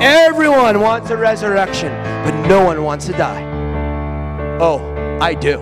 Everyone 0.01 0.81
wants 0.81 1.09
a 1.09 1.17
resurrection, 1.17 1.91
but 2.23 2.47
no 2.47 2.63
one 2.63 2.83
wants 2.83 3.05
to 3.07 3.11
die. 3.13 3.43
Oh, 4.59 4.79
I 5.21 5.33
do. 5.33 5.59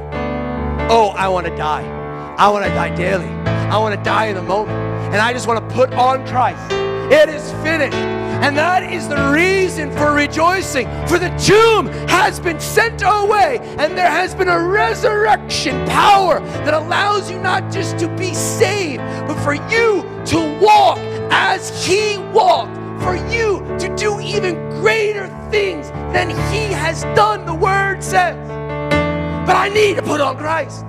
Oh, 0.91 1.13
I 1.15 1.27
want 1.27 1.45
to 1.47 1.55
die. 1.55 1.83
I 2.37 2.49
want 2.49 2.65
to 2.65 2.71
die 2.71 2.95
daily. 2.95 3.27
I 3.27 3.77
want 3.77 3.95
to 3.95 4.03
die 4.03 4.27
in 4.27 4.35
the 4.35 4.41
moment. 4.41 4.77
And 5.13 5.17
I 5.17 5.33
just 5.33 5.47
want 5.47 5.67
to 5.67 5.75
put 5.75 5.93
on 5.93 6.25
Christ. 6.25 6.71
It 7.11 7.27
is 7.29 7.51
finished. 7.63 7.97
And 8.41 8.55
that 8.55 8.83
is 8.83 9.07
the 9.09 9.31
reason 9.31 9.91
for 9.91 10.13
rejoicing. 10.13 10.87
For 11.07 11.19
the 11.19 11.29
tomb 11.37 11.87
has 12.07 12.39
been 12.39 12.59
sent 12.59 13.01
away, 13.05 13.59
and 13.77 13.97
there 13.97 14.09
has 14.09 14.33
been 14.33 14.47
a 14.47 14.63
resurrection 14.63 15.85
power 15.87 16.39
that 16.39 16.73
allows 16.73 17.29
you 17.29 17.37
not 17.39 17.71
just 17.71 17.97
to 17.99 18.07
be 18.15 18.33
saved, 18.33 19.01
but 19.27 19.35
for 19.43 19.55
you 19.55 20.03
to 20.27 20.59
walk 20.61 20.99
as 21.31 21.85
He 21.85 22.17
walked, 22.31 22.75
for 23.03 23.15
you 23.29 23.59
to 23.79 23.93
do 23.97 24.19
even 24.21 24.55
greater 24.79 25.27
things 25.49 25.89
than 26.13 26.29
He 26.51 26.71
has 26.71 27.03
done, 27.15 27.45
the 27.45 27.55
Word 27.55 28.03
says. 28.03 28.37
But 29.45 29.55
I 29.55 29.69
need 29.69 29.95
to 29.95 30.01
put 30.01 30.21
on 30.21 30.37
Christ. 30.37 30.85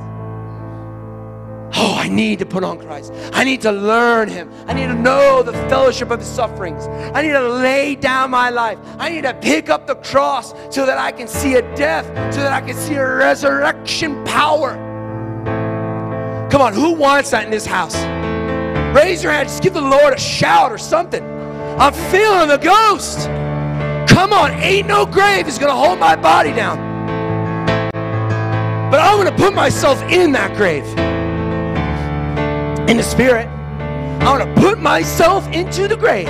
Oh, 1.75 1.95
I 1.97 2.09
need 2.09 2.41
to 2.41 2.47
put 2.47 2.65
on 2.65 2.79
Christ. 2.79 3.13
I 3.33 3.45
need 3.45 3.61
to 3.63 3.71
learn 3.71 4.29
Him. 4.29 4.51
I 4.67 4.73
need 4.75 4.87
to 4.87 4.95
know 4.95 5.43
the 5.43 5.53
fellowship 5.69 6.11
of 6.11 6.19
His 6.19 6.29
sufferings. 6.29 6.89
I 7.15 7.23
need 7.23 7.33
to 7.33 7.49
lay 7.49 7.95
down 7.95 8.31
my 8.31 8.51
life. 8.51 8.79
I 8.99 9.09
need 9.09 9.23
to 9.23 9.35
pick 9.35 9.69
up 9.69 9.87
the 9.87 9.95
cross 9.97 10.53
so 10.75 10.85
that 10.85 10.99
I 10.99 11.13
can 11.13 11.29
see 11.29 11.55
a 11.55 11.77
death, 11.77 12.07
so 12.35 12.41
that 12.41 12.53
I 12.53 12.61
can 12.61 12.77
see 12.77 12.95
a 12.95 13.17
resurrection 13.17 14.25
power. 14.25 14.75
Come 16.51 16.61
on, 16.61 16.73
who 16.73 16.93
wants 16.93 17.31
that 17.31 17.45
in 17.45 17.51
this 17.51 17.67
house? 17.67 17.95
Raise 18.97 19.23
your 19.23 19.33
hand. 19.33 19.49
Just 19.49 19.63
give 19.63 19.75
the 19.75 19.81
Lord 19.81 20.15
a 20.15 20.19
shout 20.19 20.73
or 20.73 20.79
something. 20.79 21.23
I'm 21.79 21.93
feeling 22.11 22.49
the 22.49 22.59
ghost. 22.59 23.29
Come 24.13 24.33
on, 24.33 24.51
ain't 24.55 24.89
no 24.89 25.07
grave 25.07 25.47
is 25.47 25.59
going 25.59 25.71
to 25.71 25.79
hold 25.79 26.01
my 26.01 26.17
body 26.17 26.53
down. 26.53 26.79
But 28.91 29.01
I'm 29.01 29.23
going 29.23 29.35
to 29.35 29.43
put 29.43 29.55
myself 29.55 30.03
in 30.11 30.33
that 30.33 30.57
grave 30.57 30.85
in 32.91 32.97
the 32.97 33.03
spirit. 33.05 33.47
I 33.47 34.37
want 34.37 34.43
to 34.43 34.61
put 34.61 34.81
myself 34.81 35.47
into 35.53 35.87
the 35.87 35.97
grave. 35.97 36.27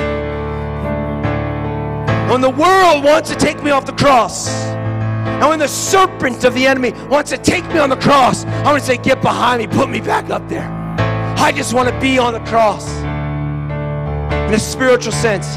When 2.30 2.42
the 2.42 2.50
world 2.50 3.02
wants 3.02 3.30
to 3.30 3.36
take 3.36 3.62
me 3.62 3.70
off 3.70 3.86
the 3.86 3.94
cross, 3.94 4.48
and 4.48 5.48
when 5.48 5.58
the 5.58 5.66
serpent 5.66 6.44
of 6.44 6.52
the 6.54 6.66
enemy 6.66 6.92
wants 7.08 7.30
to 7.30 7.38
take 7.38 7.66
me 7.68 7.78
on 7.78 7.88
the 7.88 7.96
cross, 7.96 8.44
I 8.44 8.64
want 8.64 8.78
to 8.78 8.86
say, 8.86 8.98
Get 8.98 9.22
behind 9.22 9.62
me, 9.62 9.66
put 9.66 9.88
me 9.88 10.00
back 10.00 10.28
up 10.28 10.46
there. 10.48 10.68
I 11.38 11.50
just 11.50 11.72
want 11.72 11.88
to 11.88 11.98
be 11.98 12.18
on 12.18 12.34
the 12.34 12.40
cross 12.40 12.86
in 12.90 14.54
a 14.54 14.58
spiritual 14.58 15.12
sense. 15.12 15.56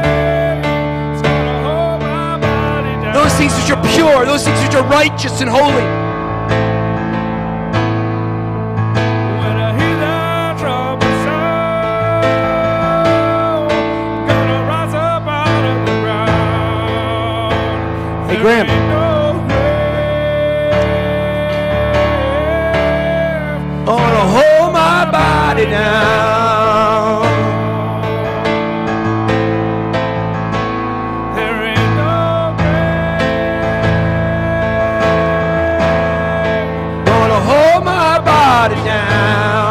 Those 3.31 3.39
things 3.39 3.55
which 3.55 3.71
are 3.71 3.81
pure, 3.95 4.25
those 4.25 4.43
things 4.43 4.59
which 4.61 4.75
are 4.75 4.85
righteous 4.89 5.39
and 5.39 5.49
holy. 5.49 5.87
Hey, 18.27 18.37
Graham. 18.41 18.67
Gonna 23.85 24.25
my 37.83 38.19
body 38.19 38.75
down. 38.83 39.70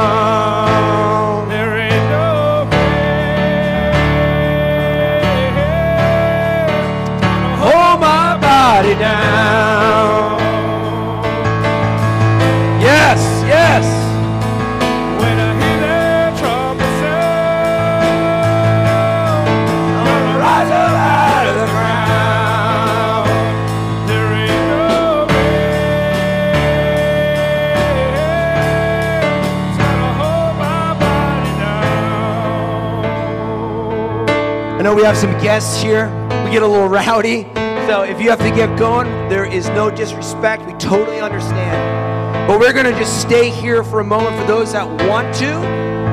We 35.00 35.06
have 35.06 35.16
some 35.16 35.32
guests 35.40 35.80
here. 35.80 36.08
We 36.44 36.50
get 36.50 36.62
a 36.62 36.66
little 36.66 36.86
rowdy. 36.86 37.44
So 37.88 38.02
if 38.02 38.20
you 38.20 38.28
have 38.28 38.38
to 38.40 38.50
get 38.50 38.78
going, 38.78 39.08
there 39.30 39.46
is 39.46 39.66
no 39.70 39.90
disrespect. 39.90 40.66
We 40.66 40.74
totally 40.74 41.20
understand. 41.20 42.46
But 42.46 42.60
we're 42.60 42.74
going 42.74 42.84
to 42.84 42.92
just 42.92 43.18
stay 43.18 43.48
here 43.48 43.82
for 43.82 44.00
a 44.00 44.04
moment 44.04 44.36
for 44.36 44.46
those 44.46 44.74
that 44.74 44.86
want 45.08 45.34
to 45.36 45.56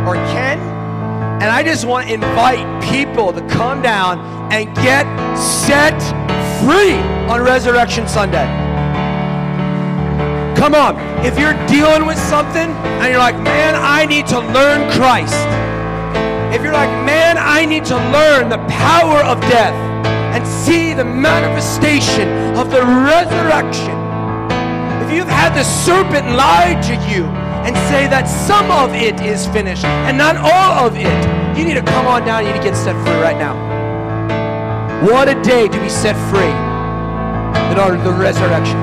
or 0.08 0.16
can. 0.32 0.58
And 1.42 1.52
I 1.52 1.64
just 1.64 1.84
want 1.84 2.08
to 2.08 2.14
invite 2.14 2.64
people 2.82 3.34
to 3.34 3.46
come 3.50 3.82
down 3.82 4.20
and 4.54 4.74
get 4.78 5.04
set 5.36 6.00
free 6.64 6.96
on 7.30 7.42
Resurrection 7.42 8.08
Sunday. 8.08 8.48
Come 10.56 10.74
on. 10.74 10.96
If 11.26 11.38
you're 11.38 11.60
dealing 11.68 12.06
with 12.06 12.18
something 12.18 12.72
and 12.72 13.12
you're 13.12 13.20
like, 13.20 13.36
man, 13.36 13.76
I 13.76 14.06
need 14.06 14.28
to 14.28 14.40
learn 14.40 14.90
Christ. 14.94 15.36
If 16.56 16.64
you're 16.64 16.72
like, 16.72 16.90
I 17.48 17.66
need 17.66 17.86
to 17.86 17.96
learn 17.96 18.50
the 18.50 18.60
power 18.68 19.24
of 19.24 19.40
death 19.48 19.74
and 20.36 20.46
see 20.46 20.94
the 20.94 21.06
manifestation 21.06 22.28
of 22.58 22.70
the 22.70 22.84
resurrection. 22.84 23.96
If 25.08 25.16
you've 25.16 25.32
had 25.32 25.56
the 25.56 25.64
serpent 25.64 26.36
lie 26.36 26.76
to 26.84 26.94
you 27.08 27.24
and 27.64 27.74
say 27.88 28.06
that 28.12 28.28
some 28.28 28.70
of 28.70 28.94
it 28.94 29.22
is 29.22 29.48
finished 29.48 29.86
and 29.86 30.18
not 30.18 30.36
all 30.36 30.86
of 30.86 30.98
it, 30.98 31.08
you 31.58 31.64
need 31.64 31.76
to 31.76 31.88
come 31.88 32.06
on 32.06 32.26
down. 32.26 32.46
You 32.46 32.52
need 32.52 32.60
to 32.60 32.68
get 32.68 32.76
set 32.76 32.94
free 33.08 33.16
right 33.24 33.40
now. 33.40 33.56
What 35.08 35.30
a 35.30 35.42
day 35.42 35.70
to 35.70 35.80
be 35.80 35.90
set 35.90 36.20
free 36.28 36.52
in 37.72 37.80
order 37.80 37.96
to 37.96 38.04
the 38.04 38.12
resurrection. 38.12 38.76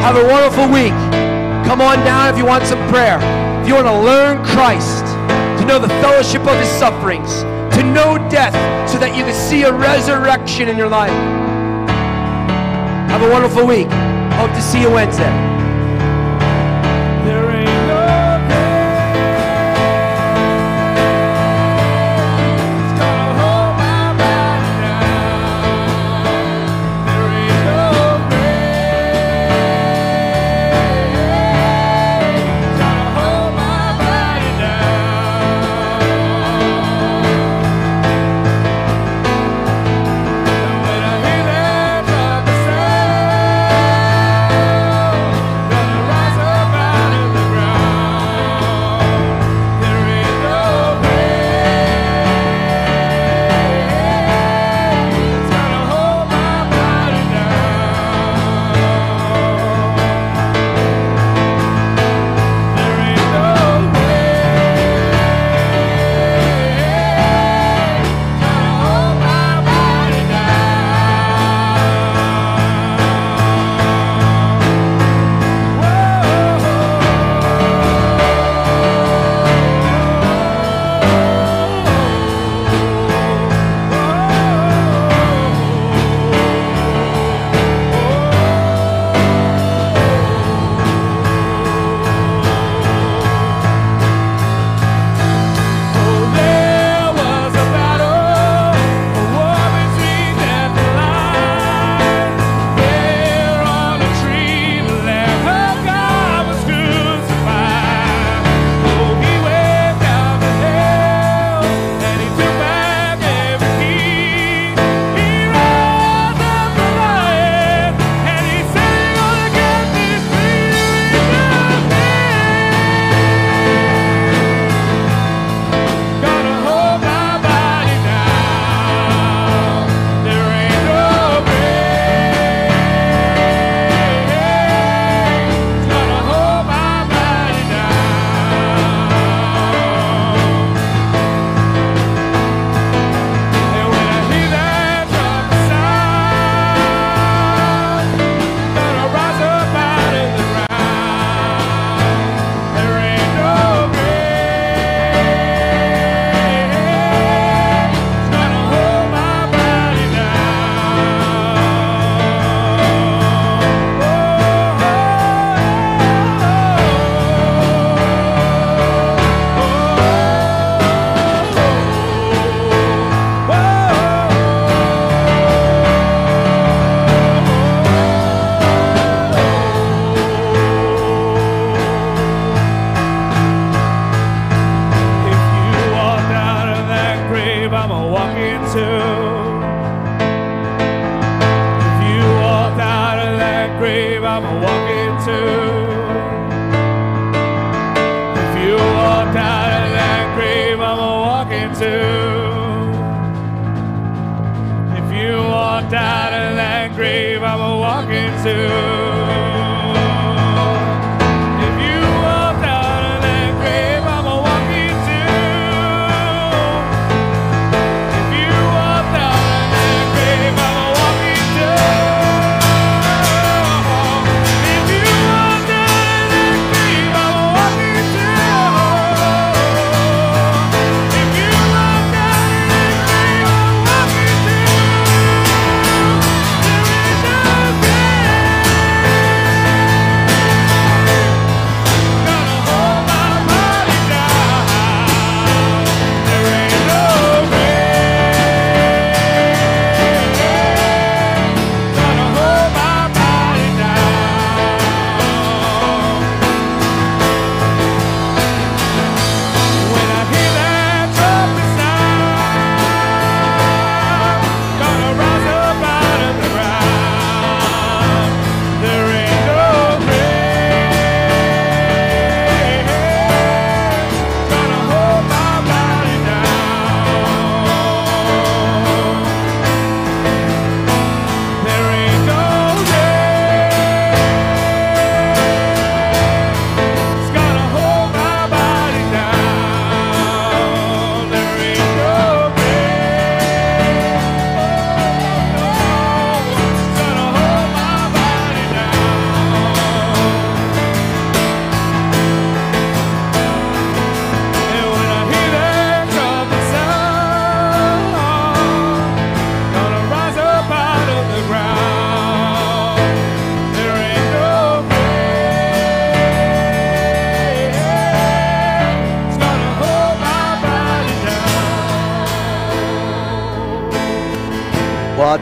Have 0.00 0.16
a 0.16 0.24
wonderful 0.24 0.64
week. 0.72 0.96
Come 1.68 1.84
on 1.84 2.00
down 2.08 2.32
if 2.32 2.38
you 2.38 2.46
want 2.46 2.64
some 2.64 2.80
prayer. 2.88 3.20
If 3.60 3.68
you 3.68 3.74
want 3.74 3.86
to 3.86 4.00
learn 4.00 4.42
Christ, 4.42 5.04
to 5.60 5.66
know 5.68 5.78
the 5.78 5.92
fellowship 6.00 6.40
of 6.40 6.58
his 6.58 6.68
sufferings, 6.80 7.44
to 7.76 7.82
know 7.82 8.16
death 8.30 8.54
so 8.88 8.98
that 8.98 9.14
you 9.14 9.22
can 9.22 9.34
see 9.34 9.62
a 9.64 9.72
resurrection 9.72 10.68
in 10.68 10.76
your 10.76 10.88
life. 10.88 11.10
Have 13.10 13.22
a 13.22 13.30
wonderful 13.30 13.66
week. 13.66 13.88
Hope 14.36 14.50
to 14.52 14.62
see 14.62 14.80
you 14.80 14.90
Wednesday. 14.90 15.55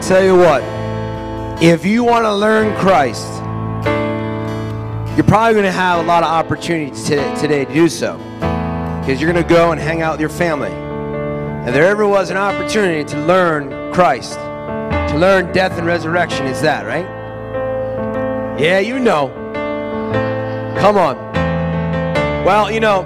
Tell 0.07 0.23
you 0.23 0.35
what. 0.35 0.61
If 1.63 1.83
you 1.83 2.03
want 2.03 2.25
to 2.25 2.35
learn 2.35 2.77
Christ, 2.77 3.27
you're 5.15 5.25
probably 5.25 5.53
going 5.53 5.63
to 5.63 5.71
have 5.71 5.99
a 5.99 6.07
lot 6.07 6.21
of 6.21 6.29
opportunities 6.29 7.05
today, 7.05 7.65
to 7.65 7.73
do 7.73 7.89
so. 7.89 8.17
Because 8.99 9.19
you're 9.19 9.31
going 9.31 9.43
to 9.43 9.49
go 9.49 9.71
and 9.71 9.81
hang 9.81 10.03
out 10.03 10.11
with 10.11 10.19
your 10.19 10.29
family. 10.29 10.69
If 11.67 11.73
there 11.73 11.87
ever 11.87 12.07
was 12.07 12.29
an 12.29 12.37
opportunity 12.37 13.03
to 13.05 13.25
learn 13.25 13.93
Christ, 13.93 14.33
to 14.33 15.17
learn 15.17 15.51
death 15.53 15.71
and 15.79 15.87
resurrection, 15.87 16.45
it's 16.45 16.61
that, 16.61 16.85
right? 16.85 17.05
Yeah, 18.59 18.79
you 18.79 18.99
know. 18.99 19.29
Come 20.77 20.97
on. 20.97 21.15
Well, 22.45 22.71
you 22.71 22.79
know, 22.79 23.01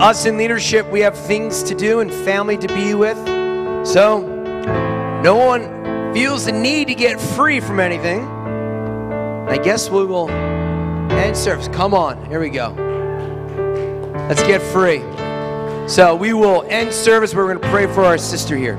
us 0.00 0.24
in 0.24 0.38
leadership, 0.38 0.90
we 0.90 1.00
have 1.00 1.18
things 1.18 1.62
to 1.64 1.74
do 1.74 2.00
and 2.00 2.10
family 2.10 2.56
to 2.56 2.68
be 2.68 2.94
with. 2.94 3.18
So, 3.86 4.22
no 5.22 5.36
one 5.36 5.73
feels 6.14 6.44
the 6.44 6.52
need 6.52 6.86
to 6.86 6.94
get 6.94 7.20
free 7.20 7.58
from 7.58 7.80
anything. 7.80 8.24
I 9.48 9.58
guess 9.58 9.90
we 9.90 10.04
will 10.04 10.30
end 10.30 11.36
service. 11.36 11.66
Come 11.66 11.92
on, 11.92 12.24
here 12.26 12.38
we 12.38 12.50
go. 12.50 12.68
Let's 14.28 14.42
get 14.44 14.62
free. 14.62 15.00
So 15.88 16.14
we 16.14 16.32
will 16.32 16.64
end 16.68 16.92
service. 16.92 17.34
We're 17.34 17.48
going 17.48 17.60
to 17.60 17.68
pray 17.68 17.92
for 17.92 18.04
our 18.04 18.16
sister 18.16 18.56
here. 18.56 18.76